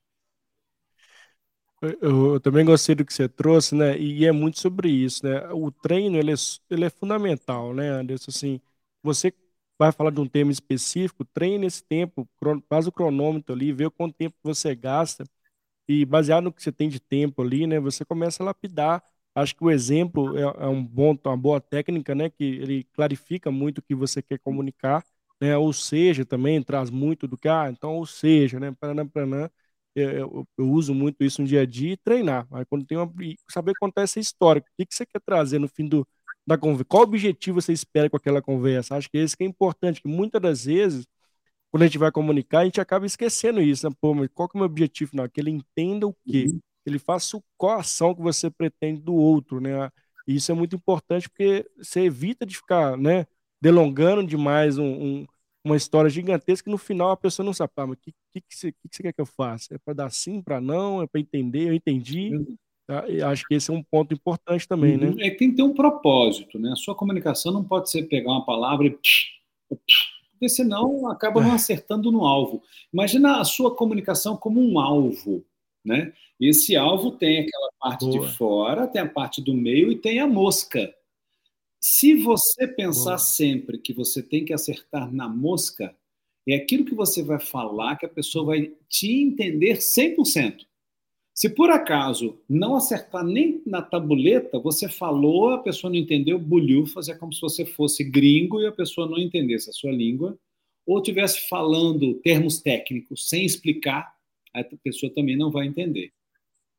Eu, 1.82 2.34
eu, 2.34 2.40
também 2.40 2.64
gostei 2.64 2.94
do 2.94 3.04
que 3.04 3.12
você 3.12 3.28
trouxe, 3.28 3.74
né? 3.74 3.98
E 3.98 4.24
é 4.24 4.32
muito 4.32 4.60
sobre 4.60 4.92
isso, 4.92 5.26
né? 5.26 5.50
O 5.52 5.72
treino 5.72 6.20
ele 6.20 6.32
é, 6.32 6.36
ele 6.70 6.86
é 6.86 6.90
fundamental, 6.92 7.74
né, 7.74 7.90
Anderson? 7.90 8.30
Assim, 8.30 8.62
você 9.02 9.34
vai 9.76 9.92
falar 9.92 10.12
de 10.12 10.22
um 10.22 10.28
tema 10.28 10.52
específico, 10.52 11.26
treine 11.26 11.66
esse 11.66 11.84
tempo, 11.84 12.30
faz 12.70 12.86
o 12.86 12.92
cronômetro 12.92 13.56
ali, 13.56 13.74
vê 13.74 13.90
quanto 13.90 14.14
tempo 14.14 14.36
você 14.44 14.76
gasta 14.76 15.26
e 15.88 16.06
baseado 16.06 16.46
no 16.46 16.54
que 16.54 16.62
você 16.64 16.72
tem 16.72 16.90
de 16.90 17.00
tempo 17.00 17.42
ali, 17.42 17.68
né, 17.68 17.80
você 17.80 18.06
começa 18.06 18.44
a 18.44 18.46
lapidar. 18.46 19.04
Acho 19.36 19.56
que 19.56 19.64
o 19.64 19.72
exemplo 19.72 20.38
é, 20.38 20.42
é 20.42 20.68
um 20.68 20.84
bom, 20.84 21.18
uma 21.26 21.38
boa 21.38 21.62
técnica, 21.62 22.14
né, 22.16 22.30
que 22.30 22.44
ele 22.44 22.84
clarifica 22.94 23.52
muito 23.52 23.80
o 23.80 23.82
que 23.82 23.96
você 23.96 24.22
quer 24.22 24.40
comunicar, 24.40 25.04
né, 25.42 25.58
ou 25.58 25.74
seja, 25.74 26.26
também 26.26 26.62
traz 26.62 26.90
muito 26.90 27.28
do 27.28 27.38
que, 27.38 27.48
ah, 27.48 27.70
então, 27.72 27.96
ou 27.98 28.06
seja, 28.06 28.60
né, 28.60 28.72
paranã, 28.80 29.08
paranã, 29.08 29.50
eu, 29.96 30.10
eu, 30.10 30.48
eu, 30.58 30.70
uso 30.72 30.94
muito 30.94 31.24
isso 31.24 31.42
no 31.42 31.48
dia 31.48 31.62
a 31.62 31.66
dia 31.66 31.94
e 31.94 31.98
treinar. 31.98 32.48
Aí 32.52 32.66
quando 32.66 32.86
tem 32.86 32.98
uma, 32.98 33.12
saber 33.50 33.74
contar 33.80 34.04
essa 34.04 34.20
história, 34.20 34.62
o 34.62 34.66
que, 34.78 34.86
que 34.86 34.96
você 34.96 35.06
quer 35.06 35.20
trazer 35.22 35.60
no 35.60 35.68
fim 35.68 35.88
do, 35.88 36.08
da 36.48 36.58
conversa, 36.58 36.86
qual 36.86 37.04
objetivo 37.04 37.62
você 37.62 37.74
espera 37.74 38.10
com 38.10 38.18
aquela 38.18 38.42
conversa? 38.42 38.96
Acho 38.96 39.10
que 39.10 39.18
esse 39.18 39.36
que 39.38 39.44
é 39.44 39.48
importante, 39.48 40.02
que 40.02 40.08
muitas 40.08 40.42
das 40.42 40.66
vezes 40.66 41.06
quando 41.72 41.84
a 41.84 41.86
gente 41.86 41.98
vai 41.98 42.12
comunicar, 42.12 42.60
a 42.60 42.66
gente 42.66 42.82
acaba 42.82 43.06
esquecendo 43.06 43.62
isso, 43.62 43.88
né? 43.88 43.96
Pô, 44.00 44.14
mas 44.14 44.30
qual 44.34 44.48
que 44.50 44.58
é 44.58 44.60
o 44.60 44.62
meu 44.62 44.70
objetivo? 44.70 45.12
Não, 45.14 45.28
que 45.28 45.40
ele 45.40 45.50
entenda 45.50 46.06
o 46.06 46.14
quê? 46.26 46.48
Uhum. 46.48 46.60
Ele 46.86 47.00
faça 47.00 47.42
qual 47.58 47.80
ação 47.80 48.14
que 48.14 48.22
você 48.22 48.50
pretende 48.50 49.02
do 49.02 49.14
outro, 49.14 49.62
né? 49.62 49.90
E 50.28 50.36
isso 50.36 50.52
é 50.52 50.56
muito 50.56 50.76
importante 50.76 51.30
porque 51.30 51.66
você 51.78 52.02
evita 52.02 52.46
de 52.46 52.58
ficar, 52.58 52.98
né, 52.98 53.26
delongando 53.62 54.26
demais 54.26 54.78
um, 54.78 54.86
um, 54.86 55.26
uma 55.64 55.78
história 55.78 56.10
gigantesca 56.10 56.70
e 56.70 56.72
no 56.72 56.78
final 56.78 57.12
a 57.12 57.18
pessoa 57.18 57.46
não 57.46 57.54
sabe, 57.54 57.72
ah, 57.78 57.88
mas 57.88 57.98
o 57.98 58.02
que, 58.02 58.12
que, 58.32 58.42
que, 58.42 58.56
você, 58.56 58.72
que, 58.72 58.90
que 58.90 58.96
você 58.96 59.04
quer 59.04 59.14
que 59.14 59.22
eu 59.22 59.26
faça? 59.26 59.76
É 59.76 59.78
para 59.78 59.94
dar 59.94 60.12
sim, 60.12 60.42
para 60.42 60.60
não? 60.60 61.02
É 61.02 61.08
para 61.08 61.22
entender? 61.22 61.70
Eu 61.70 61.74
entendi. 61.74 62.32
Tá? 62.86 63.06
acho 63.30 63.48
que 63.48 63.56
esse 63.56 63.72
é 63.72 63.74
um 63.74 63.84
ponto 63.84 64.14
importante 64.14 64.68
também, 64.68 64.98
né? 64.98 65.08
uhum. 65.08 65.16
né? 65.16 65.28
É 65.28 65.30
que 65.30 65.38
tem 65.38 65.52
que 65.52 65.56
ter 65.56 65.64
um 65.64 65.74
propósito, 65.74 66.60
né? 66.60 66.72
A 66.72 66.76
sua 66.76 66.96
comunicação 66.96 67.54
não 67.54 67.64
pode 67.64 67.90
ser 67.90 68.04
pegar 68.04 68.32
uma 68.32 68.46
palavra 68.46 68.88
e 68.88 68.98
porque 70.42 70.50
senão 70.50 71.08
acaba 71.08 71.40
não 71.40 71.52
é. 71.52 71.54
acertando 71.54 72.12
no 72.12 72.26
alvo. 72.26 72.64
Imagina 72.92 73.40
a 73.40 73.46
sua 73.46 73.76
comunicação 73.76 74.36
como 74.36 74.60
um 74.60 74.80
alvo, 74.80 75.46
né? 75.86 76.14
Esse 76.40 76.76
alvo 76.76 77.12
tem 77.12 77.42
aquela 77.42 77.70
parte 77.80 78.06
Boa. 78.06 78.28
de 78.28 78.36
fora, 78.36 78.88
tem 78.88 79.04
a 79.04 79.08
parte 79.08 79.40
do 79.40 79.54
meio 79.54 79.92
e 79.92 80.00
tem 80.00 80.20
a 80.20 80.26
mosca. 80.26 80.92
Se 81.80 82.16
você 82.16 82.68
pensar 82.68 83.12
Boa. 83.12 83.18
sempre 83.20 83.78
que 83.78 83.94
você 83.94 84.24
tem 84.24 84.44
que 84.44 84.52
acertar 84.52 85.14
na 85.14 85.30
mosca, 85.30 85.96
é 86.50 86.56
aquilo 86.56 86.86
que 86.86 86.96
você 86.96 87.22
vai 87.22 87.40
falar 87.40 87.98
que 87.98 88.08
a 88.08 88.10
pessoa 88.10 88.46
vai 88.46 88.74
te 88.90 89.22
entender 89.22 89.78
100%. 89.78 90.66
Se 91.34 91.50
por 91.50 91.70
acaso 91.70 92.38
não 92.48 92.76
acertar 92.76 93.24
nem 93.24 93.62
na 93.66 93.82
tabuleta, 93.82 94.60
você 94.60 94.90
falou, 94.90 95.52
a 95.52 95.60
pessoa 95.60 95.92
não 95.92 95.98
entendeu, 95.98 96.38
bulhufas, 96.38 97.08
é 97.08 97.16
como 97.16 97.34
se 97.34 97.42
você 97.42 97.66
fosse 97.66 98.04
gringo 98.04 98.62
e 98.62 98.68
a 98.68 98.72
pessoa 98.72 99.08
não 99.08 99.18
entendesse 99.18 99.70
a 99.70 99.74
sua 99.74 99.92
língua, 99.92 100.38
ou 100.86 100.98
estivesse 100.98 101.48
falando 101.48 102.16
termos 102.16 102.60
técnicos 102.60 103.30
sem 103.30 103.46
explicar, 103.46 104.14
a 104.54 104.64
pessoa 104.84 105.12
também 105.14 105.38
não 105.38 105.50
vai 105.52 105.68
entender. 105.68 106.12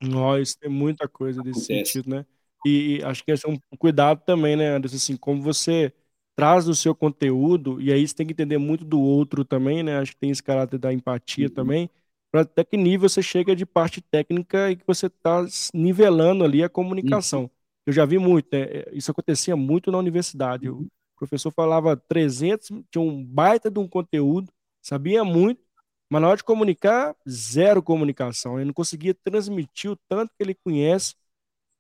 Nós 0.03 0.55
tem 0.55 0.71
muita 0.71 1.09
coisa 1.09 1.43
desse 1.43 1.73
Acontece. 1.73 1.93
sentido, 1.93 2.11
né? 2.11 2.27
E, 2.67 2.99
e, 2.99 3.05
acho 3.05 3.25
que 3.25 3.33
esse 3.33 3.47
é 3.47 3.51
um 3.51 3.59
cuidado 3.79 4.23
também, 4.25 4.57
né, 4.57 4.77
Anderson? 4.77 4.97
Assim, 4.97 5.17
como 5.17 5.41
você 5.41 5.93
traz 6.37 6.69
o 6.69 6.75
seu 6.75 6.95
conteúdo, 6.95 7.81
e 7.81 7.93
aí 7.93 8.07
você 8.07 8.15
tem 8.15 8.27
que 8.27 8.33
entender 8.33 8.59
muito 8.59 8.85
do 8.85 9.01
outro 9.01 9.45
também, 9.45 9.83
né? 9.83 9.99
Acho 9.99 10.13
que 10.13 10.19
tem 10.19 10.31
esse 10.31 10.43
caráter 10.43 10.79
da 10.79 10.93
empatia 10.93 11.47
uhum. 11.49 11.55
também, 11.55 11.91
para 12.33 12.41
até 12.41 12.65
que 12.65 12.79
nível 12.79 13.09
você 13.11 13.23
chega 13.23 13.55
de 13.55 13.67
parte 13.67 14.01
técnica 14.01 14.71
e 14.71 14.77
que 14.77 14.87
você 14.87 15.07
está 15.07 15.45
nivelando 15.75 16.43
ali 16.43 16.65
a 16.65 16.69
comunicação. 16.69 17.43
Uhum. 17.43 17.51
Eu 17.87 17.93
já 17.93 18.07
vi 18.07 18.19
muito, 18.19 18.49
né? 18.51 18.63
É, 18.63 18.91
isso 18.95 19.11
acontecia 19.11 19.55
muito 19.55 19.93
na 19.93 19.99
universidade. 19.99 20.71
Uhum. 20.71 20.89
O 21.15 21.19
professor 21.19 21.51
falava 21.51 21.95
300, 21.95 22.71
tinha 22.91 23.03
um 23.03 23.23
baita 23.23 23.71
de 23.71 23.79
um 23.79 23.87
conteúdo, 23.87 24.51
sabia 24.81 25.23
muito, 25.23 25.61
mas 26.09 26.23
na 26.23 26.29
hora 26.29 26.37
de 26.39 26.45
comunicar, 26.45 27.15
zero 27.29 27.83
comunicação. 27.83 28.57
Ele 28.57 28.67
não 28.67 28.75
conseguia 28.75 29.15
transmitir 29.15 29.91
o 29.91 29.97
tanto 30.09 30.35
que 30.35 30.43
ele 30.43 30.55
conhece 30.55 31.15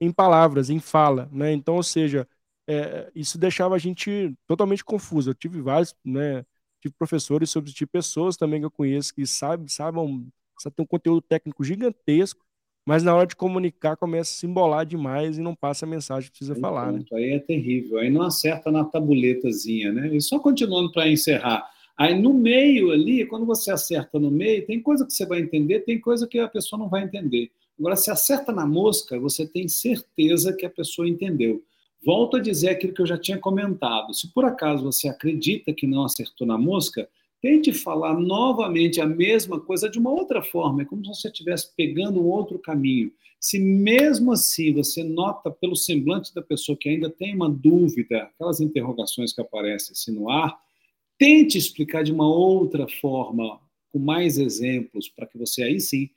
em 0.00 0.12
palavras, 0.12 0.68
em 0.68 0.78
fala, 0.78 1.30
né? 1.32 1.52
Então, 1.52 1.76
ou 1.76 1.82
seja, 1.82 2.28
é, 2.68 3.10
isso 3.14 3.38
deixava 3.38 3.74
a 3.74 3.78
gente 3.78 4.34
totalmente 4.46 4.84
confuso. 4.84 5.30
Eu 5.30 5.34
tive 5.34 5.62
vários, 5.62 5.94
né? 6.04 6.44
Tive 6.80 6.94
professores, 6.98 7.50
substituí 7.50 7.86
pessoas 7.86 8.36
também 8.36 8.60
que 8.60 8.66
eu 8.66 8.70
conheço 8.70 9.14
que 9.14 9.26
sabem, 9.26 9.66
sabem, 9.68 10.30
sabem 10.62 10.76
ter 10.76 10.82
um 10.82 10.86
conteúdo 10.86 11.20
técnico 11.20 11.62
gigantesco, 11.64 12.44
mas 12.84 13.02
na 13.02 13.14
hora 13.14 13.26
de 13.26 13.36
comunicar 13.36 13.96
começa 13.96 14.32
a 14.32 14.34
se 14.34 14.46
embolar 14.46 14.84
demais 14.84 15.38
e 15.38 15.42
não 15.42 15.54
passa 15.54 15.86
a 15.86 15.88
mensagem 15.88 16.28
que 16.28 16.38
precisa 16.38 16.54
aí 16.54 16.60
falar. 16.60 16.92
Né? 16.92 17.04
Aí 17.12 17.32
é 17.32 17.38
terrível, 17.38 17.98
aí 17.98 18.10
não 18.10 18.22
acerta 18.22 18.70
na 18.70 18.84
tabuletazinha, 18.84 19.92
né? 19.92 20.14
E 20.14 20.20
só 20.20 20.38
continuando 20.38 20.90
para 20.90 21.08
encerrar. 21.08 21.64
Aí 21.96 22.20
no 22.20 22.34
meio 22.34 22.90
ali, 22.90 23.24
quando 23.26 23.46
você 23.46 23.70
acerta 23.70 24.18
no 24.18 24.30
meio, 24.30 24.66
tem 24.66 24.80
coisa 24.80 25.06
que 25.06 25.12
você 25.12 25.24
vai 25.24 25.40
entender, 25.40 25.80
tem 25.80 26.00
coisa 26.00 26.26
que 26.26 26.38
a 26.38 26.48
pessoa 26.48 26.78
não 26.78 26.88
vai 26.88 27.04
entender. 27.04 27.50
Agora, 27.78 27.96
se 27.96 28.10
acerta 28.10 28.52
na 28.52 28.66
mosca, 28.66 29.18
você 29.18 29.46
tem 29.46 29.68
certeza 29.68 30.52
que 30.52 30.66
a 30.66 30.70
pessoa 30.70 31.08
entendeu. 31.08 31.62
Volto 32.04 32.36
a 32.36 32.40
dizer 32.40 32.70
aquilo 32.70 32.92
que 32.92 33.02
eu 33.02 33.06
já 33.06 33.16
tinha 33.16 33.38
comentado. 33.38 34.12
Se 34.12 34.32
por 34.32 34.44
acaso 34.44 34.82
você 34.82 35.08
acredita 35.08 35.72
que 35.72 35.86
não 35.86 36.04
acertou 36.04 36.46
na 36.46 36.58
mosca, 36.58 37.08
tente 37.42 37.72
falar 37.72 38.14
novamente 38.18 39.00
a 39.00 39.06
mesma 39.06 39.60
coisa 39.60 39.90
de 39.90 39.98
uma 39.98 40.10
outra 40.10 40.42
forma. 40.42 40.82
É 40.82 40.84
como 40.84 41.04
se 41.04 41.12
você 41.12 41.28
estivesse 41.28 41.74
pegando 41.76 42.22
um 42.22 42.26
outro 42.26 42.56
caminho. 42.58 43.12
Se 43.40 43.58
mesmo 43.58 44.30
assim 44.30 44.72
você 44.72 45.02
nota 45.02 45.50
pelo 45.50 45.74
semblante 45.74 46.32
da 46.32 46.40
pessoa 46.40 46.78
que 46.78 46.88
ainda 46.88 47.10
tem 47.10 47.34
uma 47.34 47.50
dúvida, 47.50 48.22
aquelas 48.22 48.60
interrogações 48.60 49.32
que 49.32 49.40
aparecem 49.40 49.92
assim 49.92 50.12
no 50.12 50.30
ar, 50.30 50.56
tente 51.18 51.58
explicar 51.58 52.04
de 52.04 52.12
uma 52.12 52.32
outra 52.32 52.86
forma, 53.00 53.60
com 53.90 53.98
mais 53.98 54.38
exemplos, 54.38 55.08
para 55.08 55.26
que 55.26 55.36
você 55.36 55.64
aí 55.64 55.80
sim 55.80 56.08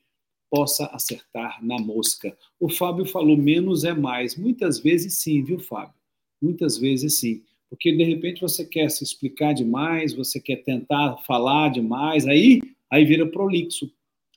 possa 0.52 0.86
acertar 0.88 1.58
na 1.66 1.80
mosca. 1.80 2.38
O 2.60 2.70
Fábio 2.70 3.06
falou 3.06 3.36
menos 3.36 3.84
é 3.84 3.94
mais. 3.94 4.38
Muitas 4.38 4.80
vezes 4.80 5.16
sim, 5.16 5.44
viu, 5.44 5.58
Fábio? 5.58 5.96
Muitas 6.40 6.78
vezes 6.78 7.20
sim. 7.20 7.42
Porque 7.70 7.92
de 7.92 8.04
repente 8.04 8.42
você 8.42 8.66
quer 8.66 8.90
se 8.90 9.04
explicar 9.04 9.54
demais, 9.54 10.14
você 10.14 10.40
quer 10.40 10.58
tentar 10.58 11.18
falar 11.26 11.70
demais, 11.70 12.28
aí, 12.28 12.62
aí 12.92 13.04
vira 13.06 13.30
prolixo, 13.30 13.92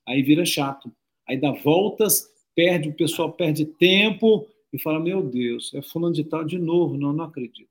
aí 0.06 0.22
vira 0.22 0.44
chato. 0.44 0.90
Aí 1.28 1.36
dá 1.38 1.52
voltas, 1.52 2.28
perde, 2.54 2.88
o 2.88 2.94
pessoal 2.94 3.32
perde 3.32 3.64
tempo 3.64 4.48
e 4.72 4.80
fala: 4.80 4.98
Meu 4.98 5.22
Deus, 5.22 5.72
é 5.74 5.82
fulano 5.82 6.14
de 6.14 6.24
tal 6.24 6.44
de 6.44 6.58
novo. 6.58 6.96
Não, 6.96 7.12
não 7.12 7.24
acredito. 7.24 7.68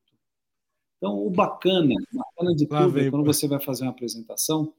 Então, 0.97 1.25
o 1.25 1.29
bacana, 1.29 1.93
o 2.13 2.17
bacana 2.17 2.55
de 2.55 2.65
tudo 2.65 2.99
é 2.99 3.09
quando 3.09 3.25
você 3.25 3.47
vai 3.47 3.59
fazer 3.59 3.83
uma 3.83 3.91
apresentação 3.91 4.73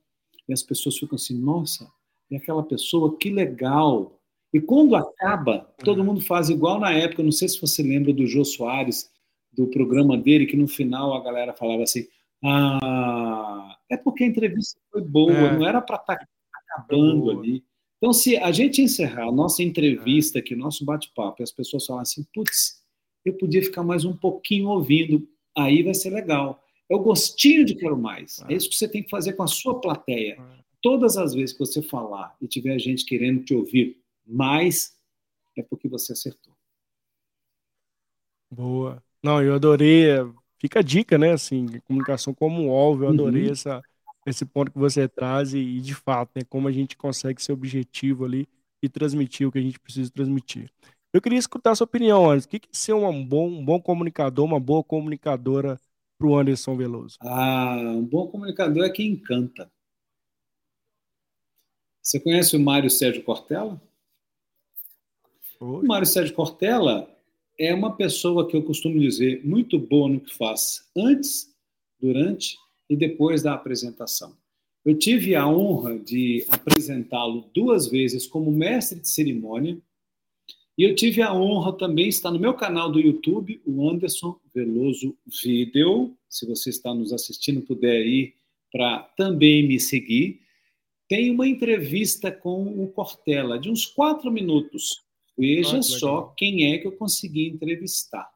e 0.49 0.53
as 0.53 0.63
pessoas 0.63 0.97
ficam 0.97 1.17
assim: 1.17 1.39
Nossa, 1.39 1.91
e 2.31 2.37
aquela 2.37 2.63
pessoa, 2.63 3.17
que 3.17 3.31
legal. 3.31 4.15
E 4.53 4.61
quando 4.61 4.97
acaba, 4.97 5.71
todo 5.85 6.03
mundo 6.03 6.23
faz 6.23 6.49
igual 6.49 6.81
na 6.81 6.91
época, 6.91 7.23
não 7.23 7.33
sei 7.33 7.49
se 7.49 7.61
você 7.61 7.83
lembra 7.83 8.15
do 8.15 8.27
Jô 8.27 8.45
Soares, 8.45 9.11
do 9.53 9.67
programa 9.69 10.17
dele, 10.17 10.47
que 10.47 10.57
no 10.57 10.69
final 10.69 11.15
a 11.15 11.23
galera 11.23 11.53
falava 11.53 11.83
assim: 11.83 12.07
ah, 12.45 13.77
é 13.91 13.97
porque 13.97 14.25
a 14.25 14.27
entrevista 14.27 14.79
foi 14.91 15.03
boa, 15.03 15.33
é. 15.33 15.57
não 15.57 15.67
era 15.67 15.81
para 15.81 15.97
estar 15.97 16.17
tá 16.17 16.27
acabando 16.63 17.31
ali. 17.31 17.65
Então, 17.97 18.13
se 18.13 18.37
a 18.37 18.53
gente 18.53 18.81
encerrar 18.81 19.29
a 19.29 19.33
nossa 19.33 19.63
entrevista 19.63 20.39
aqui, 20.39 20.55
nosso 20.55 20.85
bate-papo, 20.85 21.43
e 21.43 21.45
as 21.45 21.51
pessoas 21.51 21.85
falam 21.85 22.03
assim, 22.03 22.25
putz, 22.33 22.81
eu 23.25 23.35
podia 23.35 23.63
ficar 23.63 23.83
mais 23.83 24.05
um 24.05 24.17
pouquinho 24.17 24.69
ouvindo, 24.69 25.29
aí 25.57 25.83
vai 25.83 25.95
ser 25.95 26.11
legal. 26.11 26.63
É 26.89 26.95
o 26.95 27.01
gostinho 27.01 27.65
de 27.65 27.75
quero 27.75 27.99
mais. 27.99 28.41
É, 28.49 28.53
é 28.53 28.57
isso 28.57 28.71
que 28.71 28.77
você 28.77 28.89
tem 28.89 29.03
que 29.03 29.11
fazer 29.11 29.33
com 29.33 29.43
a 29.43 29.49
sua 29.49 29.81
plateia. 29.81 30.39
É 30.39 30.59
todas 30.81 31.17
as 31.17 31.35
vezes 31.35 31.53
que 31.53 31.59
você 31.59 31.83
falar 31.83 32.37
e 32.41 32.47
tiver 32.47 32.79
gente 32.79 33.05
querendo 33.05 33.45
te 33.45 33.55
ouvir 33.55 34.03
mais, 34.27 34.97
é 35.57 35.63
porque 35.63 35.89
você 35.89 36.13
acertou. 36.13 36.55
Boa. 38.51 39.03
Não, 39.23 39.43
eu 39.43 39.55
adorei. 39.55 40.07
Fica 40.59 40.81
a 40.81 40.83
dica, 40.83 41.17
né? 41.17 41.33
Assim, 41.33 41.67
comunicação 41.87 42.35
como 42.35 42.63
um 42.63 42.71
alvo, 42.71 43.05
eu 43.05 43.11
adorei 43.11 43.47
uhum. 43.47 43.53
essa, 43.53 43.83
esse 44.27 44.45
ponto 44.45 44.71
que 44.73 44.79
você 44.79 45.09
traz 45.09 45.55
e, 45.55 45.59
e, 45.59 45.81
de 45.81 45.95
fato, 45.95 46.31
né, 46.35 46.43
como 46.49 46.69
a 46.69 46.73
gente 46.73 46.97
consegue 46.97 47.43
ser 47.43 47.53
objetivo 47.53 48.25
ali 48.25 48.49
e 48.83 48.89
transmitir 48.89 49.47
o 49.47 49.53
que 49.53 49.59
a 49.59 49.63
gente 49.63 49.79
precisa 49.79 50.11
transmitir. 50.11 50.71
Eu 51.13 51.23
queria 51.23 51.39
escutar 51.39 51.71
a 51.71 51.75
sua 51.75 51.85
opinião, 51.85 52.31
Anderson. 52.31 52.49
O 52.49 52.51
que 52.51 52.57
é 52.57 52.69
ser 52.71 52.93
um 52.93 53.25
bom, 53.25 53.49
um 53.49 53.65
bom 53.65 53.81
comunicador, 53.81 54.45
uma 54.45 54.61
boa 54.61 54.85
comunicadora 54.85 55.81
para 56.19 56.29
o 56.29 56.37
Anderson 56.37 56.77
Veloso? 56.77 57.17
Ah, 57.21 57.77
um 57.79 58.05
bom 58.05 58.29
comunicador 58.29 58.85
é 58.85 58.91
quem 58.91 59.13
encanta. 59.13 59.71
Você 62.03 62.21
conhece 62.21 62.57
o 62.57 62.61
Mário 62.61 62.91
Sérgio 62.91 63.23
Cortella? 63.23 63.81
Oi. 65.61 65.85
O 65.85 65.87
Mário 65.87 66.07
Sérgio 66.07 66.35
Cortella 66.35 67.09
é 67.59 67.75
uma 67.75 67.97
pessoa 67.97 68.49
que 68.49 68.57
eu 68.57 68.63
costumo 68.63 68.99
dizer 68.99 69.45
muito 69.45 69.79
boa 69.79 70.09
no 70.09 70.21
que 70.21 70.35
faz 70.35 70.89
antes, 70.97 71.49
durante 72.01 72.57
e 72.89 72.97
depois 72.97 73.43
da 73.43 73.55
apresentação. 73.55 74.37
Eu 74.85 74.97
tive 74.97 75.35
a 75.35 75.47
honra 75.47 75.99
de 75.99 76.47
apresentá-lo 76.49 77.51
duas 77.55 77.89
vezes 77.89 78.27
como 78.27 78.51
mestre 78.51 79.01
de 79.01 79.09
cerimônia 79.09 79.77
e 80.77 80.85
eu 80.85 80.95
tive 80.95 81.21
a 81.21 81.35
honra 81.35 81.77
também 81.77 82.09
está 82.09 82.31
no 82.31 82.39
meu 82.39 82.55
canal 82.55 82.91
do 82.91 83.01
YouTube, 83.01 83.61
o 83.67 83.91
Anderson 83.91 84.39
Veloso 84.55 85.19
Video. 85.43 86.17
Se 86.29 86.47
você 86.47 86.71
está 86.71 86.95
nos 86.95 87.13
assistindo, 87.13 87.63
puder 87.63 88.07
ir 88.07 88.35
para 88.71 89.01
também 89.17 89.67
me 89.67 89.81
seguir 89.81 90.41
tem 91.09 91.31
uma 91.31 91.49
entrevista 91.49 92.31
com 92.31 92.85
o 92.85 92.87
Cortella, 92.89 93.59
de 93.59 93.71
uns 93.71 93.87
quatro 93.87 94.31
minutos. 94.31 95.03
Veja 95.39 95.83
só 95.83 96.35
quem 96.37 96.73
é 96.73 96.79
que 96.79 96.87
eu 96.89 96.93
consegui 96.93 97.47
entrevistar. 97.47 98.29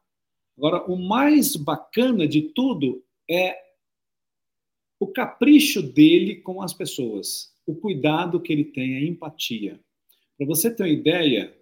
Agora, 0.57 0.85
o 0.89 0.95
mais 0.95 1.55
bacana 1.55 2.25
de 2.27 2.41
tudo 2.41 3.03
é 3.29 3.57
o 4.99 5.07
capricho 5.07 5.81
dele 5.81 6.35
com 6.37 6.61
as 6.61 6.73
pessoas, 6.73 7.53
o 7.67 7.75
cuidado 7.75 8.39
que 8.39 8.53
ele 8.53 8.63
tem, 8.63 8.95
a 8.95 9.01
empatia. 9.01 9.79
Para 10.37 10.47
você 10.47 10.73
ter 10.73 10.83
uma 10.83 10.89
ideia, 10.89 11.53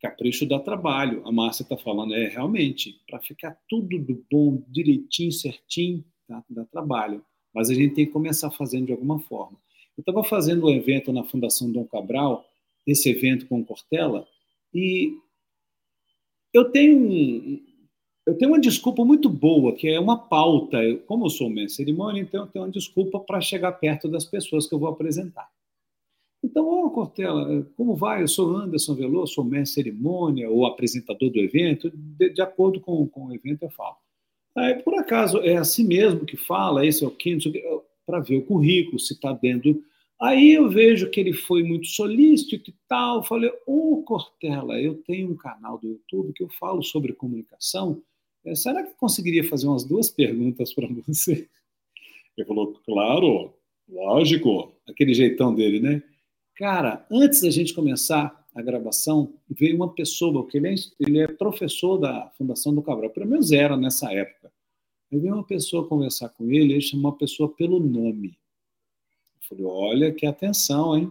capricho 0.00 0.46
dá 0.46 0.58
trabalho. 0.58 1.22
A 1.26 1.32
Márcia 1.32 1.64
está 1.64 1.76
falando, 1.76 2.14
é 2.14 2.28
realmente, 2.28 2.98
para 3.06 3.20
ficar 3.20 3.58
tudo 3.68 3.98
do 3.98 4.24
bom, 4.30 4.62
direitinho, 4.68 5.32
certinho, 5.32 6.02
tá? 6.26 6.42
dá 6.48 6.64
trabalho. 6.64 7.22
Mas 7.52 7.68
a 7.68 7.74
gente 7.74 7.94
tem 7.94 8.06
que 8.06 8.12
começar 8.12 8.50
fazendo 8.50 8.86
de 8.86 8.92
alguma 8.92 9.18
forma. 9.20 9.58
Eu 9.96 10.02
estava 10.02 10.22
fazendo 10.24 10.66
um 10.66 10.70
evento 10.70 11.12
na 11.12 11.24
Fundação 11.24 11.70
Dom 11.70 11.84
Cabral, 11.84 12.48
esse 12.86 13.10
evento 13.10 13.46
com 13.46 13.64
Cortella, 13.64 14.26
e 14.78 15.18
eu 16.54 16.70
tenho 16.70 16.98
um, 16.98 17.60
eu 18.26 18.36
tenho 18.36 18.50
uma 18.50 18.60
desculpa 18.60 19.04
muito 19.04 19.28
boa, 19.30 19.74
que 19.74 19.88
é 19.88 19.98
uma 19.98 20.18
pauta. 20.18 20.78
como 21.06 21.24
eu 21.24 21.30
sou 21.30 21.48
mestre 21.48 21.84
cerimônia, 21.84 22.20
então 22.20 22.42
eu 22.42 22.46
tenho 22.46 22.64
uma 22.64 22.70
desculpa 22.70 23.18
para 23.18 23.40
chegar 23.40 23.72
perto 23.72 24.06
das 24.06 24.24
pessoas 24.24 24.66
que 24.66 24.74
eu 24.74 24.78
vou 24.78 24.90
apresentar. 24.90 25.48
Então, 26.44 26.64
ô 26.64 26.84
oh, 26.84 26.90
Cortella, 26.90 27.66
como 27.76 27.96
vai? 27.96 28.22
Eu 28.22 28.28
sou 28.28 28.54
Anderson 28.54 28.94
Veloso, 28.94 29.32
sou 29.32 29.44
mestre 29.44 29.82
cerimônia 29.82 30.48
ou 30.48 30.66
apresentador 30.66 31.30
do 31.30 31.40
evento. 31.40 31.90
De, 31.94 32.30
de 32.30 32.42
acordo 32.42 32.80
com, 32.80 33.06
com 33.08 33.26
o 33.26 33.34
evento, 33.34 33.62
eu 33.62 33.70
falo. 33.70 33.96
Aí, 34.56 34.74
por 34.82 34.94
acaso, 34.94 35.38
é 35.38 35.56
assim 35.56 35.84
mesmo 35.84 36.26
que 36.26 36.36
fala, 36.36 36.86
esse 36.86 37.02
é 37.02 37.06
o 37.06 37.10
quinto, 37.10 37.50
para 38.06 38.20
ver 38.20 38.36
o 38.36 38.44
currículo, 38.44 38.98
se 38.98 39.14
está 39.14 39.32
dentro. 39.32 39.82
Aí 40.20 40.54
eu 40.54 40.68
vejo 40.68 41.10
que 41.10 41.20
ele 41.20 41.32
foi 41.32 41.62
muito 41.62 41.86
solícito 41.86 42.70
e 42.70 42.74
tal. 42.88 43.22
Falei, 43.22 43.50
ô 43.66 43.92
oh, 43.92 44.02
Cortella, 44.02 44.80
eu 44.80 44.94
tenho 45.02 45.30
um 45.30 45.36
canal 45.36 45.78
do 45.78 45.86
YouTube 45.86 46.32
que 46.32 46.42
eu 46.42 46.48
falo 46.48 46.82
sobre 46.82 47.12
comunicação. 47.12 48.02
É, 48.44 48.54
será 48.54 48.82
que 48.82 48.90
eu 48.90 48.96
conseguiria 48.96 49.44
fazer 49.44 49.68
umas 49.68 49.84
duas 49.84 50.10
perguntas 50.10 50.72
para 50.72 50.88
você? 51.06 51.48
Ele 52.36 52.46
falou, 52.46 52.72
claro, 52.84 53.52
lógico, 53.88 54.72
aquele 54.88 55.14
jeitão 55.14 55.54
dele, 55.54 55.80
né? 55.80 56.02
Cara, 56.56 57.06
antes 57.10 57.40
da 57.40 57.50
gente 57.50 57.72
começar 57.72 58.44
a 58.54 58.62
gravação, 58.62 59.32
veio 59.48 59.76
uma 59.76 59.92
pessoa, 59.94 60.42
porque 60.42 60.56
ele 60.56 60.68
é, 60.68 60.74
ele 60.98 61.18
é 61.20 61.28
professor 61.28 61.96
da 61.96 62.28
Fundação 62.36 62.74
do 62.74 62.82
Cabral, 62.82 63.10
pelo 63.10 63.26
menos 63.26 63.52
era 63.52 63.76
nessa 63.76 64.12
época. 64.12 64.50
Aí 65.12 65.18
veio 65.18 65.34
uma 65.34 65.46
pessoa 65.46 65.86
conversar 65.86 66.28
com 66.30 66.50
ele, 66.50 66.72
ele 66.72 66.80
chamou 66.80 67.12
a 67.12 67.16
pessoa 67.16 67.48
pelo 67.48 67.78
nome. 67.78 68.36
Falei, 69.48 69.64
olha 69.64 70.12
que 70.12 70.26
atenção, 70.26 70.96
hein? 70.96 71.10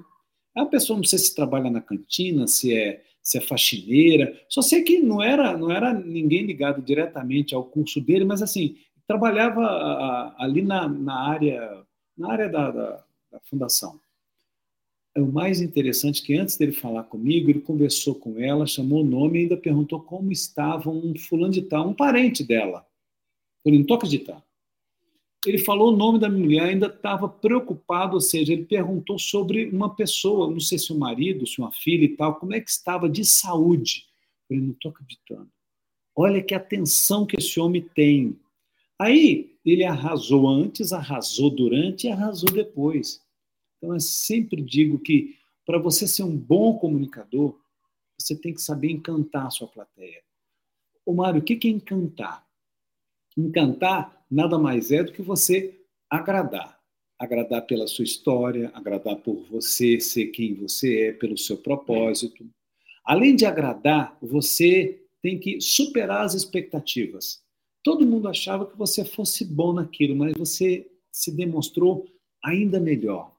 A 0.56 0.66
pessoa 0.66 0.98
não 0.98 1.04
sei 1.04 1.20
se 1.20 1.36
trabalha 1.36 1.70
na 1.70 1.82
cantina, 1.82 2.48
se 2.48 2.76
é 2.76 3.04
se 3.22 3.38
é 3.38 3.42
faxineira. 3.42 4.40
Só 4.48 4.62
sei 4.62 4.84
que 4.84 5.00
não 5.00 5.22
era 5.22 5.58
não 5.58 5.70
era 5.70 5.94
ninguém 5.94 6.46
ligado 6.46 6.82
diretamente 6.82 7.54
ao 7.54 7.66
curso 7.66 8.00
dele, 8.00 8.24
mas 8.24 8.42
assim 8.42 8.78
trabalhava 9.08 10.36
ali 10.38 10.62
na, 10.62 10.88
na 10.88 11.28
área 11.30 11.84
na 12.18 12.32
área 12.32 12.50
da, 12.50 12.72
da, 12.72 13.06
da 13.32 13.40
fundação. 13.50 14.00
É 15.16 15.22
o 15.22 15.32
mais 15.32 15.62
interessante 15.62 16.22
que 16.22 16.36
antes 16.38 16.58
dele 16.58 16.72
falar 16.72 17.04
comigo, 17.04 17.50
ele 17.50 17.60
conversou 17.60 18.16
com 18.16 18.40
ela, 18.40 18.68
chamou 18.68 19.02
o 19.02 19.06
nome 19.06 19.40
e 19.40 19.42
ainda 19.44 19.58
perguntou 19.58 20.00
como 20.00 20.32
estava 20.32 20.90
um 20.90 21.18
fulano 21.18 21.54
de 21.54 21.64
tal, 21.64 21.90
um 21.90 21.94
parente 21.94 22.44
dela. 22.44 22.86
Eu 23.66 23.74
não 23.74 23.82
estou 23.82 23.98
acreditando. 23.98 24.44
Ele 25.46 25.58
falou 25.58 25.94
o 25.94 25.98
nome 25.98 26.20
da 26.20 26.30
mulher, 26.30 26.70
ainda 26.70 26.88
estava 26.88 27.30
preocupado, 27.30 28.16
ou 28.16 28.22
seja, 28.22 28.54
ele 28.54 28.66
perguntou 28.66 29.18
sobre 29.20 29.70
uma 29.70 29.96
pessoa, 29.96 30.50
não 30.50 30.60
sei 30.60 30.78
se 30.78 30.92
o 30.92 30.98
marido, 30.98 31.46
se 31.46 31.60
uma 31.60 31.72
filha 31.72 32.06
e 32.06 32.16
tal, 32.16 32.36
como 32.36 32.54
é 32.54 32.60
que 32.60 32.70
estava 32.70 33.08
de 33.08 33.24
saúde. 33.24 34.06
Eu 34.50 34.62
não 34.62 34.72
estou 34.72 34.92
acreditando. 34.92 35.50
Olha 36.16 36.42
que 36.42 36.56
atenção 36.56 37.26
que 37.26 37.38
esse 37.38 37.60
homem 37.60 37.82
tem. 37.94 38.40
Aí 39.00 39.56
ele 39.64 39.84
arrasou 39.84 40.48
antes, 40.48 40.92
arrasou 40.92 41.50
durante 41.50 42.08
e 42.08 42.10
arrasou 42.10 42.50
depois. 42.50 43.22
Então, 43.78 43.94
eu 43.94 44.00
sempre 44.00 44.62
digo 44.62 44.98
que 44.98 45.36
para 45.66 45.78
você 45.78 46.08
ser 46.08 46.24
um 46.24 46.36
bom 46.36 46.78
comunicador, 46.78 47.60
você 48.18 48.36
tem 48.36 48.54
que 48.54 48.62
saber 48.62 48.90
encantar 48.90 49.48
a 49.48 49.50
sua 49.50 49.68
plateia. 49.68 50.24
Ô 51.06 51.14
Mário, 51.14 51.42
o 51.42 51.44
que 51.44 51.68
é 51.68 51.70
encantar? 51.70 52.47
Encantar 53.38 54.26
nada 54.30 54.58
mais 54.58 54.92
é 54.92 55.04
do 55.04 55.12
que 55.12 55.22
você 55.22 55.80
agradar. 56.10 56.80
Agradar 57.20 57.66
pela 57.66 57.88
sua 57.88 58.04
história, 58.04 58.72
agradar 58.74 59.18
por 59.18 59.46
você 59.50 60.00
ser 60.00 60.28
quem 60.28 60.56
você 60.56 61.08
é, 61.08 61.12
pelo 61.14 61.38
seu 61.38 61.58
propósito. 61.58 62.46
Além 63.06 63.36
de 63.36 63.46
agradar, 63.46 64.18
você 64.22 65.02
tem 65.22 65.40
que 65.40 65.62
superar 65.62 66.26
as 66.26 66.34
expectativas. 66.34 67.42
Todo 67.84 68.06
mundo 68.06 68.28
achava 68.28 68.66
que 68.66 68.78
você 68.78 69.06
fosse 69.06 69.46
bom 69.46 69.74
naquilo, 69.74 70.16
mas 70.16 70.34
você 70.38 70.90
se 71.12 71.32
demonstrou 71.32 72.06
ainda 72.44 72.80
melhor. 72.80 73.36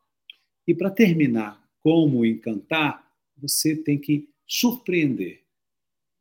E 0.66 0.74
para 0.74 0.90
terminar, 0.90 1.62
como 1.82 2.24
encantar, 2.24 3.11
você 3.36 3.76
tem 3.76 3.99
que 3.99 4.28
surpreender. 4.46 5.42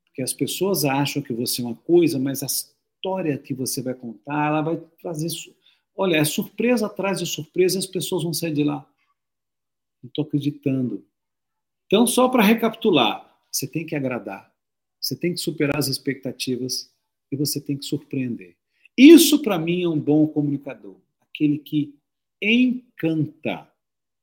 Porque 0.06 0.22
as 0.22 0.34
pessoas 0.34 0.86
acham 0.86 1.22
que 1.22 1.34
você 1.34 1.62
é 1.62 1.66
uma 1.66 1.76
coisa, 1.76 2.20
mas 2.20 2.44
a 2.44 2.48
história 3.08 3.38
que 3.38 3.54
você 3.54 3.82
vai 3.82 3.94
contar, 3.94 4.48
ela 4.48 4.62
vai 4.62 4.78
trazer. 5.02 5.30
Olha, 5.96 6.18
é 6.18 6.26
surpresa 6.26 6.88
atrás 6.88 7.20
de 7.20 7.26
surpresa, 7.26 7.80
as 7.80 7.86
pessoas 7.86 8.24
vão 8.24 8.34
sair 8.34 8.54
de 8.54 8.64
lá. 8.64 8.88
Não 10.04 10.10
estou 10.10 10.26
acreditando. 10.26 11.06
Então, 11.86 12.06
só 12.06 12.28
para 12.28 12.44
recapitular, 12.44 13.34
você 13.50 13.66
tem 13.66 13.86
que 13.86 13.96
agradar, 13.96 14.54
você 15.00 15.16
tem 15.16 15.34
que 15.34 15.40
superar 15.40 15.78
as 15.78 15.88
expectativas 15.88 16.92
e 17.32 17.38
você 17.38 17.62
tem 17.62 17.78
que 17.78 17.86
surpreender. 17.86 18.56
Isso, 18.98 19.42
para 19.42 19.58
mim, 19.58 19.84
é 19.84 19.90
um 19.90 20.00
bom 20.00 20.28
comunicador. 20.28 20.98
Aquele 21.22 21.60
que 21.60 21.96
encanta. 22.42 23.72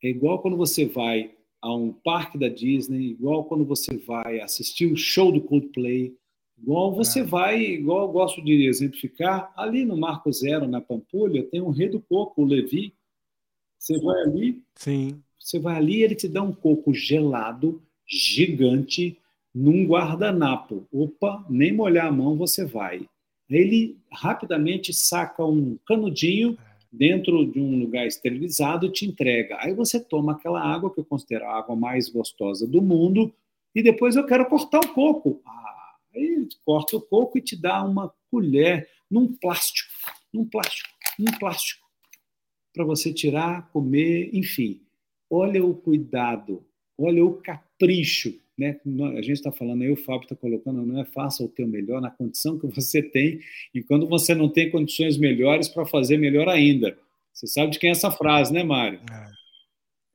É 0.03 0.09
igual 0.09 0.43
quando 0.43 0.57
você 0.57 0.85
vai 0.85 1.35
a 1.63 1.75
um 1.75 1.93
parque 1.93 2.37
da 2.37 2.49
Disney, 2.49 3.13
igual 3.13 3.45
quando 3.45 3.65
você 3.65 3.97
vai 3.97 4.41
assistir 4.41 4.87
o 4.87 4.93
um 4.93 4.97
show 4.97 5.33
do 5.33 5.41
Coldplay, 5.41 6.15
igual 6.59 6.95
você 6.95 7.21
é. 7.21 7.25
vai, 7.25 7.61
igual 7.61 8.07
eu 8.07 8.13
gosto 8.13 8.43
de 8.43 8.67
exemplificar, 8.67 9.53
ali 9.57 9.85
no 9.85 9.97
Marco 9.97 10.33
Zero, 10.33 10.67
na 10.67 10.81
Pampulha, 10.81 11.45
tem 11.45 11.61
um 11.61 11.71
rei 11.71 11.89
do 11.89 12.01
coco, 12.01 12.43
o 12.43 12.47
Levi. 12.47 12.95
Você 13.79 13.99
vai 14.01 14.23
ali, 14.23 14.63
Sim. 14.77 15.23
você 15.39 15.59
vai 15.59 15.77
ali 15.77 16.03
ele 16.03 16.15
te 16.15 16.27
dá 16.27 16.43
um 16.43 16.53
coco 16.53 16.95
gelado, 16.95 17.83
gigante, 18.07 19.19
num 19.55 19.87
guardanapo. 19.87 20.87
Opa, 20.91 21.45
nem 21.49 21.73
molhar 21.73 22.07
a 22.07 22.13
mão 22.13 22.37
você 22.37 22.65
vai. 22.65 23.07
Ele 23.49 23.99
rapidamente 24.11 24.93
saca 24.93 25.45
um 25.45 25.77
canudinho 25.87 26.57
é 26.71 26.75
dentro 26.97 27.45
de 27.45 27.61
um 27.61 27.81
lugar 27.81 28.07
esterilizado 28.07 28.87
e 28.87 28.93
te 28.93 29.05
entrega. 29.05 29.57
Aí 29.61 29.75
você 29.75 29.99
toma 29.99 30.33
aquela 30.33 30.61
água, 30.61 30.93
que 30.93 31.01
eu 31.01 31.05
considero 31.05 31.45
a 31.45 31.59
água 31.59 31.75
mais 31.75 32.09
gostosa 32.09 32.67
do 32.67 32.81
mundo, 32.81 33.33
e 33.75 33.83
depois 33.83 34.15
eu 34.15 34.25
quero 34.25 34.47
cortar 34.47 34.79
o 34.79 34.95
coco. 34.95 35.43
Ah, 35.45 35.74
aí 36.15 36.49
corta 36.65 36.97
o 36.97 37.01
coco 37.01 37.39
e 37.39 37.43
te 37.43 37.57
dá 37.57 37.83
uma 37.85 38.13
colher 38.31 38.89
num 39.11 39.33
plástico, 39.33 39.91
num 40.33 40.45
plástico, 40.45 40.89
num 41.19 41.33
plástico, 41.39 41.85
para 42.73 42.85
você 42.85 43.13
tirar, 43.13 43.71
comer, 43.71 44.31
enfim. 44.33 44.81
Olha 45.31 45.65
o 45.65 45.75
cuidado, 45.75 46.65
olha 46.99 47.25
o 47.25 47.35
capricho 47.35 48.39
né? 48.57 48.81
A 49.17 49.23
gente 49.23 49.33
está 49.33 49.51
falando 49.51 49.83
aí, 49.83 49.91
o 49.91 49.97
Fábio 49.97 50.23
está 50.23 50.37
colocando, 50.37 50.87
não 50.87 51.01
é 51.01 51.05
faça 51.05 51.43
o 51.43 51.49
teu 51.49 51.67
melhor 51.67 52.01
na 52.01 52.11
condição 52.11 52.59
que 52.59 52.67
você 52.69 53.03
tem, 53.03 53.41
e 53.75 53.83
quando 53.83 54.07
você 54.07 54.35
não 54.35 54.49
tem 54.49 54.71
condições 54.71 55.19
melhores 55.19 55.69
para 55.69 55.85
fazer 55.85 56.17
melhor 56.17 56.49
ainda. 56.49 56.97
Você 57.33 57.49
sabe 57.49 57.73
de 57.73 57.79
quem 57.79 57.89
é 57.89 57.93
essa 57.93 58.13
frase, 58.13 58.53
né, 58.53 58.63
Mário? 58.63 59.01
É. 59.11 59.35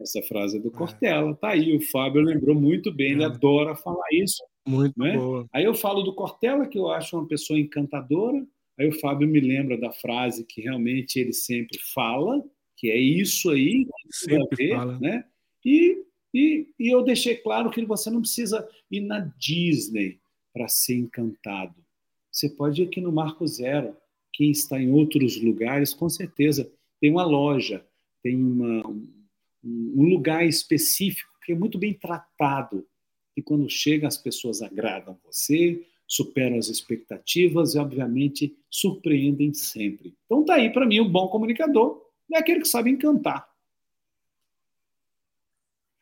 Essa 0.01 0.21
frase 0.21 0.57
é 0.57 0.59
do 0.61 0.69
é. 0.69 0.71
Cortella, 0.71 1.35
tá 1.35 1.49
aí. 1.49 1.75
O 1.75 1.81
Fábio 1.81 2.21
lembrou 2.21 2.55
muito 2.55 2.93
bem, 2.93 3.09
é. 3.09 3.11
ele 3.11 3.25
adora 3.25 3.75
falar 3.75 4.07
isso. 4.13 4.41
Muito 4.67 4.99
né? 4.99 5.17
boa. 5.17 5.47
Aí 5.53 5.63
eu 5.63 5.73
falo 5.73 6.03
do 6.03 6.13
Cortella, 6.13 6.67
que 6.67 6.77
eu 6.77 6.89
acho 6.89 7.17
uma 7.17 7.27
pessoa 7.27 7.59
encantadora. 7.59 8.45
Aí 8.77 8.87
o 8.87 8.99
Fábio 8.99 9.27
me 9.27 9.39
lembra 9.39 9.77
da 9.77 9.91
frase 9.91 10.45
que 10.45 10.61
realmente 10.61 11.19
ele 11.19 11.33
sempre 11.33 11.77
fala, 11.93 12.43
que 12.77 12.89
é 12.89 12.97
isso 12.97 13.49
aí, 13.49 13.87
sempre 14.09 14.55
ver, 14.55 14.75
fala. 14.75 14.99
né? 14.99 15.25
E 15.65 16.05
e, 16.33 16.67
e 16.77 16.89
eu 16.89 17.03
deixei 17.03 17.35
claro 17.35 17.71
que 17.71 17.83
você 17.85 18.09
não 18.09 18.21
precisa 18.21 18.67
ir 18.89 19.01
na 19.01 19.19
Disney 19.37 20.19
para 20.53 20.67
ser 20.67 20.95
encantado. 20.95 21.75
Você 22.31 22.49
pode 22.49 22.81
ir 22.81 22.87
aqui 22.87 23.01
no 23.01 23.11
Marco 23.11 23.47
Zero. 23.47 23.95
Quem 24.31 24.51
está 24.51 24.79
em 24.79 24.91
outros 24.91 25.41
lugares, 25.41 25.93
com 25.93 26.07
certeza, 26.07 26.71
tem 27.01 27.11
uma 27.11 27.25
loja, 27.25 27.85
tem 28.21 28.35
uma, 28.35 28.87
um 29.63 30.03
lugar 30.03 30.45
específico 30.45 31.29
que 31.43 31.51
é 31.51 31.55
muito 31.55 31.77
bem 31.77 31.93
tratado. 31.93 32.85
E 33.35 33.41
quando 33.41 33.69
chega, 33.69 34.07
as 34.07 34.17
pessoas 34.17 34.61
agradam 34.61 35.17
você, 35.23 35.85
superam 36.07 36.57
as 36.57 36.67
expectativas 36.67 37.75
e, 37.75 37.79
obviamente, 37.79 38.57
surpreendem 38.69 39.53
sempre. 39.53 40.15
Então, 40.25 40.43
tá 40.43 40.55
aí 40.55 40.71
para 40.71 40.85
mim 40.85 40.99
um 40.99 41.09
bom 41.09 41.27
comunicador 41.27 42.09
é 42.31 42.39
aquele 42.39 42.61
que 42.61 42.67
sabe 42.67 42.89
encantar. 42.89 43.47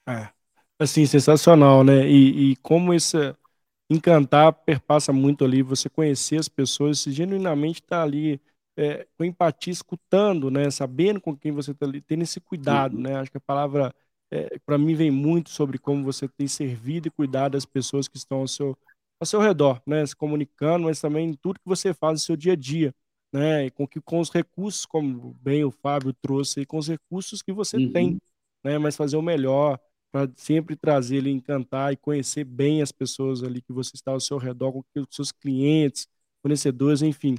É. 0.07 0.29
Assim, 0.79 1.05
sensacional, 1.05 1.83
né? 1.83 2.07
E, 2.07 2.51
e 2.51 2.55
como 2.57 2.93
esse 2.93 3.17
encantar 3.89 4.53
perpassa 4.53 5.13
muito 5.13 5.45
ali, 5.45 5.61
você 5.61 5.89
conhecer 5.89 6.37
as 6.37 6.49
pessoas, 6.49 7.03
genuinamente 7.03 7.81
estar 7.81 7.97
tá 7.97 8.03
ali 8.03 8.39
é, 8.75 9.07
com 9.17 9.23
empatia, 9.23 9.73
escutando, 9.73 10.51
né? 10.51 10.69
Sabendo 10.69 11.19
com 11.19 11.35
quem 11.35 11.51
você 11.51 11.71
está 11.71 11.85
ali, 11.85 12.01
tendo 12.01 12.23
esse 12.23 12.39
cuidado, 12.39 12.95
uhum. 12.95 13.01
né? 13.01 13.15
Acho 13.15 13.31
que 13.31 13.37
a 13.37 13.41
palavra, 13.41 13.95
é, 14.31 14.59
para 14.65 14.77
mim, 14.77 14.93
vem 14.95 15.09
muito 15.09 15.49
sobre 15.49 15.77
como 15.77 16.03
você 16.03 16.27
tem 16.27 16.47
servido 16.47 17.07
e 17.07 17.11
cuidado 17.11 17.53
das 17.53 17.65
pessoas 17.65 18.07
que 18.07 18.17
estão 18.17 18.39
ao 18.39 18.47
seu, 18.47 18.77
ao 19.19 19.25
seu 19.25 19.39
redor, 19.39 19.81
né? 19.85 20.05
Se 20.05 20.15
comunicando, 20.15 20.85
mas 20.85 20.99
também 20.99 21.29
em 21.29 21.33
tudo 21.33 21.59
que 21.59 21.67
você 21.67 21.93
faz 21.93 22.13
no 22.13 22.19
seu 22.19 22.35
dia 22.35 22.53
a 22.53 22.55
dia, 22.55 22.93
né? 23.31 23.69
Com, 23.69 23.87
que, 23.87 24.01
com 24.01 24.19
os 24.19 24.29
recursos, 24.29 24.85
como 24.85 25.33
bem 25.41 25.63
o 25.63 25.71
Fábio 25.71 26.13
trouxe, 26.21 26.65
com 26.65 26.77
os 26.77 26.87
recursos 26.87 27.41
que 27.41 27.53
você 27.53 27.77
uhum. 27.77 27.91
tem, 27.91 28.17
né? 28.63 28.77
Mas 28.77 28.97
fazer 28.97 29.15
o 29.15 29.21
melhor, 29.21 29.79
para 30.11 30.29
sempre 30.35 30.75
trazer 30.75 31.17
ele, 31.17 31.31
encantar 31.31 31.93
e 31.93 31.97
conhecer 31.97 32.43
bem 32.43 32.81
as 32.81 32.91
pessoas 32.91 33.43
ali 33.43 33.61
que 33.61 33.71
você 33.71 33.95
está 33.95 34.11
ao 34.11 34.19
seu 34.19 34.37
redor, 34.37 34.71
com 34.73 34.83
os 34.95 35.07
seus 35.11 35.31
clientes, 35.31 36.07
fornecedores, 36.41 37.01
enfim, 37.01 37.37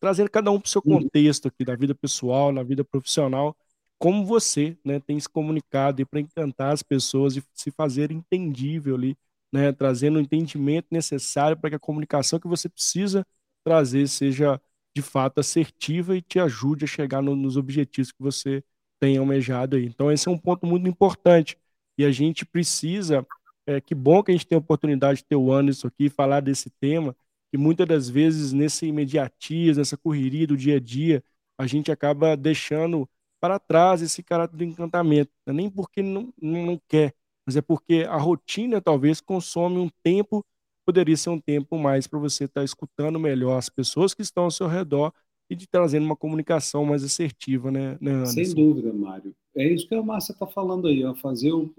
trazendo 0.00 0.30
cada 0.30 0.50
um 0.50 0.58
para 0.58 0.68
o 0.68 0.70
seu 0.70 0.82
uhum. 0.84 1.02
contexto 1.02 1.48
aqui 1.48 1.64
da 1.66 1.76
vida 1.76 1.94
pessoal, 1.94 2.50
na 2.50 2.62
vida 2.62 2.82
profissional, 2.82 3.54
como 3.98 4.24
você 4.24 4.76
né, 4.84 5.00
tem 5.00 5.18
se 5.18 5.28
comunicado 5.28 6.06
para 6.06 6.20
encantar 6.20 6.72
as 6.72 6.82
pessoas 6.82 7.36
e 7.36 7.44
se 7.54 7.70
fazer 7.70 8.10
entendível 8.10 8.94
ali, 8.96 9.16
né, 9.52 9.72
trazendo 9.72 10.16
o 10.16 10.20
entendimento 10.20 10.88
necessário 10.90 11.56
para 11.56 11.70
que 11.70 11.76
a 11.76 11.78
comunicação 11.80 12.38
que 12.40 12.48
você 12.48 12.68
precisa 12.68 13.26
trazer 13.64 14.08
seja 14.08 14.60
de 14.94 15.02
fato 15.02 15.40
assertiva 15.40 16.16
e 16.16 16.22
te 16.22 16.38
ajude 16.38 16.84
a 16.84 16.88
chegar 16.88 17.22
no, 17.22 17.34
nos 17.34 17.56
objetivos 17.56 18.12
que 18.12 18.22
você 18.22 18.62
tem 19.00 19.16
almejado 19.16 19.76
aí. 19.76 19.84
Então, 19.86 20.10
esse 20.10 20.28
é 20.28 20.30
um 20.30 20.38
ponto 20.38 20.66
muito 20.66 20.88
importante. 20.88 21.58
E 21.98 22.04
a 22.04 22.10
gente 22.12 22.44
precisa, 22.46 23.26
é, 23.66 23.80
que 23.80 23.94
bom 23.94 24.22
que 24.22 24.30
a 24.30 24.34
gente 24.34 24.46
tem 24.46 24.56
a 24.56 24.58
oportunidade 24.60 25.18
de 25.18 25.24
ter 25.24 25.36
o 25.36 25.52
Anderson 25.52 25.88
aqui 25.88 26.08
falar 26.08 26.40
desse 26.40 26.70
tema, 26.70 27.16
que 27.50 27.58
muitas 27.58 27.86
das 27.86 28.08
vezes 28.08 28.52
nesse 28.52 28.86
imediatismo, 28.86 29.78
nessa 29.78 29.96
correria 29.96 30.46
do 30.46 30.56
dia 30.56 30.76
a 30.76 30.80
dia, 30.80 31.22
a 31.58 31.66
gente 31.66 31.90
acaba 31.92 32.36
deixando 32.36 33.08
para 33.44 33.58
trás 33.58 34.00
esse 34.00 34.22
caráter 34.22 34.56
do 34.56 34.64
encantamento. 34.64 35.30
Não 35.46 35.52
é 35.52 35.56
nem 35.58 35.68
porque 35.68 36.02
não, 36.02 36.32
não 36.40 36.80
quer, 36.88 37.14
mas 37.46 37.54
é 37.56 37.60
porque 37.60 38.06
a 38.08 38.16
rotina 38.16 38.80
talvez 38.80 39.20
consome 39.20 39.76
um 39.76 39.90
tempo, 40.02 40.42
poderia 40.82 41.14
ser 41.14 41.28
um 41.28 41.38
tempo 41.38 41.76
mais 41.76 42.06
para 42.06 42.18
você 42.18 42.44
estar 42.44 42.62
tá 42.62 42.64
escutando 42.64 43.20
melhor 43.20 43.58
as 43.58 43.68
pessoas 43.68 44.14
que 44.14 44.22
estão 44.22 44.44
ao 44.44 44.50
seu 44.50 44.66
redor 44.66 45.12
e 45.50 45.54
de 45.54 45.66
trazendo 45.66 46.06
uma 46.06 46.16
comunicação 46.16 46.86
mais 46.86 47.04
assertiva, 47.04 47.70
né, 47.70 47.98
né 48.00 48.24
Sem 48.24 48.54
dúvida, 48.54 48.90
Mário. 48.94 49.36
É 49.54 49.68
isso 49.68 49.86
que 49.86 49.94
a 49.94 50.02
Márcia 50.02 50.32
está 50.32 50.46
falando 50.46 50.88
aí, 50.88 51.04
ó, 51.04 51.14
fazer 51.14 51.52
o, 51.52 51.70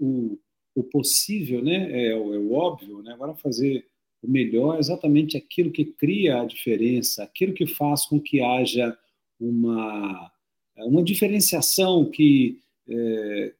o, 0.72 0.84
possível, 0.84 1.64
né, 1.64 1.90
é, 1.90 2.12
é 2.12 2.16
o 2.16 2.52
óbvio, 2.52 3.02
né, 3.02 3.12
agora 3.12 3.34
fazer 3.34 3.84
o 4.22 4.30
melhor 4.30 4.76
é 4.76 4.78
exatamente 4.78 5.36
aquilo 5.36 5.72
que 5.72 5.84
cria 5.84 6.42
a 6.42 6.44
diferença, 6.44 7.24
aquilo 7.24 7.52
que 7.52 7.66
faz 7.66 8.06
com 8.06 8.20
que 8.20 8.40
haja 8.40 8.96
uma, 9.40 10.30
uma 10.84 11.02
diferenciação 11.02 12.04
que, 12.04 12.58
é, 12.88 13.52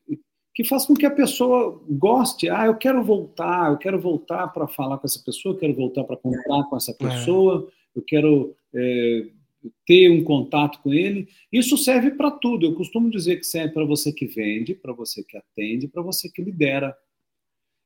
que 0.54 0.64
faz 0.64 0.84
com 0.84 0.94
que 0.94 1.06
a 1.06 1.10
pessoa 1.10 1.82
goste. 1.88 2.48
Ah, 2.48 2.66
eu 2.66 2.76
quero 2.76 3.02
voltar, 3.02 3.70
eu 3.70 3.78
quero 3.78 3.98
voltar 3.98 4.48
para 4.48 4.66
falar 4.66 4.98
com 4.98 5.06
essa 5.06 5.22
pessoa, 5.24 5.54
eu 5.54 5.58
quero 5.58 5.74
voltar 5.74 6.04
para 6.04 6.16
comprar 6.16 6.64
com 6.64 6.76
essa 6.76 6.92
é. 6.92 6.94
pessoa, 6.94 7.68
é. 7.68 7.98
eu 7.98 8.02
quero 8.02 8.54
é, 8.74 9.26
ter 9.86 10.10
um 10.10 10.22
contato 10.22 10.80
com 10.82 10.92
ele. 10.92 11.28
Isso 11.52 11.76
serve 11.76 12.10
para 12.12 12.30
tudo. 12.30 12.66
Eu 12.66 12.74
costumo 12.74 13.10
dizer 13.10 13.36
que 13.36 13.44
serve 13.44 13.72
para 13.72 13.84
você 13.84 14.12
que 14.12 14.26
vende, 14.26 14.74
para 14.74 14.92
você 14.92 15.22
que 15.22 15.36
atende, 15.36 15.88
para 15.88 16.02
você 16.02 16.30
que 16.30 16.42
lidera. 16.42 16.96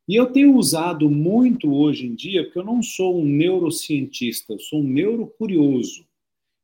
E 0.09 0.17
eu 0.17 0.27
tenho 0.27 0.57
usado 0.57 1.09
muito 1.09 1.73
hoje 1.73 2.07
em 2.07 2.15
dia, 2.15 2.43
porque 2.43 2.59
eu 2.59 2.65
não 2.65 2.83
sou 2.83 3.21
um 3.21 3.25
neurocientista, 3.25 4.53
eu 4.53 4.59
sou 4.59 4.81
um 4.81 4.89
neurocurioso. 4.89 6.05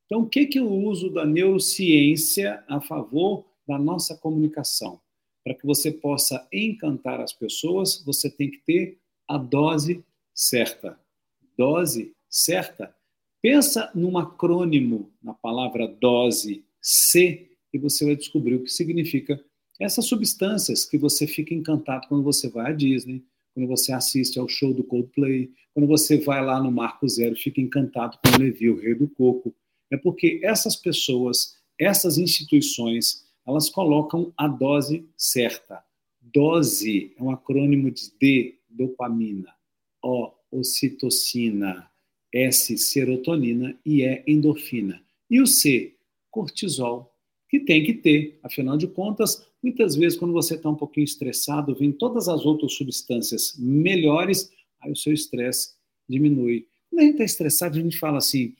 Então, 0.06 0.22
o 0.22 0.28
que, 0.28 0.46
que 0.46 0.58
eu 0.58 0.70
uso 0.70 1.10
da 1.10 1.26
neurociência 1.26 2.64
a 2.68 2.80
favor 2.80 3.44
da 3.66 3.78
nossa 3.78 4.16
comunicação? 4.16 5.00
Para 5.44 5.54
que 5.54 5.66
você 5.66 5.92
possa 5.92 6.46
encantar 6.52 7.20
as 7.20 7.32
pessoas, 7.32 8.02
você 8.04 8.30
tem 8.30 8.50
que 8.50 8.58
ter 8.58 8.98
a 9.28 9.36
dose 9.36 10.04
certa. 10.32 10.98
Dose 11.56 12.14
certa 12.28 12.94
Pensa 13.48 13.92
num 13.94 14.18
acrônimo 14.18 15.12
na 15.22 15.32
palavra 15.32 15.86
dose 15.86 16.64
C 16.82 17.48
e 17.72 17.78
você 17.78 18.04
vai 18.04 18.16
descobrir 18.16 18.56
o 18.56 18.64
que 18.64 18.72
significa 18.72 19.40
essas 19.78 20.06
substâncias 20.06 20.84
que 20.84 20.98
você 20.98 21.28
fica 21.28 21.54
encantado 21.54 22.08
quando 22.08 22.24
você 22.24 22.48
vai 22.48 22.72
à 22.72 22.74
Disney, 22.74 23.22
quando 23.54 23.68
você 23.68 23.92
assiste 23.92 24.36
ao 24.36 24.48
show 24.48 24.74
do 24.74 24.82
Coldplay, 24.82 25.52
quando 25.72 25.86
você 25.86 26.16
vai 26.16 26.44
lá 26.44 26.60
no 26.60 26.72
Marco 26.72 27.08
Zero 27.08 27.36
fica 27.36 27.60
encantado 27.60 28.18
com 28.18 28.34
o 28.34 28.38
Levi, 28.40 28.68
o 28.68 28.80
rei 28.80 28.96
do 28.96 29.08
coco. 29.08 29.54
É 29.90 29.96
porque 29.96 30.40
essas 30.42 30.76
pessoas, 30.76 31.56
essas 31.78 32.18
instituições, 32.18 33.24
elas 33.46 33.68
colocam 33.68 34.32
a 34.36 34.48
dose 34.48 35.08
certa. 35.16 35.82
Dose 36.20 37.12
é 37.16 37.22
um 37.22 37.30
acrônimo 37.30 37.90
de 37.90 38.10
D, 38.20 38.58
dopamina, 38.68 39.54
O, 40.02 40.32
ocitocina, 40.50 41.88
S, 42.32 42.76
serotonina 42.76 43.78
e 43.84 44.02
E, 44.02 44.22
endorfina. 44.26 45.00
E 45.30 45.40
o 45.40 45.46
C, 45.46 45.94
cortisol, 46.30 47.12
que 47.48 47.60
tem 47.60 47.84
que 47.84 47.94
ter. 47.94 48.38
Afinal 48.42 48.76
de 48.76 48.86
contas, 48.86 49.46
muitas 49.62 49.94
vezes, 49.94 50.18
quando 50.18 50.32
você 50.32 50.54
está 50.54 50.68
um 50.68 50.74
pouquinho 50.74 51.04
estressado, 51.04 51.74
vem 51.74 51.92
todas 51.92 52.28
as 52.28 52.44
outras 52.44 52.74
substâncias 52.74 53.54
melhores, 53.58 54.50
aí 54.80 54.90
o 54.90 54.96
seu 54.96 55.12
estresse 55.12 55.74
diminui. 56.08 56.66
Quando 56.90 57.00
a 57.00 57.04
gente 57.04 57.12
está 57.12 57.24
estressado, 57.24 57.78
a 57.78 57.82
gente 57.82 57.98
fala 57.98 58.18
assim: 58.18 58.54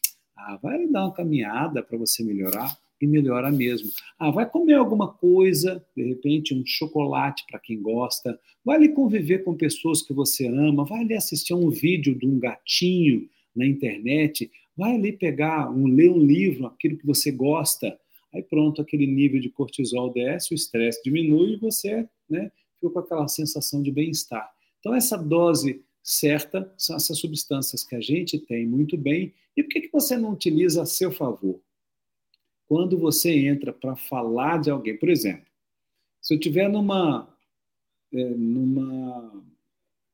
ah, 0.47 0.57
vai 0.63 0.87
dar 0.87 1.07
uma 1.07 1.13
caminhada 1.13 1.83
para 1.83 1.99
você 1.99 2.23
melhorar 2.23 2.79
e 3.01 3.07
melhora 3.07 3.51
mesmo. 3.51 3.91
Ah, 4.17 4.31
vai 4.31 4.49
comer 4.49 4.75
alguma 4.75 5.13
coisa, 5.13 5.85
de 5.95 6.05
repente 6.05 6.55
um 6.55 6.65
chocolate 6.65 7.45
para 7.51 7.59
quem 7.59 7.83
gosta, 7.83 8.39
vai 8.65 8.77
ali 8.77 8.89
conviver 8.91 9.43
com 9.45 9.55
pessoas 9.55 10.03
que 10.03 10.15
você 10.15 10.47
ama, 10.47 10.85
vai 10.85 11.01
ali 11.01 11.15
assistir 11.15 11.53
um 11.53 11.69
vídeo 11.69 12.15
de 12.15 12.27
um 12.27 12.39
gatinho 12.39 13.29
na 13.55 13.67
internet, 13.67 14.49
vai 14.77 14.95
ali 14.95 15.13
pegar, 15.13 15.69
um, 15.71 15.89
ler 15.89 16.11
um 16.11 16.19
livro, 16.19 16.67
aquilo 16.67 16.97
que 16.97 17.07
você 17.07 17.33
gosta, 17.33 17.99
aí 18.33 18.43
pronto, 18.43 18.81
aquele 18.81 19.07
nível 19.07 19.41
de 19.41 19.51
cortisol 19.51 20.13
desce, 20.13 20.53
o 20.53 20.55
estresse 20.55 21.03
diminui 21.03 21.55
e 21.55 21.57
você 21.57 22.09
né, 22.31 22.53
fica 22.77 22.93
com 22.93 22.99
aquela 23.01 23.27
sensação 23.27 23.83
de 23.83 23.91
bem-estar. 23.91 24.49
Então, 24.79 24.95
essa 24.95 25.17
dose 25.17 25.83
certa 26.07 26.73
são 26.79 26.95
essas 26.95 27.19
substâncias 27.19 27.83
que 27.83 27.97
a 27.97 28.01
gente 28.01 28.39
tem 28.39 28.65
muito 28.65 28.97
bem. 28.97 29.35
E 29.57 29.63
por 29.63 29.71
que, 29.71 29.81
que 29.83 29.93
você 29.93 30.17
não 30.17 30.33
utiliza 30.33 30.83
a 30.83 30.87
seu 30.87 31.11
favor? 31.11 31.61
Quando 32.69 32.97
você 32.97 33.33
entra 33.47 33.73
para 33.73 33.97
falar 33.97 34.61
de 34.61 34.71
alguém, 34.71 34.97
por 34.97 35.09
exemplo, 35.09 35.47
se 36.21 36.35
eu 36.35 36.39
tiver 36.39 36.69
numa, 36.69 37.29
é, 38.13 38.25
numa 38.25 39.45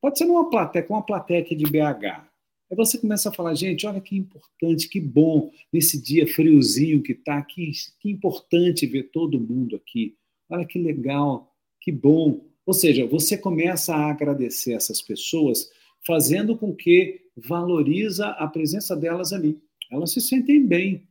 pode 0.01 0.17
ser 0.17 0.25
numa 0.25 0.49
plateia, 0.49 0.83
com 0.83 0.95
uma 0.95 1.05
plateia 1.05 1.41
aqui 1.41 1.55
de 1.55 1.65
BH, 1.65 2.33
Aí 2.71 2.75
você 2.75 2.97
começa 2.97 3.29
a 3.29 3.31
falar, 3.31 3.53
gente, 3.53 3.85
olha 3.85 4.01
que 4.01 4.17
importante, 4.17 4.89
que 4.89 4.99
bom, 4.99 5.51
nesse 5.71 6.01
dia 6.01 6.25
friozinho 6.25 7.03
que 7.03 7.11
está, 7.11 7.39
que, 7.43 7.71
que 7.99 8.09
importante 8.09 8.87
ver 8.87 9.11
todo 9.11 9.39
mundo 9.39 9.75
aqui. 9.75 10.15
Olha 10.49 10.65
que 10.65 10.79
legal, 10.79 11.53
que 11.79 11.91
bom. 11.91 12.43
Ou 12.65 12.73
seja, 12.73 13.05
você 13.05 13.37
começa 13.37 13.93
a 13.93 14.09
agradecer 14.09 14.73
essas 14.73 15.03
pessoas, 15.03 15.69
fazendo 16.05 16.57
com 16.57 16.73
que 16.73 17.21
valoriza 17.35 18.27
a 18.29 18.47
presença 18.47 18.95
delas 18.95 19.33
ali. 19.33 19.59
Elas 19.91 20.11
se 20.11 20.21
sentem 20.21 20.65
bem. 20.65 21.07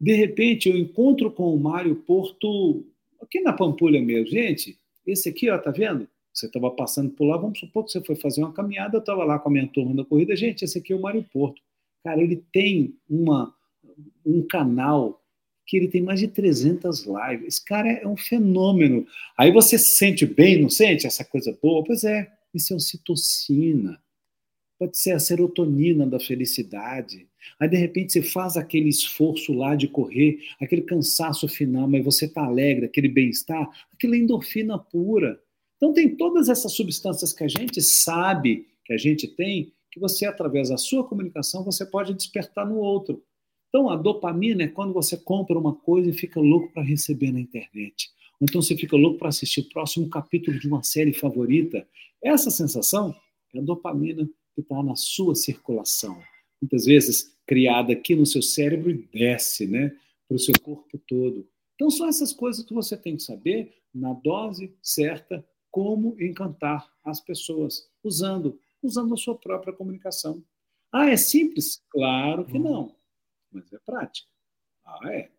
De 0.00 0.14
repente, 0.14 0.68
eu 0.68 0.76
encontro 0.76 1.30
com 1.30 1.54
o 1.54 1.60
Mário 1.60 1.96
Porto, 1.96 2.86
aqui 3.20 3.40
na 3.40 3.52
Pampulha 3.52 4.00
mesmo. 4.00 4.28
Gente, 4.28 4.78
esse 5.06 5.28
aqui, 5.28 5.50
ó, 5.50 5.58
tá 5.58 5.70
vendo? 5.70 6.08
Você 6.32 6.46
estava 6.46 6.70
passando 6.70 7.10
por 7.10 7.26
lá, 7.26 7.36
vamos 7.36 7.58
supor 7.58 7.84
que 7.84 7.90
você 7.90 8.00
foi 8.02 8.14
fazer 8.14 8.42
uma 8.42 8.52
caminhada, 8.52 8.96
eu 8.96 9.00
estava 9.00 9.24
lá 9.24 9.38
com 9.38 9.48
a 9.48 9.52
minha 9.52 9.66
turma 9.66 9.94
da 9.94 10.04
corrida. 10.04 10.34
Gente, 10.36 10.64
esse 10.64 10.78
aqui 10.78 10.92
é 10.92 10.96
o 10.96 11.00
Mário 11.00 11.24
Porto. 11.32 11.60
Cara, 12.04 12.22
ele 12.22 12.42
tem 12.52 12.94
uma, 13.08 13.54
um 14.24 14.42
canal 14.46 15.20
que 15.66 15.76
ele 15.76 15.88
tem 15.88 16.02
mais 16.02 16.18
de 16.18 16.28
300 16.28 17.06
lives. 17.06 17.46
Esse 17.46 17.64
cara 17.64 17.90
é 17.90 18.06
um 18.06 18.16
fenômeno. 18.16 19.06
Aí 19.36 19.52
você 19.52 19.76
se 19.78 19.96
sente 19.96 20.24
bem, 20.24 20.60
não 20.60 20.70
sente 20.70 21.06
essa 21.06 21.24
coisa 21.24 21.56
boa? 21.62 21.84
Pois 21.84 22.04
é, 22.04 22.30
isso 22.54 22.72
é 22.72 22.76
ocitocina. 22.76 24.00
Pode 24.80 24.96
ser 24.96 25.12
a 25.12 25.18
serotonina 25.18 26.06
da 26.06 26.18
felicidade. 26.18 27.28
Aí, 27.58 27.68
de 27.68 27.76
repente, 27.76 28.14
você 28.14 28.22
faz 28.22 28.56
aquele 28.56 28.88
esforço 28.88 29.52
lá 29.52 29.74
de 29.74 29.86
correr, 29.86 30.38
aquele 30.58 30.80
cansaço 30.80 31.46
final, 31.46 31.86
mas 31.86 32.02
você 32.02 32.24
está 32.24 32.46
alegre, 32.46 32.86
aquele 32.86 33.08
bem-estar, 33.08 33.68
aquela 33.92 34.16
endorfina 34.16 34.78
pura. 34.78 35.38
Então, 35.76 35.92
tem 35.92 36.16
todas 36.16 36.48
essas 36.48 36.72
substâncias 36.72 37.30
que 37.30 37.44
a 37.44 37.48
gente 37.48 37.82
sabe 37.82 38.68
que 38.82 38.94
a 38.94 38.96
gente 38.96 39.28
tem, 39.28 39.70
que 39.92 40.00
você, 40.00 40.24
através 40.24 40.70
da 40.70 40.78
sua 40.78 41.06
comunicação, 41.06 41.62
você 41.62 41.84
pode 41.84 42.14
despertar 42.14 42.66
no 42.66 42.78
outro. 42.78 43.22
Então, 43.68 43.90
a 43.90 43.96
dopamina 43.96 44.62
é 44.62 44.68
quando 44.68 44.94
você 44.94 45.14
compra 45.14 45.58
uma 45.58 45.74
coisa 45.74 46.08
e 46.08 46.14
fica 46.14 46.40
louco 46.40 46.72
para 46.72 46.82
receber 46.82 47.30
na 47.32 47.40
internet. 47.40 48.10
Ou 48.40 48.46
então 48.48 48.62
você 48.62 48.74
fica 48.74 48.96
louco 48.96 49.18
para 49.18 49.28
assistir 49.28 49.60
o 49.60 49.68
próximo 49.68 50.08
capítulo 50.08 50.58
de 50.58 50.66
uma 50.66 50.82
série 50.82 51.12
favorita. 51.12 51.86
Essa 52.24 52.50
sensação 52.50 53.14
é 53.54 53.58
a 53.58 53.62
dopamina 53.62 54.26
que 54.62 54.72
está 54.72 54.82
na 54.82 54.96
sua 54.96 55.34
circulação. 55.34 56.20
Muitas 56.60 56.84
vezes 56.84 57.36
criada 57.46 57.92
aqui 57.92 58.14
no 58.14 58.26
seu 58.26 58.42
cérebro 58.42 58.90
e 58.90 59.08
desce 59.12 59.66
né, 59.66 59.96
para 60.28 60.36
o 60.36 60.38
seu 60.38 60.54
corpo 60.60 60.98
todo. 61.06 61.48
Então, 61.74 61.90
são 61.90 62.06
essas 62.06 62.32
coisas 62.32 62.64
que 62.64 62.74
você 62.74 62.96
tem 62.96 63.16
que 63.16 63.22
saber 63.22 63.74
na 63.92 64.12
dose 64.12 64.76
certa 64.82 65.44
como 65.70 66.20
encantar 66.20 66.88
as 67.04 67.20
pessoas, 67.20 67.88
usando, 68.04 68.60
usando 68.82 69.14
a 69.14 69.16
sua 69.16 69.36
própria 69.36 69.72
comunicação. 69.72 70.44
Ah, 70.92 71.08
é 71.08 71.16
simples? 71.16 71.82
Claro 71.90 72.44
que 72.44 72.58
não, 72.58 72.94
mas 73.50 73.72
é 73.72 73.78
prático. 73.78 74.28
Ah, 74.84 75.12
é. 75.12 75.30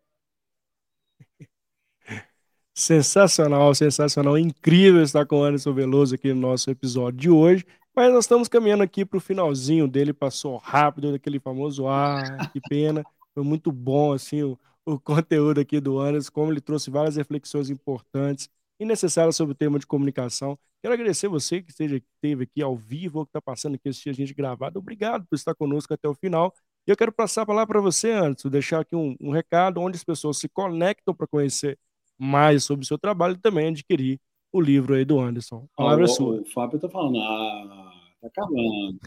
Sensacional, 2.74 3.74
sensacional, 3.74 4.38
incrível 4.38 5.02
estar 5.02 5.26
com 5.26 5.36
o 5.36 5.44
Anderson 5.44 5.74
Veloso 5.74 6.14
aqui 6.14 6.32
no 6.32 6.40
nosso 6.40 6.70
episódio 6.70 7.20
de 7.20 7.30
hoje. 7.30 7.66
Mas 7.94 8.12
nós 8.12 8.24
estamos 8.24 8.48
caminhando 8.48 8.82
aqui 8.82 9.04
para 9.04 9.18
o 9.18 9.20
finalzinho 9.20 9.86
dele, 9.86 10.14
passou 10.14 10.56
rápido, 10.56 11.12
daquele 11.12 11.38
famoso 11.38 11.86
ah, 11.86 12.22
que 12.52 12.60
pena. 12.60 13.04
Foi 13.34 13.44
muito 13.44 13.70
bom 13.70 14.12
assim 14.12 14.42
o, 14.42 14.58
o 14.86 14.98
conteúdo 14.98 15.60
aqui 15.60 15.78
do 15.78 15.98
Anderson, 15.98 16.30
como 16.32 16.50
ele 16.50 16.60
trouxe 16.60 16.90
várias 16.90 17.16
reflexões 17.16 17.68
importantes 17.68 18.48
e 18.80 18.84
necessárias 18.84 19.36
sobre 19.36 19.52
o 19.52 19.54
tema 19.54 19.78
de 19.78 19.86
comunicação. 19.86 20.58
Quero 20.82 20.94
agradecer 20.94 21.28
você 21.28 21.62
que 21.62 21.70
esteve 21.70 22.44
aqui 22.44 22.62
ao 22.62 22.76
vivo, 22.76 23.20
ou 23.20 23.26
que 23.26 23.30
está 23.30 23.40
passando 23.40 23.74
aqui 23.74 23.88
assistir 23.88 24.10
a 24.10 24.14
gente 24.14 24.34
gravado. 24.34 24.78
Obrigado 24.78 25.26
por 25.26 25.36
estar 25.36 25.54
conosco 25.54 25.92
até 25.92 26.08
o 26.08 26.14
final. 26.14 26.52
E 26.86 26.90
eu 26.90 26.96
quero 26.96 27.12
passar 27.12 27.42
a 27.42 27.46
palavra 27.46 27.68
para 27.68 27.80
você, 27.80 28.10
Anderson, 28.10 28.48
deixar 28.48 28.80
aqui 28.80 28.96
um, 28.96 29.14
um 29.20 29.30
recado 29.30 29.80
onde 29.80 29.96
as 29.96 30.02
pessoas 30.02 30.38
se 30.38 30.48
conectam 30.48 31.14
para 31.14 31.26
conhecer 31.26 31.78
mais 32.18 32.64
sobre 32.64 32.84
o 32.84 32.86
seu 32.86 32.98
trabalho 32.98 33.34
e 33.34 33.38
também 33.38 33.68
adquirir 33.68 34.18
o 34.52 34.60
livro 34.60 34.94
aí 34.94 35.04
do 35.04 35.18
Anderson. 35.18 35.66
A 35.72 35.76
palavra 35.76 36.04
oh, 36.04 36.04
é 36.04 36.08
sua. 36.08 36.40
O 36.42 36.44
Fábio 36.44 36.76
está 36.76 36.88
falando, 36.88 37.18
ah, 37.18 37.92
tá 38.20 38.26
acabando. 38.28 39.00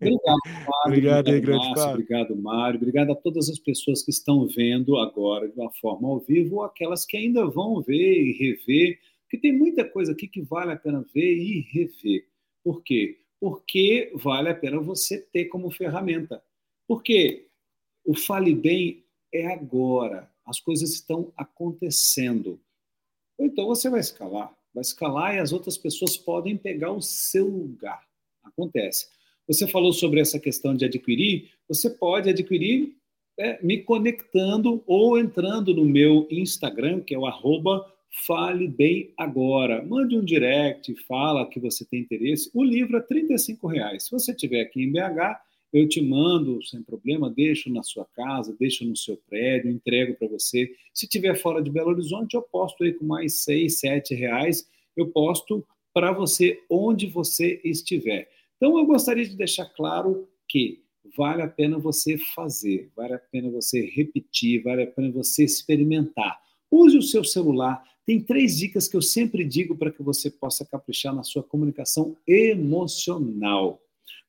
Obrigado, 0.00 0.38
Fábio. 0.46 0.86
obrigado, 0.86 1.28
obrigado, 1.28 1.58
Márcio, 1.58 1.90
obrigado, 1.90 2.36
Mário. 2.36 2.76
Obrigado 2.78 3.12
a 3.12 3.16
todas 3.16 3.50
as 3.50 3.58
pessoas 3.58 4.02
que 4.02 4.10
estão 4.10 4.46
vendo 4.46 4.96
agora 4.96 5.48
de 5.48 5.58
uma 5.58 5.72
forma 5.72 6.08
ao 6.08 6.20
vivo 6.20 6.56
ou 6.56 6.62
aquelas 6.62 7.04
que 7.04 7.16
ainda 7.16 7.44
vão 7.46 7.82
ver 7.82 8.22
e 8.22 8.32
rever, 8.32 9.00
porque 9.22 9.38
tem 9.38 9.52
muita 9.52 9.84
coisa 9.84 10.12
aqui 10.12 10.28
que 10.28 10.40
vale 10.42 10.72
a 10.72 10.76
pena 10.76 11.04
ver 11.12 11.36
e 11.36 11.60
rever. 11.72 12.28
Por 12.62 12.82
quê? 12.82 13.20
Porque 13.40 14.12
vale 14.14 14.48
a 14.48 14.54
pena 14.54 14.80
você 14.80 15.18
ter 15.18 15.46
como 15.46 15.70
ferramenta. 15.70 16.42
Porque 16.86 17.48
o 18.04 18.14
fale 18.14 18.54
bem 18.54 19.04
é 19.32 19.48
agora. 19.48 20.30
As 20.46 20.60
coisas 20.60 20.92
estão 20.92 21.32
acontecendo. 21.36 22.60
Então 23.38 23.66
você 23.66 23.90
vai 23.90 24.00
escalar 24.00 24.55
vai 24.76 24.82
escalar 24.82 25.34
e 25.34 25.38
as 25.38 25.52
outras 25.52 25.78
pessoas 25.78 26.18
podem 26.18 26.54
pegar 26.54 26.92
o 26.92 27.00
seu 27.00 27.46
lugar. 27.46 28.02
Acontece. 28.44 29.06
Você 29.48 29.66
falou 29.66 29.90
sobre 29.90 30.20
essa 30.20 30.38
questão 30.38 30.74
de 30.74 30.84
adquirir, 30.84 31.50
você 31.66 31.88
pode 31.88 32.28
adquirir 32.28 32.94
é, 33.38 33.58
me 33.64 33.78
conectando 33.78 34.84
ou 34.86 35.18
entrando 35.18 35.74
no 35.74 35.84
meu 35.84 36.26
Instagram, 36.30 37.00
que 37.00 37.14
é 37.14 37.18
o 37.18 37.24
arroba 37.24 37.90
Fale 38.26 38.68
Bem 38.68 39.14
Agora. 39.16 39.82
Mande 39.82 40.16
um 40.16 40.24
direct, 40.24 40.94
fala 41.06 41.48
que 41.48 41.58
você 41.58 41.84
tem 41.86 42.00
interesse. 42.00 42.50
O 42.52 42.62
livro 42.62 42.98
é 42.98 43.06
R$ 43.08 43.58
reais. 43.72 44.04
Se 44.04 44.10
você 44.10 44.32
estiver 44.32 44.60
aqui 44.60 44.82
em 44.82 44.92
BH, 44.92 45.40
eu 45.72 45.88
te 45.88 46.00
mando 46.00 46.64
sem 46.64 46.82
problema, 46.82 47.30
deixo 47.30 47.70
na 47.70 47.82
sua 47.82 48.04
casa, 48.04 48.56
deixo 48.58 48.84
no 48.84 48.96
seu 48.96 49.16
prédio, 49.28 49.70
entrego 49.70 50.14
para 50.14 50.28
você. 50.28 50.70
Se 50.94 51.06
tiver 51.06 51.36
fora 51.36 51.62
de 51.62 51.70
Belo 51.70 51.90
Horizonte, 51.90 52.34
eu 52.34 52.42
posto 52.42 52.84
aí 52.84 52.92
com 52.92 53.04
mais 53.04 53.40
seis, 53.40 53.80
sete 53.80 54.14
reais, 54.14 54.68
eu 54.96 55.08
posto 55.08 55.66
para 55.92 56.12
você 56.12 56.62
onde 56.70 57.06
você 57.06 57.60
estiver. 57.64 58.28
Então, 58.56 58.78
eu 58.78 58.86
gostaria 58.86 59.24
de 59.24 59.36
deixar 59.36 59.66
claro 59.66 60.28
que 60.48 60.82
vale 61.16 61.42
a 61.42 61.48
pena 61.48 61.78
você 61.78 62.16
fazer, 62.18 62.90
vale 62.94 63.14
a 63.14 63.18
pena 63.18 63.50
você 63.50 63.86
repetir, 63.86 64.62
vale 64.62 64.82
a 64.82 64.86
pena 64.86 65.10
você 65.10 65.44
experimentar. 65.44 66.38
Use 66.70 66.96
o 66.96 67.02
seu 67.02 67.24
celular. 67.24 67.82
Tem 68.04 68.20
três 68.20 68.56
dicas 68.56 68.88
que 68.88 68.96
eu 68.96 69.02
sempre 69.02 69.44
digo 69.44 69.76
para 69.76 69.90
que 69.90 70.02
você 70.02 70.30
possa 70.30 70.64
caprichar 70.64 71.14
na 71.14 71.22
sua 71.22 71.42
comunicação 71.42 72.16
emocional. 72.26 73.80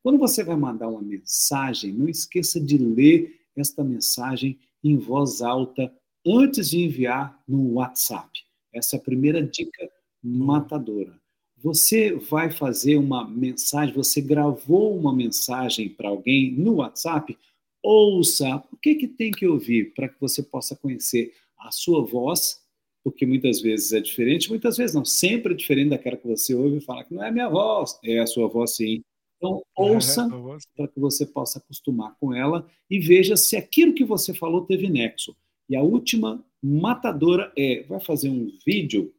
Quando 0.03 0.17
você 0.17 0.43
vai 0.43 0.55
mandar 0.55 0.87
uma 0.87 1.01
mensagem, 1.01 1.91
não 1.91 2.07
esqueça 2.07 2.59
de 2.59 2.77
ler 2.77 3.39
esta 3.55 3.83
mensagem 3.83 4.59
em 4.83 4.97
voz 4.97 5.41
alta 5.41 5.91
antes 6.25 6.69
de 6.69 6.83
enviar 6.83 7.41
no 7.47 7.73
WhatsApp. 7.73 8.29
Essa 8.73 8.95
é 8.95 8.99
a 8.99 9.03
primeira 9.03 9.41
dica 9.41 9.89
matadora. 10.23 11.19
Você 11.57 12.13
vai 12.13 12.51
fazer 12.51 12.97
uma 12.97 13.27
mensagem, 13.27 13.95
você 13.95 14.21
gravou 14.21 14.95
uma 14.95 15.13
mensagem 15.13 15.89
para 15.89 16.09
alguém 16.09 16.51
no 16.51 16.75
WhatsApp, 16.75 17.35
ouça. 17.81 18.63
O 18.71 18.77
que, 18.77 18.95
que 18.95 19.07
tem 19.07 19.31
que 19.31 19.47
ouvir 19.47 19.93
para 19.95 20.07
que 20.07 20.19
você 20.21 20.43
possa 20.43 20.75
conhecer 20.75 21.33
a 21.57 21.71
sua 21.71 22.05
voz? 22.05 22.61
Porque 23.03 23.25
muitas 23.25 23.59
vezes 23.61 23.91
é 23.91 23.99
diferente, 23.99 24.49
muitas 24.49 24.77
vezes 24.77 24.93
não, 24.93 25.05
sempre 25.05 25.53
é 25.53 25.55
diferente 25.55 25.89
daquela 25.89 26.17
que 26.17 26.27
você 26.27 26.53
ouve 26.53 26.77
e 26.77 26.81
fala 26.81 27.03
que 27.03 27.13
não 27.13 27.23
é 27.23 27.29
a 27.29 27.31
minha 27.31 27.49
voz, 27.49 27.97
é 28.03 28.19
a 28.19 28.27
sua 28.27 28.47
voz 28.47 28.75
sim. 28.75 29.01
Então, 29.37 29.63
ouça 29.75 30.27
para 30.75 30.87
que 30.87 30.99
você 30.99 31.25
possa 31.25 31.59
acostumar 31.59 32.15
com 32.19 32.33
ela 32.33 32.67
e 32.89 32.99
veja 32.99 33.37
se 33.37 33.55
aquilo 33.55 33.93
que 33.93 34.03
você 34.03 34.33
falou 34.33 34.65
teve 34.65 34.89
nexo. 34.89 35.35
E 35.69 35.75
a 35.75 35.81
última 35.81 36.43
matadora 36.61 37.51
é: 37.55 37.83
vai 37.83 37.99
fazer 37.99 38.29
um 38.29 38.51
vídeo, 38.65 39.13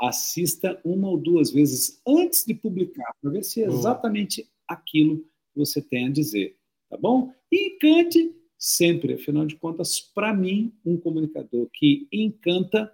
assista 0.00 0.80
uma 0.84 1.08
ou 1.08 1.18
duas 1.18 1.50
vezes 1.50 2.00
antes 2.06 2.44
de 2.44 2.54
publicar, 2.54 3.12
para 3.20 3.30
ver 3.30 3.42
se 3.42 3.62
é 3.62 3.66
exatamente 3.66 4.48
aquilo 4.68 5.18
que 5.18 5.58
você 5.58 5.82
tem 5.82 6.06
a 6.06 6.10
dizer. 6.10 6.56
Tá 6.88 6.96
bom? 6.96 7.32
E 7.50 7.74
encante 7.74 8.32
sempre, 8.58 9.14
afinal 9.14 9.44
de 9.46 9.56
contas, 9.56 10.00
para 10.00 10.32
mim, 10.32 10.72
um 10.84 10.96
comunicador 10.96 11.68
que 11.72 12.06
encanta 12.12 12.92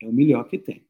é 0.00 0.06
o 0.06 0.12
melhor 0.12 0.48
que 0.48 0.58
tem. 0.58 0.84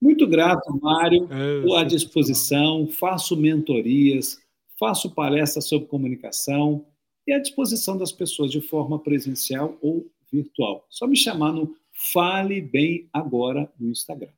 Muito 0.00 0.26
grato, 0.26 0.78
Mário, 0.80 1.28
é, 1.30 1.80
à 1.80 1.84
disposição, 1.84 2.86
faço 2.86 3.36
mentorias 3.36 4.38
faço 4.78 5.14
palestras 5.14 5.68
sobre 5.68 5.88
comunicação 5.88 6.86
e 7.26 7.32
à 7.32 7.38
disposição 7.38 7.96
das 7.96 8.12
pessoas 8.12 8.50
de 8.50 8.60
forma 8.60 8.98
presencial 8.98 9.76
ou 9.82 10.10
virtual. 10.30 10.86
Só 10.88 11.06
me 11.06 11.16
chamar 11.16 11.52
no 11.52 11.76
Fale 11.92 12.60
Bem 12.60 13.08
Agora 13.12 13.70
no 13.78 13.90
Instagram. 13.90 14.32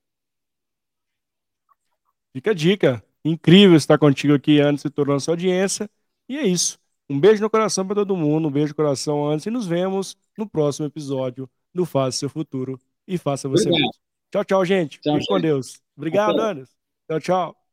Fica 2.33 2.53
a 2.53 2.55
dica. 2.55 3.05
Incrível 3.25 3.77
estar 3.77 3.99
contigo 3.99 4.33
aqui 4.33 4.61
antes 4.61 4.85
de 4.85 4.91
tornar 4.91 5.19
sua 5.21 5.33
audiência. 5.33 5.91
E 6.29 6.37
é 6.37 6.47
isso. 6.47 6.79
Um 7.11 7.19
beijo 7.19 7.43
no 7.43 7.51
coração 7.51 7.87
para 7.87 7.97
todo 7.97 8.17
mundo, 8.17 8.49
um 8.49 8.51
beijo 8.51 8.69
no 8.69 8.77
coração 8.77 9.27
antes 9.29 9.47
e 9.47 9.51
nos 9.51 9.67
vemos 9.67 10.17
no 10.37 10.49
próximo 10.49 10.87
episódio 10.87 11.49
do 11.75 11.85
Faça 11.85 12.19
Seu 12.19 12.29
Futuro 12.29 12.79
e 13.07 13.17
Faça 13.17 13.49
Você 13.49 13.69
Obrigado. 13.69 13.89
Mesmo. 13.89 14.09
Tchau, 14.31 14.45
tchau, 14.45 14.65
gente. 14.65 15.01
Tchau, 15.01 15.15
Fique 15.15 15.27
com 15.27 15.41
Deus. 15.41 15.81
Obrigado, 15.97 16.39
Anderson. 16.39 16.75
Tchau, 17.09 17.21
tchau. 17.21 17.68